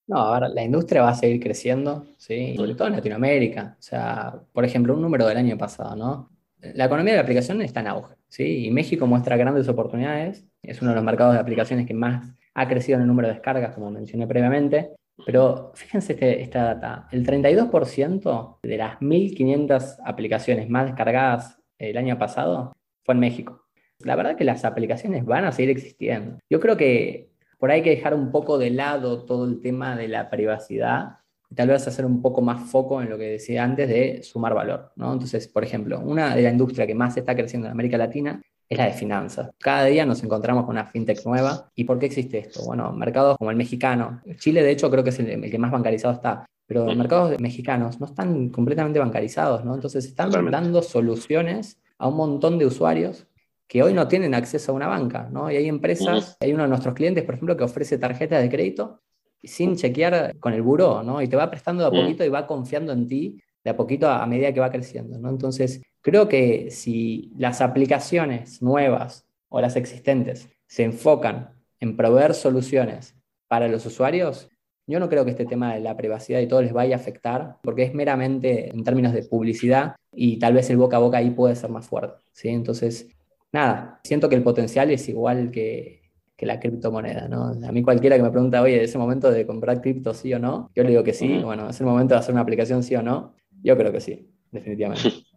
No, 0.07 0.17
ahora 0.17 0.49
la 0.49 0.63
industria 0.63 1.03
va 1.03 1.11
a 1.11 1.15
seguir 1.15 1.41
creciendo, 1.41 2.07
¿sí? 2.17 2.55
sobre 2.57 2.75
todo 2.75 2.89
en 2.89 2.95
Latinoamérica. 2.95 3.77
O 3.79 3.83
sea, 3.83 4.41
por 4.53 4.65
ejemplo, 4.65 4.95
un 4.95 5.03
número 5.03 5.27
del 5.27 5.37
año 5.37 5.59
pasado, 5.59 5.97
¿no? 5.97 6.31
La 6.61 6.87
economía 6.87 7.13
de 7.13 7.19
la 7.19 7.23
aplicación 7.23 7.61
está 7.61 7.81
en 7.81 7.89
auge, 7.89 8.15
¿sí? 8.27 8.67
Y 8.67 8.71
México 8.71 9.07
muestra 9.07 9.37
grandes 9.37 9.69
oportunidades. 9.69 10.47
Es 10.63 10.81
uno 10.81 10.93
de 10.93 10.97
los 10.97 11.05
mercados 11.05 11.35
de 11.35 11.41
aplicaciones 11.41 11.87
que 11.87 11.95
más 11.95 12.38
ha 12.59 12.69
crecido 12.69 12.97
en 12.97 13.03
el 13.03 13.09
número 13.09 13.29
de 13.29 13.35
descargas, 13.35 13.75
como 13.75 13.91
mencioné 13.91 14.27
previamente. 14.27 14.91
Pero 15.25 15.73
fíjense 15.75 16.13
este, 16.13 16.43
esta 16.43 16.63
data, 16.63 17.09
el 17.11 17.27
32% 17.27 18.59
de 18.63 18.77
las 18.77 18.99
1.500 19.01 19.99
aplicaciones 20.05 20.69
más 20.69 20.87
descargadas 20.87 21.59
el 21.79 21.97
año 21.97 22.19
pasado 22.19 22.77
fue 23.05 23.15
en 23.15 23.21
México. 23.21 23.67
La 24.01 24.17
verdad 24.17 24.37
que 24.37 24.45
las 24.45 24.65
aplicaciones 24.65 25.25
van 25.25 25.45
a 25.45 25.53
seguir 25.53 25.71
existiendo. 25.71 26.39
Yo 26.49 26.61
creo 26.61 26.77
que 26.77 27.31
por 27.59 27.71
ahí 27.71 27.79
hay 27.79 27.83
que 27.85 27.91
dejar 27.91 28.15
un 28.15 28.31
poco 28.31 28.59
de 28.59 28.71
lado 28.71 29.25
todo 29.25 29.45
el 29.45 29.61
tema 29.61 29.97
de 29.97 30.09
la 30.09 30.31
privacidad 30.31 31.19
y 31.51 31.55
tal 31.55 31.69
vez 31.69 31.87
hacer 31.89 32.05
un 32.05 32.23
poco 32.23 32.41
más 32.41 32.71
foco 32.71 33.03
en 33.03 33.11
lo 33.11 33.19
que 33.19 33.25
decía 33.25 33.65
antes 33.65 33.89
de 33.89 34.23
sumar 34.23 34.55
valor. 34.55 34.93
¿no? 34.97 35.13
Entonces, 35.13 35.49
por 35.49 35.65
ejemplo, 35.65 36.01
una 36.01 36.35
de 36.37 36.43
la 36.43 36.51
industria 36.51 36.87
que 36.87 36.95
más 36.95 37.17
está 37.17 37.35
creciendo 37.35 37.67
en 37.67 37.73
América 37.73 37.99
Latina 37.99 38.41
es 38.69 38.79
la 38.79 38.85
de 38.85 38.93
finanzas. 38.93 39.51
Cada 39.59 39.87
día 39.87 40.05
nos 40.05 40.23
encontramos 40.23 40.65
con 40.65 40.75
una 40.75 40.85
fintech 40.85 41.25
nueva. 41.25 41.71
¿Y 41.75 41.85
por 41.85 41.99
qué 41.99 42.07
existe 42.07 42.39
esto? 42.39 42.65
Bueno, 42.65 42.93
mercados 42.93 43.37
como 43.39 43.51
el 43.51 43.57
mexicano. 43.57 44.21
Chile, 44.37 44.63
de 44.63 44.71
hecho, 44.73 44.91
creo 44.91 45.03
que 45.03 45.11
es 45.11 45.19
el, 45.21 45.51
que 45.51 45.59
más 45.59 45.71
bancarizado 45.71 46.15
está. 46.15 46.45
Pero 46.67 46.85
los 46.85 46.97
mercados 46.97 47.41
mexicanos 47.41 47.99
no 47.99 48.07
están 48.07 48.51
completamente 48.51 48.99
bancarizados, 48.99 49.65
¿no? 49.65 49.75
Entonces 49.75 50.05
están 50.05 50.31
dando 50.51 50.83
soluciones 50.83 51.81
a 51.97 52.09
un 52.09 52.17
montón 52.17 52.59
de 52.59 52.67
usuarios 52.67 53.27
que 53.67 53.83
hoy 53.83 53.95
no 53.95 54.07
tienen 54.07 54.35
acceso 54.35 54.73
a 54.73 54.75
una 54.75 54.87
banca, 54.87 55.29
¿no? 55.31 55.51
Y 55.51 55.57
hay 55.57 55.67
empresas, 55.67 56.37
hay 56.41 56.53
uno 56.53 56.65
de 56.65 56.69
nuestros 56.69 56.95
clientes, 56.95 57.25
por 57.25 57.35
ejemplo, 57.35 57.57
que 57.57 57.65
ofrece 57.65 57.97
tarjetas 57.97 58.43
de 58.43 58.51
crédito 58.51 59.01
sin 59.43 59.77
chequear 59.77 60.37
con 60.39 60.53
el 60.53 60.63
buró, 60.63 61.03
¿no? 61.03 61.23
Y 61.23 61.29
te 61.29 61.37
va 61.37 61.51
prestando 61.51 61.83
de 61.83 61.89
a 61.89 62.03
poquito 62.03 62.25
y 62.25 62.29
va 62.29 62.47
confiando 62.47 62.93
en 62.93 63.07
ti 63.07 63.41
de 63.63 63.71
a 63.71 63.77
poquito 63.77 64.09
a, 64.09 64.27
medida 64.27 64.53
que 64.53 64.61
va 64.61 64.71
creciendo, 64.71 65.19
¿no? 65.19 65.29
Entonces, 65.31 65.83
creo 66.03 66.29
que 66.29 66.71
si 66.71 67.33
las 67.37 67.61
aplicaciones 67.61 68.63
nuevas 68.63 69.27
o 69.49 69.61
las 69.61 69.77
existentes 69.77 70.49
se 70.67 70.85
enfocan 70.85 71.51
en 71.81 71.97
proveer 71.97 72.35
soluciones 72.35 73.15
para 73.49 73.69
los 73.69 73.87
usuarios, 73.87 74.51
yo 74.87 74.99
no 75.01 75.09
creo 75.09 75.25
que 75.25 75.33
este 75.33 75.45
tema 75.45 75.75
de 75.75 75.81
la 75.81 75.97
privacidad 75.97 76.41
y 76.41 76.49
todo 76.49 76.63
les 76.63 76.73
vaya 76.73 76.97
a 76.97 76.99
afectar, 76.99 77.59
porque 77.63 77.83
es 77.83 77.95
meramente 77.95 78.71
en 78.71 78.85
términos 78.85 79.13
de 79.13 79.23
publicidad 79.23 79.97
y 80.13 80.39
tal 80.39 80.55
vez 80.55 80.71
el 80.71 80.79
boca 80.79 80.97
a 80.97 81.01
boca 81.01 81.19
ahí 81.19 81.31
puede 81.31 81.55
ser 81.57 81.71
más 81.71 81.87
fuerte. 81.87 82.23
¿sí? 82.33 82.49
Entonces, 82.49 83.09
nada, 83.53 84.01
siento 84.03 84.29
que 84.29 84.37
el 84.37 84.43
potencial 84.43 84.91
es 84.91 85.07
igual 85.09 85.51
que, 85.51 86.09
que 86.35 86.47
la 86.47 86.59
criptomoneda. 86.59 87.29
¿no? 87.29 87.49
A 87.49 87.73
mí 87.73 87.83
cualquiera 87.83 88.17
que 88.17 88.23
me 88.23 88.31
pregunta, 88.31 88.63
oye, 88.63 88.83
¿es 88.83 88.95
el 88.95 89.01
momento 89.01 89.31
de 89.31 89.47
comprar 89.47 89.83
cripto 89.83 90.15
sí 90.15 90.33
o 90.33 90.39
no? 90.39 90.71
Yo 90.75 90.85
le 90.85 90.91
digo 90.91 91.05
que 91.05 91.13
sí. 91.13 91.39
Bueno, 91.45 91.69
¿es 91.69 91.79
el 91.81 91.87
momento 91.87 92.15
de 92.15 92.21
hacer 92.21 92.33
una 92.33 92.43
aplicación 92.43 92.83
sí 92.83 92.95
o 92.97 93.03
no? 93.03 93.35
Yo 93.63 93.77
creo 93.77 93.93
que 93.93 94.01
sí, 94.01 94.31
definitivamente. 94.51 95.11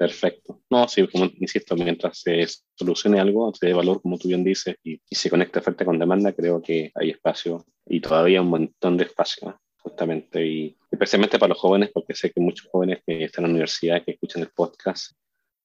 Perfecto. 0.00 0.62
No, 0.70 0.88
sí, 0.88 1.06
como 1.08 1.26
insisto, 1.26 1.76
mientras 1.76 2.22
se 2.22 2.46
solucione 2.74 3.20
algo, 3.20 3.52
se 3.54 3.66
dé 3.66 3.74
valor, 3.74 4.00
como 4.00 4.16
tú 4.16 4.28
bien 4.28 4.42
dices, 4.42 4.76
y, 4.82 4.98
se 5.10 5.28
conecte 5.28 5.58
oferta 5.58 5.84
con 5.84 5.98
demanda, 5.98 6.32
creo 6.32 6.62
que 6.62 6.90
hay 6.94 7.10
espacio 7.10 7.66
y 7.84 8.00
todavía 8.00 8.40
un 8.40 8.48
montón 8.48 8.96
de 8.96 9.04
espacio, 9.04 9.60
justamente, 9.76 10.46
y 10.46 10.74
especialmente 10.90 11.38
para 11.38 11.50
los 11.50 11.58
jóvenes, 11.58 11.90
porque 11.92 12.14
sé 12.14 12.30
que 12.30 12.40
muchos 12.40 12.66
jóvenes 12.72 13.02
que 13.06 13.24
están 13.24 13.44
en 13.44 13.50
la 13.50 13.52
universidad, 13.56 14.02
que 14.02 14.12
escuchan 14.12 14.40
el 14.40 14.48
podcast, 14.48 15.12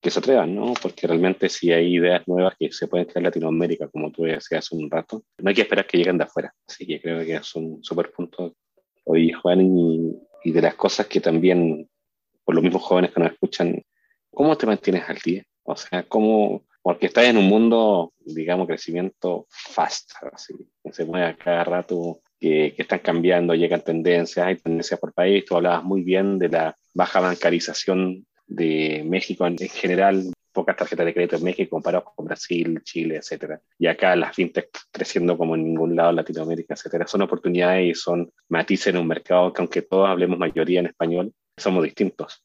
que 0.01 0.11
se 0.11 0.19
atrevan, 0.19 0.53
¿no? 0.53 0.73
Porque 0.81 1.07
realmente 1.07 1.47
si 1.47 1.71
hay 1.71 1.95
ideas 1.95 2.27
nuevas 2.27 2.55
que 2.59 2.73
se 2.73 2.87
pueden 2.89 3.05
crear 3.05 3.19
en 3.19 3.23
Latinoamérica, 3.23 3.87
como 3.87 4.11
tú 4.11 4.23
decías 4.23 4.65
hace 4.65 4.75
un 4.75 4.91
rato, 4.91 5.23
no 5.37 5.47
hay 5.47 5.55
que 5.55 5.61
esperar 5.61 5.87
que 5.87 5.97
lleguen 5.97 6.17
de 6.17 6.25
afuera. 6.25 6.53
Así 6.67 6.85
que 6.85 6.99
creo 6.99 7.25
que 7.25 7.35
es 7.35 7.55
un 7.55 7.81
súper 7.81 8.11
punto 8.11 8.53
hoy, 9.05 9.31
Juan, 9.31 9.61
y, 9.61 10.11
y 10.43 10.51
de 10.51 10.61
las 10.61 10.75
cosas 10.75 11.07
que 11.07 11.21
también 11.21 11.89
por 12.43 12.53
los 12.53 12.63
mismos 12.65 12.83
jóvenes 12.83 13.13
que 13.13 13.21
nos 13.21 13.31
escuchan, 13.31 13.81
¿cómo 14.35 14.55
te 14.57 14.67
mantienes 14.67 15.09
al 15.09 15.17
día? 15.17 15.43
O 15.63 15.75
sea, 15.75 16.03
¿cómo? 16.03 16.63
Porque 16.83 17.07
estás 17.07 17.25
en 17.25 17.37
un 17.37 17.45
mundo, 17.45 18.13
digamos, 18.19 18.67
crecimiento 18.67 19.47
fast, 19.49 20.11
así, 20.31 20.53
que 20.83 20.93
se 20.93 21.05
mueve 21.05 21.25
a 21.25 21.35
cada 21.35 21.63
rato, 21.63 22.19
que, 22.39 22.73
que, 22.75 22.83
están 22.83 22.99
cambiando, 22.99 23.55
llegan 23.55 23.81
tendencias, 23.81 24.45
hay 24.45 24.57
tendencias 24.57 24.99
por 24.99 25.13
país. 25.13 25.43
Tú 25.45 25.55
hablabas 25.55 25.83
muy 25.83 26.03
bien 26.03 26.37
de 26.37 26.49
la 26.49 26.75
baja 26.93 27.19
bancarización 27.19 28.27
de 28.45 29.03
México 29.05 29.47
en, 29.47 29.57
general, 29.57 30.31
pocas 30.51 30.75
tarjetas 30.77 31.07
de 31.07 31.13
crédito 31.13 31.35
en 31.37 31.43
México 31.43 31.71
comparados 31.71 32.13
con 32.15 32.25
Brasil, 32.25 32.81
Chile, 32.83 33.17
etcétera. 33.17 33.59
Y 33.79 33.87
acá 33.87 34.15
las 34.15 34.35
fintech 34.35 34.69
creciendo 34.91 35.37
como 35.37 35.55
en 35.55 35.63
ningún 35.63 35.95
lado 35.95 36.11
en 36.11 36.17
Latinoamérica, 36.17 36.75
etcétera. 36.75 37.07
Son 37.07 37.21
oportunidades 37.23 37.89
y 37.89 37.95
son 37.95 38.31
matices 38.49 38.87
en 38.87 38.97
un 38.97 39.07
mercado 39.07 39.51
que 39.51 39.61
aunque 39.61 39.81
todos 39.81 40.07
hablemos 40.07 40.37
mayoría 40.37 40.81
en 40.81 40.87
español, 40.87 41.33
somos 41.57 41.83
distintos. 41.83 42.44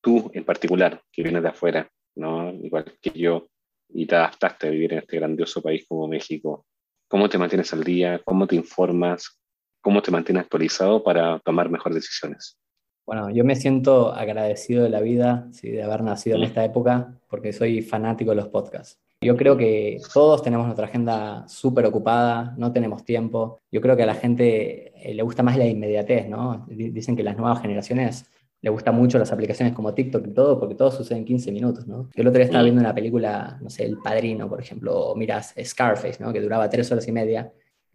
Tú 0.00 0.30
en 0.32 0.44
particular, 0.44 1.02
que 1.12 1.22
vienes 1.22 1.42
de 1.42 1.48
afuera, 1.48 1.90
¿no? 2.16 2.52
igual 2.52 2.84
que 3.00 3.10
yo, 3.10 3.48
y 3.88 4.06
te 4.06 4.16
adaptaste 4.16 4.68
a 4.68 4.70
vivir 4.70 4.92
en 4.92 5.00
este 5.00 5.16
grandioso 5.16 5.60
país 5.62 5.84
como 5.88 6.08
México, 6.08 6.66
¿cómo 7.08 7.28
te 7.28 7.38
mantienes 7.38 7.72
al 7.72 7.84
día? 7.84 8.20
¿Cómo 8.24 8.46
te 8.46 8.56
informas? 8.56 9.40
¿Cómo 9.82 10.02
te 10.02 10.10
mantienes 10.10 10.44
actualizado 10.44 11.02
para 11.02 11.38
tomar 11.40 11.70
mejores 11.70 11.96
decisiones? 11.96 12.58
Bueno, 13.06 13.30
yo 13.30 13.44
me 13.44 13.56
siento 13.56 14.12
agradecido 14.12 14.84
de 14.84 14.90
la 14.90 15.00
vida, 15.00 15.48
¿sí? 15.52 15.70
de 15.70 15.82
haber 15.82 16.02
nacido 16.02 16.36
en 16.36 16.44
esta 16.44 16.64
época, 16.64 17.18
porque 17.28 17.52
soy 17.52 17.82
fanático 17.82 18.30
de 18.30 18.36
los 18.36 18.48
podcasts. 18.48 19.00
Yo 19.22 19.36
creo 19.36 19.56
que 19.56 20.00
todos 20.14 20.42
tenemos 20.42 20.66
nuestra 20.66 20.86
agenda 20.86 21.46
súper 21.46 21.84
ocupada, 21.84 22.54
no 22.56 22.72
tenemos 22.72 23.04
tiempo. 23.04 23.58
Yo 23.70 23.80
creo 23.80 23.94
que 23.94 24.04
a 24.04 24.06
la 24.06 24.14
gente 24.14 24.92
eh, 24.96 25.12
le 25.12 25.22
gusta 25.22 25.42
más 25.42 25.58
la 25.58 25.66
inmediatez, 25.66 26.26
¿no? 26.28 26.64
Dicen 26.68 27.16
que 27.16 27.22
las 27.22 27.36
nuevas 27.36 27.60
generaciones 27.60 28.30
le 28.62 28.70
gusta 28.70 28.92
mucho 28.92 29.18
las 29.18 29.32
aplicaciones 29.32 29.74
como 29.74 29.94
TikTok 29.94 30.26
y 30.26 30.30
todo, 30.34 30.58
porque 30.58 30.74
todo 30.74 30.90
sucede 30.90 31.18
en 31.18 31.24
15 31.24 31.52
minutos, 31.52 31.86
¿no? 31.86 32.10
El 32.14 32.26
otro 32.26 32.38
día 32.38 32.44
estaba 32.44 32.62
mm. 32.62 32.66
viendo 32.66 32.80
una 32.80 32.94
película, 32.94 33.58
no 33.62 33.70
sé, 33.70 33.84
El 33.84 33.98
Padrino, 33.98 34.48
por 34.48 34.60
ejemplo, 34.60 34.94
o 34.98 35.16
miras 35.16 35.54
Scarface, 35.62 36.22
¿no? 36.22 36.32
Que 36.32 36.40
duraba 36.40 36.68
tres 36.68 36.90
horas 36.92 37.08
y 37.08 37.12
media. 37.12 37.50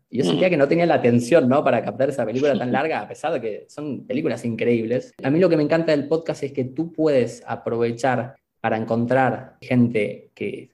Y 0.10 0.18
yo 0.18 0.24
mm. 0.24 0.28
sentía 0.28 0.50
que 0.50 0.58
no 0.58 0.68
tenía 0.68 0.86
la 0.88 0.96
atención, 0.96 1.48
¿no? 1.48 1.64
Para 1.64 1.84
captar 1.84 2.10
esa 2.10 2.26
película 2.26 2.58
tan 2.58 2.72
larga, 2.72 3.02
a 3.02 3.08
pesar 3.08 3.34
de 3.34 3.42
que 3.42 3.66
son 3.70 4.08
películas 4.08 4.44
increíbles. 4.44 5.14
A 5.24 5.30
mí 5.30 5.40
lo 5.40 5.50
que 5.50 5.58
me 5.58 5.64
encanta 5.64 5.92
del 5.92 6.08
podcast 6.08 6.44
es 6.44 6.52
que 6.52 6.64
tú 6.64 6.92
puedes 6.92 7.44
aprovechar 7.46 8.36
para 8.60 8.78
encontrar 8.78 9.58
gente 9.62 10.32
que 10.34 10.72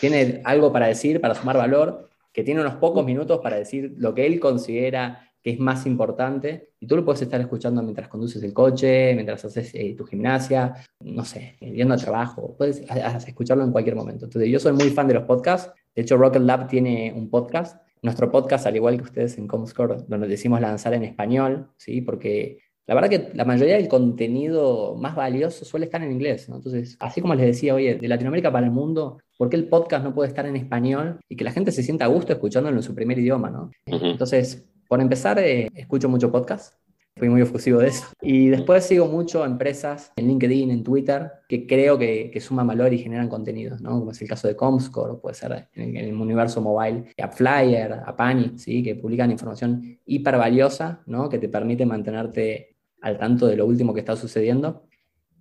tiene 0.00 0.40
algo 0.44 0.72
para 0.72 0.86
decir, 0.86 1.20
para 1.20 1.34
sumar 1.34 1.58
valor, 1.58 2.08
que 2.32 2.42
tiene 2.42 2.62
unos 2.62 2.76
pocos 2.76 3.04
minutos 3.04 3.40
para 3.42 3.56
decir 3.56 3.94
lo 3.98 4.14
que 4.14 4.26
él 4.26 4.40
considera 4.40 5.30
que 5.44 5.50
es 5.50 5.60
más 5.60 5.84
importante, 5.84 6.70
y 6.80 6.86
tú 6.86 6.96
lo 6.96 7.04
puedes 7.04 7.20
estar 7.20 7.38
escuchando 7.38 7.82
mientras 7.82 8.08
conduces 8.08 8.42
el 8.42 8.54
coche, 8.54 9.12
mientras 9.14 9.44
haces 9.44 9.74
eh, 9.74 9.94
tu 9.96 10.06
gimnasia, 10.06 10.74
no 11.00 11.22
sé, 11.22 11.58
yendo 11.60 11.92
al 11.92 12.00
trabajo, 12.00 12.54
puedes 12.56 12.82
escucharlo 13.28 13.62
en 13.62 13.70
cualquier 13.70 13.94
momento. 13.94 14.24
Entonces, 14.24 14.50
yo 14.50 14.58
soy 14.58 14.72
muy 14.72 14.88
fan 14.88 15.06
de 15.06 15.14
los 15.14 15.24
podcasts, 15.24 15.70
de 15.94 16.02
hecho, 16.02 16.16
Rocket 16.16 16.42
Lab 16.42 16.66
tiene 16.66 17.12
un 17.14 17.28
podcast, 17.28 17.80
nuestro 18.00 18.30
podcast, 18.30 18.66
al 18.66 18.74
igual 18.74 18.96
que 18.96 19.04
ustedes 19.04 19.36
en 19.36 19.46
Comscore, 19.46 19.98
donde 20.08 20.28
decimos 20.28 20.62
lanzar 20.62 20.94
en 20.94 21.04
español, 21.04 21.68
¿sí? 21.76 22.00
porque 22.00 22.58
la 22.86 22.94
verdad 22.94 23.10
que 23.10 23.30
la 23.34 23.44
mayoría 23.44 23.76
del 23.76 23.88
contenido 23.88 24.94
más 24.96 25.14
valioso 25.14 25.64
suele 25.64 25.86
estar 25.86 26.02
en 26.02 26.12
inglés. 26.12 26.48
Entonces, 26.48 26.96
así 27.00 27.20
como 27.20 27.34
les 27.34 27.46
decía, 27.46 27.74
oye, 27.74 27.94
de 27.94 28.08
Latinoamérica 28.08 28.50
para 28.50 28.66
el 28.66 28.72
mundo, 28.72 29.18
¿por 29.38 29.48
qué 29.48 29.56
el 29.56 29.68
podcast 29.68 30.04
no 30.04 30.14
puede 30.14 30.28
estar 30.28 30.46
en 30.46 30.56
español 30.56 31.20
y 31.28 31.36
que 31.36 31.44
la 31.44 31.52
gente 31.52 31.70
se 31.70 31.82
sienta 31.82 32.06
a 32.06 32.08
gusto 32.08 32.32
escuchándolo 32.32 32.76
en 32.76 32.82
su 32.82 32.94
primer 32.94 33.18
idioma? 33.18 33.50
¿no? 33.50 33.70
Entonces, 33.86 34.66
por 34.94 35.00
empezar, 35.00 35.40
eh, 35.40 35.68
escucho 35.74 36.08
mucho 36.08 36.30
podcast. 36.30 36.74
Fui 37.16 37.28
muy 37.28 37.42
efusivo 37.42 37.80
de 37.80 37.88
eso. 37.88 38.06
Y 38.22 38.46
después 38.46 38.84
sigo 38.84 39.06
mucho 39.06 39.44
empresas 39.44 40.12
en 40.14 40.28
LinkedIn, 40.28 40.70
en 40.70 40.84
Twitter, 40.84 41.32
que 41.48 41.66
creo 41.66 41.98
que, 41.98 42.30
que 42.30 42.40
suman 42.40 42.68
valor 42.68 42.94
y 42.94 42.98
generan 42.98 43.28
contenidos, 43.28 43.80
¿no? 43.80 43.98
Como 43.98 44.12
es 44.12 44.22
el 44.22 44.28
caso 44.28 44.46
de 44.46 44.54
Comscore, 44.54 45.20
puede 45.20 45.34
ser 45.34 45.66
en 45.74 45.96
el, 45.96 46.14
universo 46.14 46.60
mobile, 46.60 47.06
AppFlyer, 47.20 48.04
Apani, 48.06 48.56
¿sí? 48.56 48.84
Que 48.84 48.94
publican 48.94 49.32
información 49.32 49.98
hiper 50.06 50.36
valiosa, 50.36 51.02
¿no? 51.06 51.28
Que 51.28 51.40
te 51.40 51.48
permite 51.48 51.84
mantenerte 51.84 52.76
al 53.00 53.18
tanto 53.18 53.48
de 53.48 53.56
lo 53.56 53.66
último 53.66 53.92
que 53.94 53.98
está 53.98 54.14
sucediendo. 54.14 54.86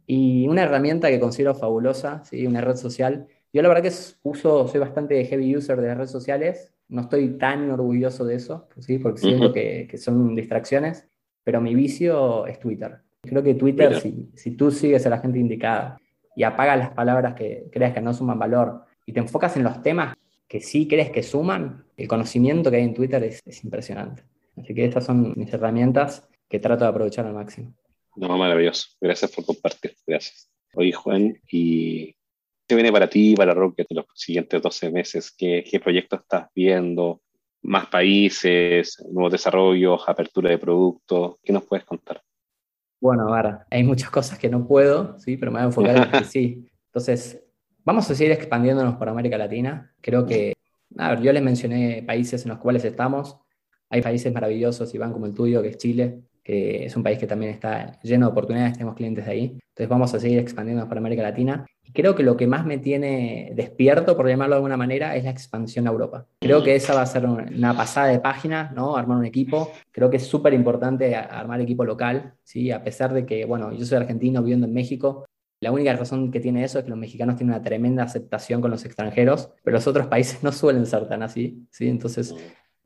Y 0.07 0.47
una 0.47 0.63
herramienta 0.63 1.11
que 1.11 1.19
considero 1.19 1.53
fabulosa, 1.53 2.23
¿sí? 2.23 2.47
Una 2.47 2.61
red 2.61 2.75
social. 2.75 3.27
Yo 3.53 3.61
la 3.61 3.67
verdad 3.67 3.83
que 3.83 3.93
uso, 4.23 4.67
soy 4.67 4.79
bastante 4.79 5.23
heavy 5.25 5.55
user 5.55 5.79
de 5.79 5.89
las 5.89 5.97
redes 5.97 6.09
sociales, 6.09 6.73
no 6.93 7.01
estoy 7.01 7.37
tan 7.39 7.71
orgulloso 7.71 8.23
de 8.23 8.35
eso, 8.35 8.67
¿sí? 8.79 8.99
porque 8.99 9.21
siento 9.21 9.51
que, 9.51 9.87
que, 9.89 9.97
son 9.97 10.35
distracciones, 10.35 11.07
pero 11.43 11.59
mi 11.59 11.73
vicio 11.73 12.45
es 12.45 12.59
Twitter. 12.59 12.99
Creo 13.21 13.41
que 13.41 13.55
Twitter, 13.55 13.99
Si, 13.99 14.29
si, 14.35 14.51
tú 14.51 14.69
sigues 14.69 15.05
a 15.07 15.09
la 15.09 15.17
gente 15.17 15.39
indicada 15.39 15.97
y 16.35 16.43
apagas 16.43 16.77
las 16.77 16.91
palabras 16.91 17.33
que 17.33 17.67
creas 17.71 17.93
que 17.93 18.01
no 18.01 18.13
suman 18.13 18.37
valor 18.37 18.83
y 19.07 19.13
te 19.13 19.19
enfocas 19.21 19.57
en 19.57 19.63
los 19.63 19.81
temas 19.81 20.15
que 20.47 20.61
sí 20.61 20.87
crees 20.87 21.09
que 21.09 21.23
suman, 21.23 21.83
el 21.97 22.07
conocimiento 22.07 22.69
que 22.69 22.77
hay 22.77 22.83
en 22.83 22.93
Twitter 22.93 23.23
es, 23.23 23.41
es 23.43 23.63
impresionante. 23.63 24.23
Así 24.55 24.75
que 24.75 24.85
estas 24.85 25.05
son 25.05 25.33
mis 25.35 25.51
herramientas 25.51 26.29
que 26.47 26.59
trato 26.59 26.83
de 26.83 26.91
aprovechar 26.91 27.25
al 27.25 27.33
máximo. 27.33 27.73
No, 28.15 28.37
maravilloso. 28.37 28.89
Gracias 29.01 29.31
por 29.31 29.45
compartir. 29.45 29.95
Gracias. 30.05 30.47
Oye, 30.75 30.91
Juan, 30.91 31.39
¿y 31.51 32.15
qué 32.67 32.75
viene 32.75 32.91
para 32.91 33.09
ti, 33.09 33.35
para 33.35 33.53
Rocket 33.53 33.87
los 33.91 34.05
siguientes 34.13 34.61
12 34.61 34.91
meses? 34.91 35.33
¿Qué, 35.37 35.63
qué 35.69 35.79
proyectos 35.79 36.21
estás 36.21 36.47
viendo? 36.55 37.21
más 37.63 37.87
países, 37.87 39.01
nuevos 39.09 39.31
desarrollos, 39.31 40.03
apertura 40.07 40.49
de 40.49 40.57
productos. 40.57 41.37
¿Qué 41.41 41.53
nos 41.53 41.63
puedes 41.63 41.85
contar? 41.85 42.21
Bueno, 42.99 43.27
ahora, 43.27 43.65
hay 43.69 43.83
muchas 43.83 44.09
cosas 44.09 44.37
que 44.37 44.49
no 44.49 44.67
puedo, 44.67 45.17
¿sí? 45.19 45.37
pero 45.37 45.51
me 45.51 45.59
voy 45.59 45.63
a 45.63 45.67
enfocar 45.67 45.97
en 45.97 46.11
que 46.11 46.25
sí. 46.25 46.65
Entonces, 46.87 47.41
vamos 47.83 48.09
a 48.09 48.15
seguir 48.15 48.31
expandiéndonos 48.33 48.95
por 48.95 49.09
América 49.09 49.37
Latina. 49.37 49.93
Creo 50.01 50.25
que, 50.25 50.53
a 50.97 51.09
ver, 51.09 51.21
yo 51.21 51.33
les 51.33 51.41
mencioné 51.41 52.03
países 52.05 52.43
en 52.43 52.49
los 52.49 52.59
cuales 52.59 52.83
estamos. 52.85 53.37
Hay 53.89 54.01
países 54.01 54.33
maravillosos, 54.33 54.93
Iván, 54.93 55.13
como 55.13 55.25
el 55.25 55.33
tuyo, 55.33 55.61
que 55.61 55.69
es 55.69 55.77
Chile, 55.77 56.21
que 56.43 56.85
es 56.85 56.95
un 56.95 57.03
país 57.03 57.17
que 57.17 57.27
también 57.27 57.51
está 57.51 57.99
lleno 58.01 58.27
de 58.27 58.31
oportunidades, 58.31 58.73
tenemos 58.73 58.95
clientes 58.95 59.25
de 59.25 59.31
ahí. 59.31 59.43
Entonces 59.43 59.87
vamos 59.87 60.13
a 60.13 60.19
seguir 60.19 60.39
expandiéndonos 60.39 60.89
por 60.89 60.97
América 60.97 61.23
Latina 61.23 61.65
creo 61.93 62.15
que 62.15 62.23
lo 62.23 62.37
que 62.37 62.47
más 62.47 62.65
me 62.65 62.77
tiene 62.77 63.51
despierto, 63.55 64.15
por 64.15 64.27
llamarlo 64.27 64.55
de 64.55 64.57
alguna 64.57 64.77
manera, 64.77 65.15
es 65.15 65.23
la 65.23 65.29
expansión 65.29 65.87
a 65.87 65.91
Europa. 65.91 66.25
Creo 66.39 66.63
que 66.63 66.75
esa 66.75 66.93
va 66.93 67.01
a 67.01 67.05
ser 67.05 67.25
una 67.25 67.75
pasada 67.75 68.07
de 68.07 68.19
página, 68.19 68.71
¿no? 68.75 68.95
Armar 68.95 69.17
un 69.17 69.25
equipo. 69.25 69.71
Creo 69.91 70.09
que 70.09 70.17
es 70.17 70.25
súper 70.25 70.53
importante 70.53 71.15
armar 71.15 71.61
equipo 71.61 71.85
local, 71.85 72.33
¿sí? 72.43 72.71
A 72.71 72.83
pesar 72.83 73.13
de 73.13 73.25
que, 73.25 73.45
bueno, 73.45 73.71
yo 73.73 73.85
soy 73.85 73.97
argentino 73.97 74.41
viviendo 74.41 74.67
en 74.67 74.73
México. 74.73 75.25
La 75.59 75.71
única 75.71 75.95
razón 75.95 76.29
que 76.31 76.39
tiene 76.39 76.63
eso 76.63 76.79
es 76.79 76.83
que 76.83 76.89
los 76.89 76.99
mexicanos 76.99 77.37
tienen 77.37 77.55
una 77.55 77.63
tremenda 77.63 78.03
aceptación 78.03 78.59
con 78.59 78.69
los 78.69 78.83
extranjeros, 78.85 79.51
pero 79.63 79.75
los 79.75 79.87
otros 79.87 80.07
países 80.07 80.41
no 80.43 80.51
suelen 80.51 80.85
ser 80.85 81.07
tan 81.07 81.23
así, 81.23 81.65
¿sí? 81.71 81.87
Entonces, 81.87 82.35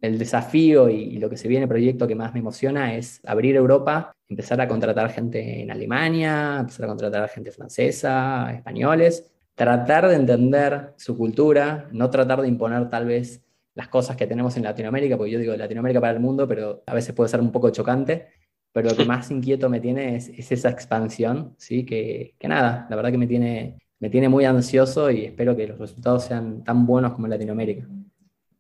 el 0.02 0.18
desafío 0.20 0.90
y, 0.90 1.18
lo 1.18 1.30
que 1.30 1.38
se 1.38 1.48
viene, 1.48 1.64
el 1.64 1.70
proyecto 1.70 2.08
que 2.08 2.16
más 2.16 2.34
me 2.34 2.40
emociona 2.40 2.96
es 2.96 3.22
abrir 3.26 3.56
Europa, 3.56 4.16
empezar 4.30 4.62
a 4.62 4.68
contratar 4.68 5.10
gente 5.10 5.62
en 5.62 5.72
Alemania, 5.72 6.58
empezar 6.60 6.86
a 6.86 6.90
contratar 6.90 7.30
gente 7.30 7.52
francesa, 7.52 8.52
españoles, 8.54 9.32
tratar 9.56 10.08
de 10.08 10.16
entender 10.16 10.94
su 10.98 11.18
cultura, 11.18 11.90
no 11.92 12.10
tratar 12.10 12.42
de 12.42 12.48
imponer 12.48 12.90
tal 12.90 13.06
vez 13.06 13.44
las 13.74 13.88
cosas 13.88 14.16
que 14.16 14.28
tenemos 14.28 14.56
en 14.58 14.64
Latinoamérica, 14.64 15.18
porque 15.18 15.32
yo 15.32 15.40
digo 15.40 15.56
Latinoamérica 15.56 16.02
para 16.02 16.14
el 16.14 16.20
mundo, 16.20 16.48
pero 16.48 16.84
a 16.86 16.94
veces 16.94 17.14
puede 17.16 17.30
ser 17.30 17.42
un 17.42 17.52
poco 17.52 17.70
chocante, 17.72 18.28
pero 18.72 18.90
lo 18.90 18.96
que 18.96 19.06
más 19.06 19.32
inquieto 19.32 19.70
me 19.70 19.80
tiene 19.80 20.16
es, 20.16 20.30
esa 20.30 20.70
expansión, 20.70 21.56
¿sí? 21.58 21.86
Que, 21.86 22.36
que, 22.38 22.48
nada, 22.48 22.86
la 22.90 22.96
verdad 22.96 23.12
que 23.12 23.18
me 23.18 23.28
tiene, 23.28 23.80
me 24.00 24.10
tiene 24.10 24.30
muy 24.30 24.46
ansioso 24.46 25.10
y 25.10 25.26
espero 25.26 25.56
que 25.56 25.68
los 25.68 25.80
resultados 25.80 26.26
sean 26.26 26.64
tan 26.64 26.86
buenos 26.86 27.14
como 27.14 27.26
en 27.26 27.32
Latinoamérica. 27.32 27.88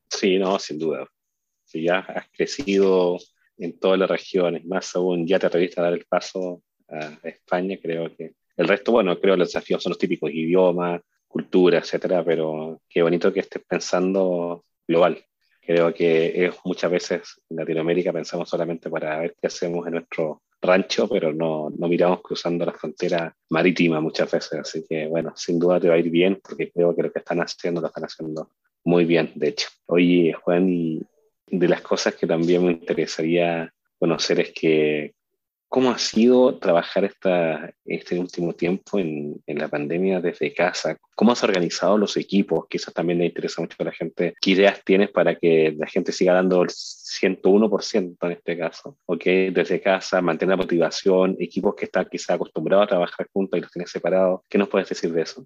Sí, 0.10 0.40
no, 0.40 0.58
sin 0.58 0.80
duda 0.80 1.08
si 1.68 1.84
ya 1.84 2.00
has 2.00 2.28
crecido 2.30 3.20
en 3.58 3.78
todas 3.78 4.00
las 4.00 4.10
regiones, 4.10 4.66
más 4.66 4.96
aún 4.96 5.28
ya 5.28 5.38
te 5.38 5.48
atreviste 5.48 5.80
a 5.80 5.84
dar 5.84 5.94
el 5.94 6.06
paso 6.06 6.64
a 6.90 7.20
España, 7.24 7.78
creo 7.82 8.16
que 8.16 8.34
el 8.56 8.68
resto, 8.68 8.92
bueno, 8.92 9.20
creo 9.20 9.36
los 9.36 9.50
desafíos 9.50 9.84
son 9.84 9.92
los 9.92 10.00
típicos 10.00 10.32
idiomas, 10.32 11.02
cultura, 11.28 11.80
etcétera, 11.80 12.24
pero 12.24 12.82
qué 12.90 13.04
bonito 13.04 13.32
que 13.32 13.42
estés 13.42 13.64
pensando 13.68 14.64
global. 14.88 15.24
Creo 15.62 15.94
que 15.94 16.46
es, 16.46 16.56
muchas 16.64 16.90
veces 16.90 17.42
en 17.50 17.58
Latinoamérica 17.58 18.14
pensamos 18.14 18.50
solamente 18.50 18.90
para 18.90 19.20
ver 19.20 19.36
qué 19.40 19.48
hacemos 19.48 19.86
en 19.86 19.94
nuestro 19.94 20.42
rancho, 20.62 21.08
pero 21.10 21.34
no, 21.34 21.70
no 21.78 21.88
miramos 21.88 22.22
cruzando 22.22 22.66
la 22.66 22.72
frontera 22.72 23.36
marítima 23.50 24.00
muchas 24.00 24.32
veces. 24.32 24.54
Así 24.54 24.86
que, 24.88 25.08
bueno, 25.08 25.34
sin 25.36 25.60
duda 25.60 25.80
te 25.80 25.90
va 25.90 25.96
a 25.96 26.00
ir 26.00 26.10
bien, 26.10 26.40
porque 26.42 26.72
creo 26.72 26.96
que 26.96 27.04
lo 27.04 27.12
que 27.12 27.20
están 27.20 27.42
haciendo 27.42 27.82
lo 27.82 27.88
están 27.88 28.06
haciendo 28.06 28.50
muy 28.86 29.04
bien, 29.04 29.34
de 29.36 29.50
hecho. 29.50 29.68
Oye, 29.88 30.34
Juan, 30.34 30.70
y 30.70 31.02
de 31.48 31.68
las 31.68 31.82
cosas 31.82 32.16
que 32.16 32.28
también 32.28 32.66
me 32.66 32.72
interesaría 32.74 33.74
conocer 34.00 34.40
es 34.40 34.52
que 34.54 35.14
cómo 35.70 35.92
ha 35.92 35.98
sido 35.98 36.58
trabajar 36.60 37.12
este 37.86 38.20
último 38.20 38.54
tiempo 38.54 39.00
en, 39.00 39.42
en, 39.46 39.58
la 39.58 39.68
pandemia 39.68 40.22
desde 40.22 40.54
casa, 40.54 40.98
cómo 41.16 41.34
has 41.34 41.44
organizado 41.44 41.98
los 41.98 42.16
equipos, 42.16 42.68
quizás 42.70 42.94
también 42.94 43.20
le 43.20 43.26
interesa 43.26 43.62
mucho 43.62 43.76
a 43.80 43.84
la 43.84 43.92
gente, 43.92 44.34
qué 44.40 44.52
ideas 44.52 44.82
tienes 44.84 45.10
para 45.10 45.36
que 45.36 45.76
la 45.78 45.88
gente 45.88 46.12
siga 46.12 46.34
dando 46.34 46.62
el 46.62 46.70
101% 46.70 48.18
en 48.22 48.32
este 48.32 48.58
caso, 48.58 48.98
¿ok? 49.06 49.24
Desde 49.52 49.82
casa, 49.82 50.22
mantener 50.22 50.52
la 50.52 50.64
motivación, 50.64 51.36
equipos 51.40 51.76
que 51.76 51.86
están 51.86 52.08
quizás 52.10 52.32
acostumbrados 52.32 52.86
a 52.86 52.90
trabajar 52.90 53.28
juntos 53.34 53.58
y 53.58 53.62
los 53.62 53.72
tienes 53.72 53.92
separados, 53.92 54.42
¿qué 54.50 54.58
nos 54.58 54.70
puedes 54.70 54.88
decir 54.88 55.12
de 55.12 55.22
eso? 55.22 55.46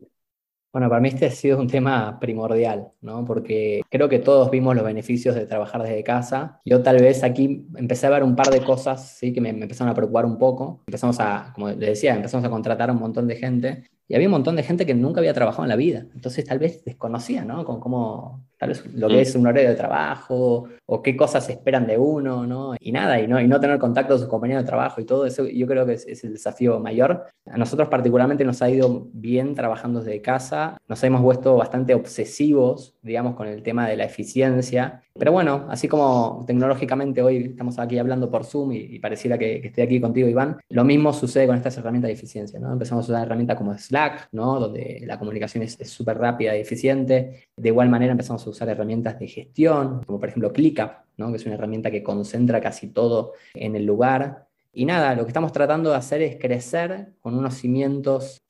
Bueno, 0.74 0.88
para 0.88 1.02
mí 1.02 1.10
este 1.10 1.26
ha 1.26 1.32
sido 1.32 1.60
un 1.60 1.68
tema 1.68 2.18
primordial, 2.20 2.92
¿no? 3.02 3.26
Porque 3.26 3.82
creo 3.90 4.08
que 4.08 4.20
todos 4.20 4.50
vimos 4.50 4.74
los 4.74 4.86
beneficios 4.86 5.36
de 5.36 5.46
trabajar 5.46 5.84
desde 5.84 6.02
casa. 6.04 6.62
Yo 6.64 6.82
tal 6.82 6.98
vez 7.02 7.24
aquí 7.24 7.68
empecé 7.76 8.08
a 8.08 8.10
ver 8.12 8.24
un 8.24 8.38
par 8.38 8.50
de 8.50 8.64
cosas, 8.64 9.18
¿sí? 9.18 9.34
Que 9.34 9.42
me, 9.42 9.52
me 9.52 9.64
empezaron 9.64 9.92
a 9.92 9.96
preocupar 9.96 10.26
un 10.26 10.38
poco. 10.38 10.82
Empezamos 10.88 11.20
a, 11.20 11.52
como 11.54 11.68
les 11.70 11.80
decía, 11.80 12.16
empezamos 12.16 12.46
a 12.46 12.50
contratar 12.50 12.90
a 12.90 12.94
un 12.94 13.00
montón 13.00 13.28
de 13.28 13.36
gente 13.36 13.84
y 14.12 14.16
había 14.16 14.28
un 14.28 14.34
montón 14.34 14.58
de 14.58 14.64
gente 14.64 14.86
que 14.86 14.94
nunca 14.94 15.22
había 15.22 15.34
trabajado 15.34 15.64
en 15.64 15.70
la 15.70 15.78
vida. 15.78 16.06
Entonces 16.14 16.44
tal 16.44 16.60
vez 16.60 16.84
desconocía, 16.84 17.46
¿no? 17.46 17.64
Con 17.64 17.80
cómo, 17.80 18.44
tal 18.58 18.68
vez 18.68 18.86
lo 18.94 19.08
que 19.08 19.16
mm. 19.16 19.20
es 19.20 19.36
un 19.36 19.48
horario 19.48 19.70
de 19.70 19.76
trabajo 19.78 20.68
o 20.86 21.02
qué 21.02 21.16
cosas 21.16 21.50
esperan 21.50 21.88
de 21.88 21.98
uno, 21.98 22.46
¿no? 22.46 22.76
Y 22.78 22.92
nada, 22.92 23.22
y 23.22 23.28
no, 23.28 23.40
y 23.40 23.48
no 23.48 23.62
tener 23.62 23.80
contacto 23.80 24.16
con 24.16 24.20
sus 24.20 24.28
compañeros 24.28 24.64
de 24.64 24.68
trabajo 24.68 25.00
y 25.00 25.06
todo 25.06 25.26
eso, 25.26 25.48
yo 25.48 25.66
creo 25.66 25.86
que 25.86 25.94
es, 25.94 26.24
el 26.26 26.34
desafío 26.34 26.78
mayor. 26.82 27.26
A 27.50 27.58
nosotros 27.58 27.88
particularmente 27.88 28.44
nos 28.44 28.62
ha 28.62 28.70
ido 28.70 29.08
bien 29.14 29.56
trabajando 29.56 30.02
desde 30.02 30.22
casa, 30.22 30.78
nos 30.90 31.02
hemos 31.06 31.22
vuelto 31.22 31.56
bastante 31.56 31.94
obsesivos, 31.94 32.98
digamos, 33.02 33.36
con 33.36 33.48
el 33.48 33.64
tema 33.64 33.88
de 33.88 33.96
la 33.96 34.04
eficiencia. 34.04 35.04
Pero 35.14 35.32
bueno, 35.32 35.68
así 35.70 35.88
como 35.88 36.44
tecnológicamente 36.48 37.22
hoy 37.22 37.48
estamos 37.52 37.78
aquí 37.80 38.00
hablando 38.00 38.32
por 38.32 38.46
Zoom 38.46 38.72
y, 38.72 39.00
pareciera 39.00 39.38
que, 39.38 39.62
que, 39.62 39.68
estoy 39.68 39.84
aquí 39.84 40.00
contigo, 40.00 40.28
Iván, 40.28 40.58
lo 40.70 40.84
mismo 40.84 41.12
sucede 41.14 41.48
con 41.48 41.58
estas 41.58 41.78
herramientas 41.78 42.08
de 42.08 42.14
eficiencia, 42.14 42.60
¿no? 42.60 42.72
Empezamos 42.72 43.08
a 43.10 43.12
usar 43.12 43.26
herramientas 43.26 43.58
como 43.58 43.78
Slack, 43.78 44.30
¿no? 44.32 44.60
Donde 44.60 45.04
la 45.06 45.20
comunicación 45.20 45.64
es 45.64 45.78
súper 45.90 46.18
rápida 46.18 46.56
y 46.56 46.62
eficiente. 46.62 47.50
De 47.56 47.70
igual 47.70 47.90
manera 47.90 48.14
empezamos 48.14 48.46
a 48.48 48.50
usar 48.50 48.70
herramientas 48.70 49.20
de 49.20 49.28
gestión, 49.28 50.02
como 50.06 50.20
por 50.20 50.30
ejemplo 50.30 50.54
ClickUp, 50.54 50.92
¿no? 51.18 51.30
que 51.30 51.38
es 51.38 51.46
una 51.46 51.56
herramienta 51.56 51.92
que 51.92 52.04
concentra 52.04 52.62
casi 52.62 52.88
todo 52.88 53.34
en 53.54 53.76
el 53.76 53.86
lugar. 53.86 54.48
Y 54.74 54.86
nada, 54.86 55.16
lo 55.16 55.24
que 55.24 55.30
estamos 55.30 55.52
tratando 55.52 55.90
de 55.90 55.98
hacer 55.98 56.22
es 56.22 56.38
crecer 56.40 57.14
con 57.20 57.36
unos 57.36 57.56
cimientos, 57.56 58.42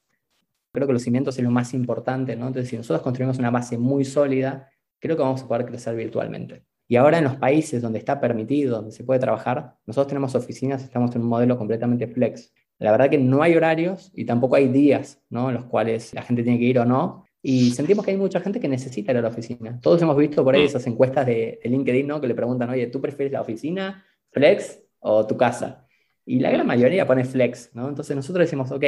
creo 0.72 0.88
que 0.88 0.94
los 0.94 1.02
cimientos 1.02 1.38
es 1.38 1.44
lo 1.44 1.52
más 1.52 1.74
importante, 1.74 2.36
¿no? 2.36 2.48
Entonces, 2.48 2.70
si 2.70 2.78
nosotros 2.78 3.02
construimos 3.02 3.40
una 3.40 3.50
base 3.50 3.78
muy 3.78 4.06
sólida, 4.06 4.71
creo 5.02 5.18
que 5.18 5.24
vamos 5.24 5.44
a 5.44 5.48
poder 5.48 5.66
crecer 5.66 5.96
virtualmente. 5.96 6.64
Y 6.88 6.96
ahora 6.96 7.18
en 7.18 7.26
los 7.26 7.36
países 7.36 7.82
donde 7.82 8.00
está 8.00 8.22
permitido, 8.22 8.78
donde 8.78 8.92
se 8.92 9.04
puede 9.04 9.20
trabajar, 9.20 9.76
nosotros 9.86 10.08
tenemos 10.08 10.36
oficinas, 10.36 10.84
estamos 10.84 11.14
en 11.16 11.22
un 11.22 11.28
modelo 11.28 11.58
completamente 11.58 12.08
flex. 12.08 12.54
La 12.80 12.92
verdad 12.92 13.10
que 13.10 13.18
no 13.18 13.44
hay 13.44 13.56
horarios 13.56 14.12
y 14.16 14.26
tampoco 14.26 14.56
hay 14.56 14.68
días 14.68 15.22
¿no? 15.30 15.50
en 15.50 15.56
los 15.56 15.66
cuales 15.66 16.14
la 16.14 16.22
gente 16.22 16.44
tiene 16.44 16.60
que 16.60 16.66
ir 16.66 16.80
o 16.80 16.86
no, 16.86 17.26
y 17.44 17.72
sentimos 17.72 18.06
que 18.06 18.12
hay 18.12 18.18
mucha 18.18 18.40
gente 18.40 18.60
que 18.60 18.68
necesita 18.68 19.12
ir 19.12 19.18
a 19.18 19.22
la 19.22 19.30
oficina. 19.30 19.80
Todos 19.82 20.02
hemos 20.02 20.16
visto 20.16 20.44
por 20.44 20.54
ahí 20.54 20.64
esas 20.64 20.86
encuestas 20.86 21.26
de, 21.26 21.60
LinkedIn, 21.64 22.06
¿no? 22.06 22.22
Que 22.22 22.28
le 22.28 22.36
preguntan, 22.36 22.70
oye, 22.70 22.88
¿tú 22.88 23.02
prefieres 23.02 23.34
la 23.34 23.42
oficina, 23.42 24.06
flex 24.30 24.80
o 25.00 25.26
tu 25.26 25.38
casa? 25.38 25.88
Y 26.24 26.40
la 26.40 26.52
gran 26.52 26.68
mayoría 26.68 27.08
pone 27.08 27.26
flex, 27.26 27.72
¿no? 27.74 27.90
Entonces 27.90 28.16
nosotros 28.16 28.46
decimos, 28.46 28.72
ok, 28.72 28.84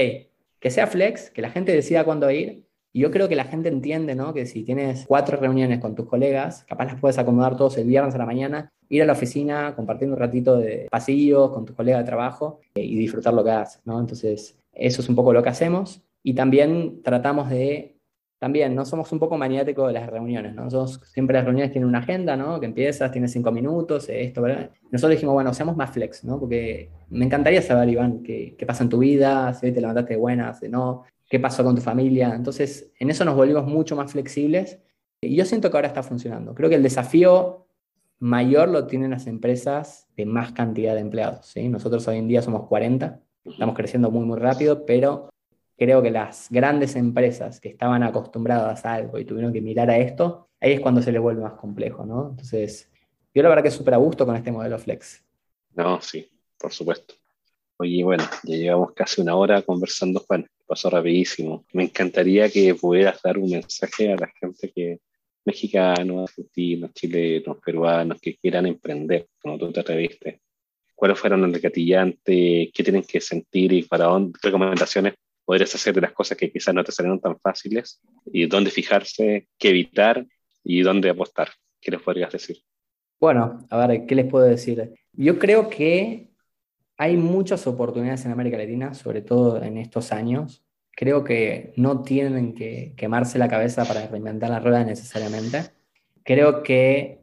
que 0.60 0.70
sea 0.70 0.86
flex, 0.86 1.32
que 1.32 1.42
la 1.42 1.50
gente 1.50 1.72
decida 1.72 2.04
cuándo 2.04 2.30
ir. 2.30 2.68
Y 2.94 3.02
yo 3.02 3.10
creo 3.10 3.28
que 3.28 3.36
la 3.36 3.46
gente 3.46 3.70
entiende, 3.70 4.14
¿no? 4.14 4.34
Que 4.34 4.46
si 4.46 4.64
tienes 4.64 5.06
cuatro 5.08 5.38
reuniones 5.38 5.80
con 5.80 5.96
tus 5.96 6.08
colegas, 6.08 6.64
capaz 6.66 6.86
las 6.86 7.00
puedes 7.00 7.18
acomodar 7.18 7.58
todos 7.58 7.78
el 7.80 7.88
viernes 7.88 8.14
a 8.14 8.20
la 8.20 8.26
mañana, 8.28 8.72
ir 8.88 9.02
a 9.02 9.06
la 9.06 9.14
oficina, 9.14 9.76
compartir 9.76 10.10
un 10.10 10.16
ratito 10.16 10.58
de 10.58 10.88
pasillo 10.92 11.52
con 11.52 11.66
tus 11.66 11.76
colegas 11.76 12.02
de 12.02 12.06
trabajo 12.06 12.60
eh, 12.76 12.84
y 12.84 12.96
disfrutar 12.96 13.34
lo 13.34 13.44
que 13.44 13.50
haces, 13.50 13.82
¿no? 13.84 14.00
Entonces, 14.00 14.60
eso 14.72 15.02
es 15.02 15.10
un 15.10 15.16
poco 15.16 15.34
lo 15.34 15.42
que 15.42 15.50
hacemos. 15.50 16.04
Y 16.22 16.36
también 16.36 17.02
tratamos 17.02 17.50
de 17.50 17.94
también, 18.44 18.76
¿no? 18.76 18.86
Somos 18.86 19.10
un 19.14 19.20
poco 19.20 19.38
maniáticos 19.38 19.88
de 19.88 19.94
las 19.94 20.10
reuniones, 20.10 20.54
¿no? 20.54 20.70
siempre 20.88 21.34
las 21.34 21.46
reuniones 21.46 21.72
tienen 21.72 21.88
una 21.88 22.00
agenda, 22.00 22.36
¿no? 22.36 22.60
Que 22.60 22.66
empiezas, 22.66 23.10
tienes 23.10 23.32
cinco 23.32 23.54
minutos, 23.54 24.10
esto, 24.10 24.42
¿verdad? 24.42 24.70
Nosotros 24.92 25.12
dijimos, 25.12 25.34
bueno, 25.34 25.54
seamos 25.54 25.78
más 25.78 25.92
flex, 25.92 26.26
¿no? 26.26 26.38
Porque 26.42 26.90
me 27.10 27.24
encantaría 27.24 27.62
saber, 27.62 27.88
Iván, 27.88 28.22
qué, 28.22 28.56
qué 28.58 28.66
pasa 28.66 28.84
en 28.84 28.90
tu 28.90 28.98
vida, 28.98 29.54
si 29.54 29.68
hoy 29.68 29.72
te 29.72 29.80
levantaste 29.80 30.16
de 30.16 30.20
buenas, 30.20 30.60
si 30.60 30.68
no, 30.68 31.06
qué 31.34 31.40
pasó 31.40 31.64
con 31.64 31.74
tu 31.74 31.82
familia. 31.82 32.32
Entonces, 32.36 32.92
en 33.00 33.10
eso 33.10 33.26
nos 33.26 33.36
volvimos 33.36 33.66
mucho 33.66 33.96
más 33.96 34.12
flexibles 34.12 34.78
y 35.20 35.36
yo 35.36 35.46
siento 35.46 35.72
que 35.72 35.78
ahora 35.78 35.88
está 35.88 36.04
funcionando. 36.04 36.54
Creo 36.54 36.70
que 36.70 36.76
el 36.76 36.84
desafío 36.84 37.66
mayor 38.20 38.70
lo 38.70 38.86
tienen 38.86 39.10
las 39.10 39.26
empresas 39.26 40.08
de 40.16 40.28
más 40.28 40.52
cantidad 40.52 40.94
de 40.94 41.00
empleados. 41.00 41.52
Nosotros 41.56 42.08
hoy 42.08 42.18
en 42.20 42.28
día 42.28 42.44
somos 42.44 42.68
40, 42.68 43.20
estamos 43.46 43.76
creciendo 43.76 44.12
muy, 44.12 44.28
muy 44.28 44.38
rápido, 44.38 44.86
pero 44.86 45.32
creo 45.76 46.04
que 46.04 46.12
las 46.12 46.52
grandes 46.52 46.96
empresas 46.96 47.60
que 47.60 47.70
estaban 47.70 48.04
acostumbradas 48.04 48.86
a 48.86 48.94
algo 48.94 49.18
y 49.18 49.26
tuvieron 49.26 49.52
que 49.52 49.62
mirar 49.62 49.90
a 49.90 49.98
esto, 49.98 50.50
ahí 50.62 50.74
es 50.74 50.82
cuando 50.82 51.02
se 51.02 51.12
les 51.12 51.20
vuelve 51.20 51.42
más 51.42 51.54
complejo, 51.54 52.06
¿no? 52.06 52.30
Entonces, 52.30 52.92
yo 53.34 53.42
la 53.42 53.50
verdad 53.50 53.64
que 53.64 53.72
súper 53.72 53.96
a 53.96 53.98
gusto 53.98 54.28
con 54.28 54.36
este 54.36 54.52
modelo 54.52 54.78
Flex. 54.78 55.24
No, 55.74 56.00
sí, 56.00 56.30
por 56.60 56.72
supuesto. 56.72 57.16
Oye, 57.78 58.04
bueno, 58.04 58.24
ya 58.44 58.56
llevamos 58.56 58.94
casi 58.94 59.22
una 59.22 59.36
hora 59.36 59.62
conversando, 59.62 60.20
Juan, 60.28 60.48
pasó 60.68 60.90
rapidísimo. 60.90 61.66
Me 61.74 61.84
encantaría 61.84 62.50
que 62.50 62.76
pudieras 62.76 63.22
dar 63.22 63.38
un 63.38 63.50
mensaje 63.50 64.14
a 64.14 64.16
la 64.16 64.32
gente 64.40 64.72
que 64.72 65.00
mexicanos, 65.46 66.30
argentinos, 66.30 66.94
chilenos, 66.94 67.58
peruanos 67.64 68.22
que 68.22 68.38
quieran 68.38 68.68
emprender, 68.68 69.28
como 69.42 69.58
tú 69.58 69.72
te 69.72 69.80
atreviste. 69.80 70.42
¿Cuáles 70.96 71.20
fueron 71.20 71.42
los 71.42 71.62
gatillantes? 71.62 72.70
¿Qué 72.74 72.84
tienen 72.84 73.04
que 73.04 73.20
sentir 73.20 73.74
y 73.74 73.84
para 73.84 74.06
dónde? 74.06 74.38
recomendaciones 74.42 75.16
podrías 75.44 75.74
hacer 75.76 75.94
de 75.94 76.02
las 76.02 76.14
cosas 76.14 76.38
que 76.38 76.52
quizás 76.52 76.74
no 76.74 76.84
te 76.84 76.92
salieron 76.92 77.20
tan 77.20 77.38
fáciles 77.40 78.00
y 78.26 78.46
dónde 78.46 78.72
fijarse, 78.72 79.48
qué 79.58 79.70
evitar 79.70 80.26
y 80.64 80.82
dónde 80.82 81.10
apostar. 81.10 81.50
¿Qué 81.82 81.92
les 81.92 82.02
podrías 82.02 82.32
decir? 82.32 82.58
Bueno, 83.20 83.66
a 83.70 83.88
ver, 83.88 84.06
¿qué 84.06 84.16
les 84.16 84.26
puedo 84.26 84.46
decir? 84.46 84.94
Yo 85.12 85.38
creo 85.40 85.70
que 85.70 86.33
hay 87.04 87.18
muchas 87.18 87.68
oportunidades 87.68 88.24
en 88.24 88.32
América 88.32 88.56
Latina, 88.56 88.94
sobre 88.94 89.22
todo 89.22 89.62
en 89.62 89.78
estos 89.78 90.14
años. 90.14 90.64
Creo 90.90 91.26
que 91.26 91.74
no 91.76 92.02
tienen 92.02 92.54
que 92.54 92.94
quemarse 92.96 93.38
la 93.38 93.50
cabeza 93.50 93.84
para 93.84 94.08
reinventar 94.08 94.50
la 94.50 94.62
rueda 94.62 94.86
necesariamente. 94.86 95.64
Creo 96.24 96.64
que 96.64 97.20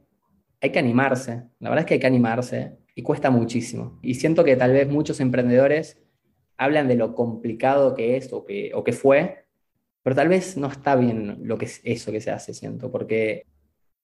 hay 0.61 0.71
que 0.71 0.77
animarse. 0.77 1.45
La 1.57 1.71
verdad 1.71 1.79
es 1.79 1.85
que 1.87 1.93
hay 1.95 1.99
que 1.99 2.05
animarse 2.05 2.77
y 2.93 3.01
cuesta 3.01 3.31
muchísimo. 3.31 3.97
Y 4.03 4.13
siento 4.13 4.43
que 4.43 4.55
tal 4.55 4.71
vez 4.71 4.87
muchos 4.87 5.19
emprendedores 5.19 5.99
hablan 6.57 6.87
de 6.87 6.93
lo 6.93 7.15
complicado 7.15 7.95
que 7.95 8.17
es 8.17 8.31
o 8.33 8.45
que, 8.45 8.69
o 8.75 8.83
que 8.83 8.93
fue, 8.93 9.47
pero 10.03 10.15
tal 10.15 10.27
vez 10.27 10.57
no 10.57 10.67
está 10.67 10.95
bien 10.95 11.39
lo 11.41 11.57
que 11.57 11.65
es 11.65 11.81
eso 11.83 12.11
que 12.11 12.21
se 12.21 12.29
hace, 12.29 12.53
siento, 12.53 12.91
porque 12.91 13.47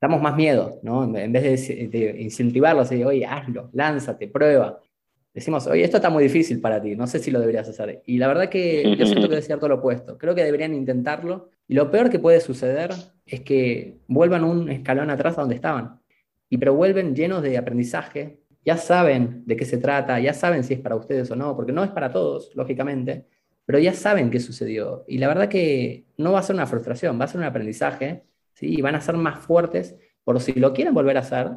damos 0.01 0.23
más 0.23 0.35
miedo, 0.35 0.79
¿no? 0.81 1.03
En 1.15 1.31
vez 1.31 1.67
de, 1.67 1.87
de 1.87 2.19
incentivarlos, 2.19 2.89
de, 2.89 3.05
oye, 3.05 3.27
hazlo, 3.27 3.69
lánzate, 3.73 4.27
prueba. 4.27 4.81
Decimos, 5.37 5.67
oye, 5.67 5.83
esto 5.83 5.97
está 5.97 6.09
muy 6.09 6.23
difícil 6.23 6.59
para 6.59 6.81
ti, 6.81 6.95
no 6.95 7.05
sé 7.05 7.19
si 7.19 7.29
lo 7.29 7.39
deberías 7.39 7.69
hacer. 7.69 8.01
Y 8.07 8.17
la 8.17 8.27
verdad 8.27 8.49
que 8.49 8.95
yo 8.97 9.05
siento 9.05 9.29
que 9.29 9.37
es 9.37 9.45
cierto 9.45 9.67
lo 9.67 9.75
opuesto. 9.75 10.17
Creo 10.17 10.33
que 10.33 10.43
deberían 10.43 10.73
intentarlo. 10.73 11.51
Y 11.67 11.75
lo 11.75 11.91
peor 11.91 12.09
que 12.09 12.17
puede 12.17 12.41
suceder 12.41 12.89
es 13.23 13.41
que 13.41 13.99
vuelvan 14.07 14.43
un 14.43 14.67
escalón 14.71 15.11
atrás 15.11 15.37
a 15.37 15.41
donde 15.41 15.53
estaban. 15.53 16.01
Y 16.49 16.57
pero 16.57 16.73
vuelven 16.73 17.15
llenos 17.15 17.43
de 17.43 17.55
aprendizaje, 17.55 18.39
ya 18.65 18.77
saben 18.77 19.43
de 19.45 19.55
qué 19.55 19.65
se 19.65 19.77
trata, 19.77 20.19
ya 20.19 20.33
saben 20.33 20.63
si 20.63 20.73
es 20.73 20.79
para 20.79 20.95
ustedes 20.95 21.29
o 21.29 21.35
no, 21.35 21.55
porque 21.55 21.71
no 21.71 21.83
es 21.83 21.91
para 21.91 22.11
todos, 22.11 22.49
lógicamente, 22.55 23.27
pero 23.63 23.77
ya 23.77 23.93
saben 23.93 24.31
qué 24.31 24.39
sucedió. 24.39 25.05
Y 25.07 25.19
la 25.19 25.27
verdad 25.27 25.49
que 25.49 26.07
no 26.17 26.31
va 26.31 26.39
a 26.39 26.43
ser 26.43 26.55
una 26.55 26.65
frustración, 26.65 27.21
va 27.21 27.25
a 27.25 27.27
ser 27.27 27.41
un 27.41 27.45
aprendizaje, 27.45 28.23
¿sí? 28.55 28.73
y 28.75 28.81
van 28.81 28.95
a 28.95 29.01
ser 29.01 29.17
más 29.17 29.45
fuertes 29.45 29.95
por 30.23 30.39
si 30.41 30.53
lo 30.53 30.73
quieren 30.73 30.95
volver 30.95 31.17
a 31.17 31.19
hacer, 31.19 31.51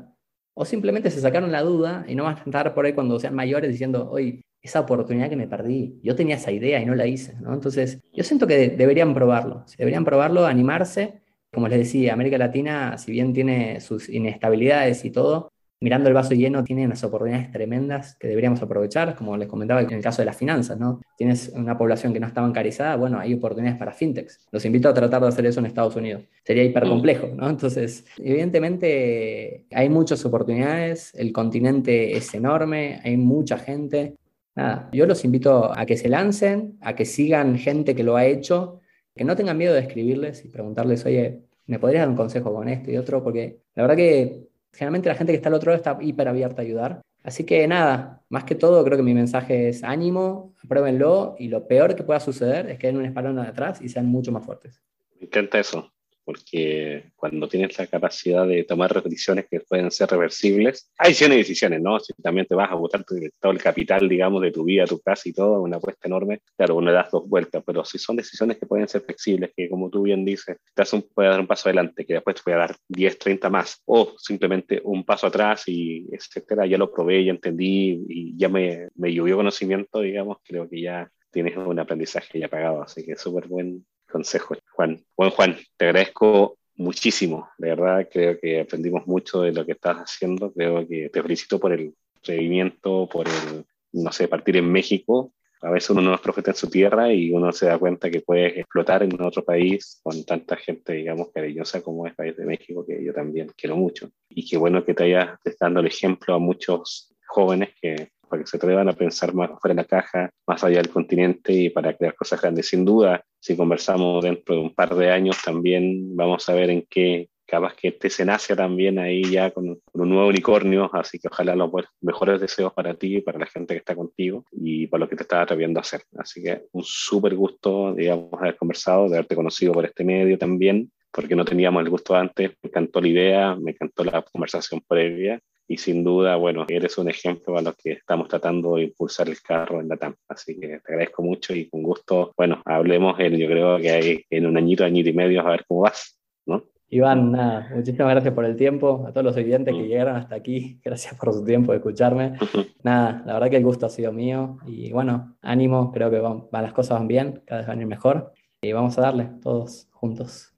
o 0.54 0.64
simplemente 0.64 1.10
se 1.10 1.20
sacaron 1.20 1.52
la 1.52 1.62
duda 1.62 2.04
y 2.08 2.14
no 2.14 2.24
van 2.24 2.36
a 2.36 2.42
estar 2.42 2.74
por 2.74 2.84
ahí 2.84 2.92
cuando 2.92 3.18
sean 3.18 3.34
mayores 3.34 3.70
diciendo, 3.70 4.10
oye, 4.10 4.42
esa 4.62 4.80
oportunidad 4.80 5.30
que 5.30 5.36
me 5.36 5.48
perdí, 5.48 5.98
yo 6.02 6.14
tenía 6.14 6.36
esa 6.36 6.52
idea 6.52 6.80
y 6.80 6.86
no 6.86 6.94
la 6.94 7.06
hice. 7.06 7.34
¿no? 7.40 7.54
Entonces, 7.54 8.00
yo 8.12 8.24
siento 8.24 8.46
que 8.46 8.68
deberían 8.70 9.14
probarlo, 9.14 9.64
deberían 9.78 10.04
probarlo, 10.04 10.46
animarse. 10.46 11.22
Como 11.52 11.66
les 11.66 11.78
decía, 11.78 12.12
América 12.12 12.38
Latina, 12.38 12.96
si 12.98 13.10
bien 13.10 13.32
tiene 13.32 13.80
sus 13.80 14.08
inestabilidades 14.08 15.04
y 15.04 15.10
todo, 15.10 15.50
mirando 15.80 16.08
el 16.08 16.14
vaso 16.14 16.34
lleno, 16.34 16.62
tiene 16.62 16.84
unas 16.84 17.02
oportunidades 17.02 17.50
tremendas 17.50 18.14
que 18.16 18.28
deberíamos 18.28 18.60
aprovechar, 18.60 19.14
como 19.16 19.36
les 19.36 19.48
comentaba 19.48 19.80
en 19.80 19.90
el 19.90 20.02
caso 20.02 20.20
de 20.20 20.26
las 20.26 20.36
finanzas, 20.36 20.78
¿no? 20.78 21.00
Tienes 21.16 21.50
una 21.54 21.78
población 21.78 22.12
que 22.12 22.20
no 22.20 22.26
está 22.26 22.42
bancarizada, 22.42 22.96
bueno, 22.96 23.18
hay 23.18 23.32
oportunidades 23.32 23.78
para 23.78 23.92
fintechs. 23.92 24.46
Los 24.52 24.64
invito 24.66 24.90
a 24.90 24.94
tratar 24.94 25.22
de 25.22 25.28
hacer 25.28 25.46
eso 25.46 25.60
en 25.60 25.66
Estados 25.66 25.96
Unidos. 25.96 26.24
Sería 26.44 26.64
hiper 26.64 26.84
complejo, 26.84 27.28
¿no? 27.34 27.48
Entonces, 27.48 28.04
evidentemente 28.18 29.64
hay 29.70 29.88
muchas 29.88 30.22
oportunidades, 30.26 31.14
el 31.14 31.32
continente 31.32 32.14
es 32.14 32.34
enorme, 32.34 33.00
hay 33.02 33.16
mucha 33.16 33.56
gente. 33.56 34.16
Nada, 34.54 34.90
yo 34.92 35.06
los 35.06 35.24
invito 35.24 35.72
a 35.74 35.86
que 35.86 35.96
se 35.96 36.10
lancen, 36.10 36.76
a 36.82 36.94
que 36.94 37.06
sigan 37.06 37.56
gente 37.56 37.94
que 37.94 38.04
lo 38.04 38.16
ha 38.16 38.26
hecho, 38.26 38.80
que 39.14 39.24
no 39.24 39.34
tengan 39.34 39.56
miedo 39.56 39.72
de 39.72 39.80
escribirles 39.80 40.44
y 40.44 40.48
preguntarles, 40.48 41.06
oye, 41.06 41.40
¿me 41.66 41.78
podrías 41.78 42.02
dar 42.02 42.10
un 42.10 42.16
consejo 42.16 42.52
con 42.52 42.68
esto 42.68 42.90
y 42.90 42.98
otro? 42.98 43.22
Porque 43.22 43.60
la 43.74 43.84
verdad 43.84 43.96
que 43.96 44.49
generalmente 44.72 45.08
la 45.08 45.14
gente 45.14 45.32
que 45.32 45.36
está 45.36 45.48
al 45.48 45.54
otro 45.54 45.72
lado 45.72 45.82
está 45.82 45.98
hiper 46.00 46.28
abierta 46.28 46.62
a 46.62 46.64
ayudar. 46.64 47.00
Así 47.22 47.44
que 47.44 47.66
nada, 47.68 48.22
más 48.28 48.44
que 48.44 48.54
todo 48.54 48.82
creo 48.84 48.96
que 48.96 49.02
mi 49.02 49.14
mensaje 49.14 49.68
es 49.68 49.84
ánimo, 49.84 50.54
apruébenlo 50.64 51.36
y 51.38 51.48
lo 51.48 51.66
peor 51.66 51.94
que 51.94 52.02
pueda 52.02 52.20
suceder 52.20 52.70
es 52.70 52.78
que 52.78 52.86
den 52.86 52.96
un 52.96 53.04
espalón 53.04 53.38
atrás 53.38 53.82
y 53.82 53.88
sean 53.88 54.06
mucho 54.06 54.32
más 54.32 54.44
fuertes. 54.44 54.82
Me 55.18 55.26
encanta 55.26 55.58
eso 55.58 55.92
porque 56.24 57.10
cuando 57.16 57.48
tienes 57.48 57.78
la 57.78 57.86
capacidad 57.86 58.46
de 58.46 58.64
tomar 58.64 59.02
decisiones 59.02 59.46
que 59.50 59.60
pueden 59.60 59.90
ser 59.90 60.10
reversibles, 60.10 60.90
hay 60.98 61.10
decisiones 61.10 61.38
decisiones, 61.38 61.80
¿no? 61.80 61.98
Si 62.00 62.12
también 62.14 62.46
te 62.46 62.54
vas 62.54 62.70
a 62.70 62.74
botar 62.74 63.04
todo 63.04 63.52
el 63.52 63.58
capital, 63.58 64.08
digamos, 64.08 64.42
de 64.42 64.52
tu 64.52 64.64
vida, 64.64 64.84
tu 64.86 65.00
casa 65.00 65.28
y 65.28 65.32
todo, 65.32 65.62
una 65.62 65.76
apuesta 65.76 66.08
enorme, 66.08 66.40
claro, 66.56 66.76
uno 66.76 66.92
das 66.92 67.10
dos 67.10 67.28
vueltas, 67.28 67.62
pero 67.64 67.84
si 67.84 67.98
son 67.98 68.16
decisiones 68.16 68.58
que 68.58 68.66
pueden 68.66 68.88
ser 68.88 69.02
flexibles, 69.02 69.52
que 69.56 69.68
como 69.68 69.90
tú 69.90 70.02
bien 70.02 70.24
dices, 70.24 70.56
te 70.74 70.82
un, 70.92 71.02
puede 71.02 71.28
dar 71.28 71.40
un 71.40 71.46
paso 71.46 71.68
adelante, 71.68 72.04
que 72.04 72.14
después 72.14 72.36
te 72.36 72.42
puede 72.42 72.58
dar 72.58 72.76
10, 72.88 73.18
30 73.18 73.50
más, 73.50 73.82
o 73.86 74.14
simplemente 74.18 74.80
un 74.84 75.04
paso 75.04 75.26
atrás 75.26 75.64
y 75.66 76.06
etcétera, 76.12 76.66
ya 76.66 76.78
lo 76.78 76.92
probé, 76.92 77.24
ya 77.24 77.32
entendí 77.32 78.04
y 78.08 78.36
ya 78.36 78.48
me, 78.48 78.88
me 78.94 79.12
llovió 79.12 79.36
conocimiento, 79.36 80.00
digamos, 80.00 80.38
creo 80.44 80.68
que 80.68 80.80
ya 80.80 81.10
tienes 81.30 81.56
un 81.56 81.78
aprendizaje 81.78 82.38
ya 82.38 82.48
pagado, 82.48 82.82
así 82.82 83.04
que 83.04 83.16
súper 83.16 83.46
buen, 83.46 83.86
consejo, 84.10 84.54
Juan. 84.72 85.02
Buen 85.16 85.30
Juan, 85.30 85.56
te 85.76 85.86
agradezco 85.86 86.58
muchísimo, 86.76 87.48
de 87.58 87.68
verdad, 87.68 88.08
creo 88.10 88.38
que 88.38 88.60
aprendimos 88.60 89.06
mucho 89.06 89.42
de 89.42 89.52
lo 89.52 89.66
que 89.66 89.72
estás 89.72 89.98
haciendo, 89.98 90.52
creo 90.52 90.86
que 90.88 91.10
te 91.10 91.22
felicito 91.22 91.60
por 91.60 91.72
el 91.72 91.94
seguimiento, 92.22 93.08
por 93.08 93.28
el, 93.28 93.64
no 93.92 94.12
sé, 94.12 94.28
partir 94.28 94.56
en 94.56 94.70
México. 94.70 95.32
A 95.62 95.70
veces 95.70 95.90
uno 95.90 96.00
no 96.00 96.14
es 96.14 96.20
profeta 96.20 96.52
en 96.52 96.56
su 96.56 96.70
tierra 96.70 97.12
y 97.12 97.30
uno 97.32 97.52
se 97.52 97.66
da 97.66 97.78
cuenta 97.78 98.10
que 98.10 98.22
puedes 98.22 98.56
explotar 98.56 99.02
en 99.02 99.20
otro 99.20 99.44
país 99.44 100.00
con 100.02 100.24
tanta 100.24 100.56
gente, 100.56 100.94
digamos, 100.94 101.28
cariñosa 101.34 101.82
como 101.82 102.06
es 102.06 102.12
el 102.12 102.16
país 102.16 102.36
de 102.36 102.46
México, 102.46 102.84
que 102.86 103.04
yo 103.04 103.12
también 103.12 103.52
quiero 103.54 103.76
mucho. 103.76 104.10
Y 104.30 104.48
qué 104.48 104.56
bueno 104.56 104.82
que 104.82 104.94
te 104.94 105.04
hayas 105.04 105.38
dando 105.60 105.80
el 105.80 105.86
ejemplo 105.86 106.34
a 106.34 106.38
muchos 106.38 107.14
jóvenes 107.30 107.70
que 107.80 108.10
para 108.30 108.42
que 108.42 108.48
se 108.48 108.56
atrevan 108.56 108.88
a 108.88 108.92
pensar 108.92 109.34
más 109.34 109.50
fuera 109.60 109.74
de 109.74 109.82
la 109.82 109.84
caja, 109.84 110.30
más 110.46 110.62
allá 110.62 110.76
del 110.76 110.90
continente 110.90 111.52
y 111.52 111.68
para 111.68 111.96
crear 111.96 112.14
cosas 112.14 112.40
grandes. 112.40 112.68
Sin 112.68 112.84
duda, 112.84 113.24
si 113.40 113.56
conversamos 113.56 114.22
dentro 114.22 114.54
de 114.54 114.60
un 114.60 114.74
par 114.74 114.94
de 114.94 115.10
años 115.10 115.36
también 115.44 116.14
vamos 116.16 116.48
a 116.48 116.54
ver 116.54 116.70
en 116.70 116.86
qué 116.88 117.28
capaz 117.44 117.74
que 117.74 117.88
este 117.88 118.08
se 118.08 118.24
nace 118.24 118.54
también 118.54 119.00
ahí 119.00 119.24
ya 119.24 119.50
con, 119.50 119.80
un 119.92 120.08
nuevo 120.08 120.28
unicornio, 120.28 120.88
así 120.92 121.18
que 121.18 121.26
ojalá 121.26 121.56
los 121.56 121.68
mejores 122.00 122.40
deseos 122.40 122.72
para 122.72 122.94
ti 122.94 123.16
y 123.16 123.20
para 123.20 123.40
la 123.40 123.46
gente 123.46 123.74
que 123.74 123.78
está 123.78 123.96
contigo 123.96 124.44
y 124.52 124.86
para 124.86 125.00
lo 125.00 125.08
que 125.08 125.16
te 125.16 125.24
estás 125.24 125.42
atreviendo 125.42 125.80
a 125.80 125.82
hacer. 125.82 126.02
Así 126.16 126.40
que 126.40 126.66
un 126.70 126.84
súper 126.84 127.34
gusto, 127.34 127.92
digamos, 127.92 128.32
haber 128.34 128.56
conversado, 128.56 129.08
de 129.08 129.16
haberte 129.16 129.34
conocido 129.34 129.72
por 129.72 129.84
este 129.84 130.04
medio 130.04 130.38
también, 130.38 130.92
porque 131.10 131.34
no 131.34 131.44
teníamos 131.44 131.82
el 131.82 131.90
gusto 131.90 132.14
antes, 132.14 132.52
me 132.62 132.68
encantó 132.68 133.00
la 133.00 133.08
idea, 133.08 133.56
me 133.56 133.72
encantó 133.72 134.04
la 134.04 134.22
conversación 134.22 134.80
previa 134.86 135.40
y 135.70 135.76
sin 135.76 136.02
duda, 136.02 136.34
bueno, 136.34 136.66
eres 136.68 136.98
un 136.98 137.08
ejemplo 137.08 137.56
a 137.56 137.62
los 137.62 137.76
que 137.76 137.92
estamos 137.92 138.26
tratando 138.26 138.74
de 138.74 138.82
impulsar 138.82 139.28
el 139.28 139.40
carro 139.40 139.80
en 139.80 139.86
la 139.86 139.96
TAM. 139.96 140.16
Así 140.26 140.58
que 140.58 140.66
te 140.66 140.92
agradezco 140.92 141.22
mucho 141.22 141.54
y 141.54 141.68
con 141.68 141.84
gusto, 141.84 142.32
bueno, 142.36 142.60
hablemos 142.64 143.20
en, 143.20 143.36
yo 143.36 143.46
creo 143.46 143.78
que 143.78 143.88
hay 143.88 144.24
en 144.30 144.46
un 144.46 144.56
añito, 144.56 144.84
añito 144.84 145.10
y 145.10 145.12
medio, 145.12 145.42
a 145.42 145.50
ver 145.52 145.64
cómo 145.68 145.82
vas, 145.82 146.18
¿no? 146.44 146.64
Iván, 146.88 147.30
nada, 147.30 147.70
muchísimas 147.72 148.10
gracias 148.10 148.34
por 148.34 148.46
el 148.46 148.56
tiempo, 148.56 149.04
a 149.06 149.12
todos 149.12 149.24
los 149.24 149.36
oyentes 149.36 149.72
que 149.72 149.82
mm. 149.82 149.86
llegaron 149.86 150.16
hasta 150.16 150.34
aquí, 150.34 150.80
gracias 150.84 151.14
por 151.14 151.32
su 151.32 151.44
tiempo 151.44 151.70
de 151.70 151.78
escucharme. 151.78 152.32
Nada, 152.82 153.22
la 153.24 153.34
verdad 153.34 153.50
que 153.50 153.58
el 153.58 153.64
gusto 153.64 153.86
ha 153.86 153.90
sido 153.90 154.10
mío 154.10 154.58
y 154.66 154.90
bueno, 154.90 155.36
ánimo, 155.40 155.92
creo 155.92 156.10
que 156.10 156.18
van, 156.18 156.48
las 156.50 156.72
cosas 156.72 156.98
van 156.98 157.06
bien, 157.06 157.44
cada 157.46 157.60
vez 157.60 157.68
van 157.68 157.78
a 157.78 157.82
ir 157.82 157.86
mejor 157.86 158.32
y 158.60 158.72
vamos 158.72 158.98
a 158.98 159.02
darle 159.02 159.30
todos 159.40 159.88
juntos. 159.92 160.49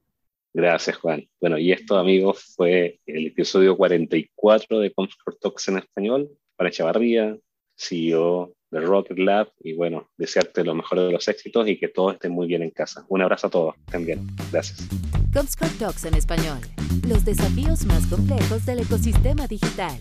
Gracias, 0.54 0.96
Juan. 0.98 1.26
Bueno, 1.40 1.58
y 1.58 1.72
esto, 1.72 1.96
amigos, 1.96 2.52
fue 2.56 3.00
el 3.06 3.28
episodio 3.28 3.76
44 3.76 4.78
de 4.80 4.92
Comfort 4.92 5.40
Talks 5.40 5.68
en 5.68 5.78
español. 5.78 6.30
Para 6.56 6.70
Chavarría, 6.70 7.36
CEO 7.76 8.54
de 8.70 8.80
Rocket 8.80 9.18
Lab 9.18 9.50
y 9.60 9.74
bueno, 9.74 10.10
desearte 10.16 10.64
lo 10.64 10.74
mejor 10.74 11.00
de 11.00 11.12
los 11.12 11.28
éxitos 11.28 11.68
y 11.68 11.78
que 11.78 11.88
todos 11.88 12.14
estén 12.14 12.32
muy 12.32 12.46
bien 12.46 12.62
en 12.62 12.70
casa. 12.70 13.04
Un 13.08 13.22
abrazo 13.22 13.46
a 13.46 13.50
todos, 13.50 13.74
estén 13.86 14.06
bien. 14.06 14.26
Gracias. 14.50 14.88
Comscore 15.32 15.72
Talks 15.78 16.04
en 16.04 16.14
español. 16.14 16.58
Los 17.06 17.24
desafíos 17.24 17.84
más 17.86 18.06
complejos 18.06 18.66
del 18.66 18.80
ecosistema 18.80 19.46
digital. 19.46 19.98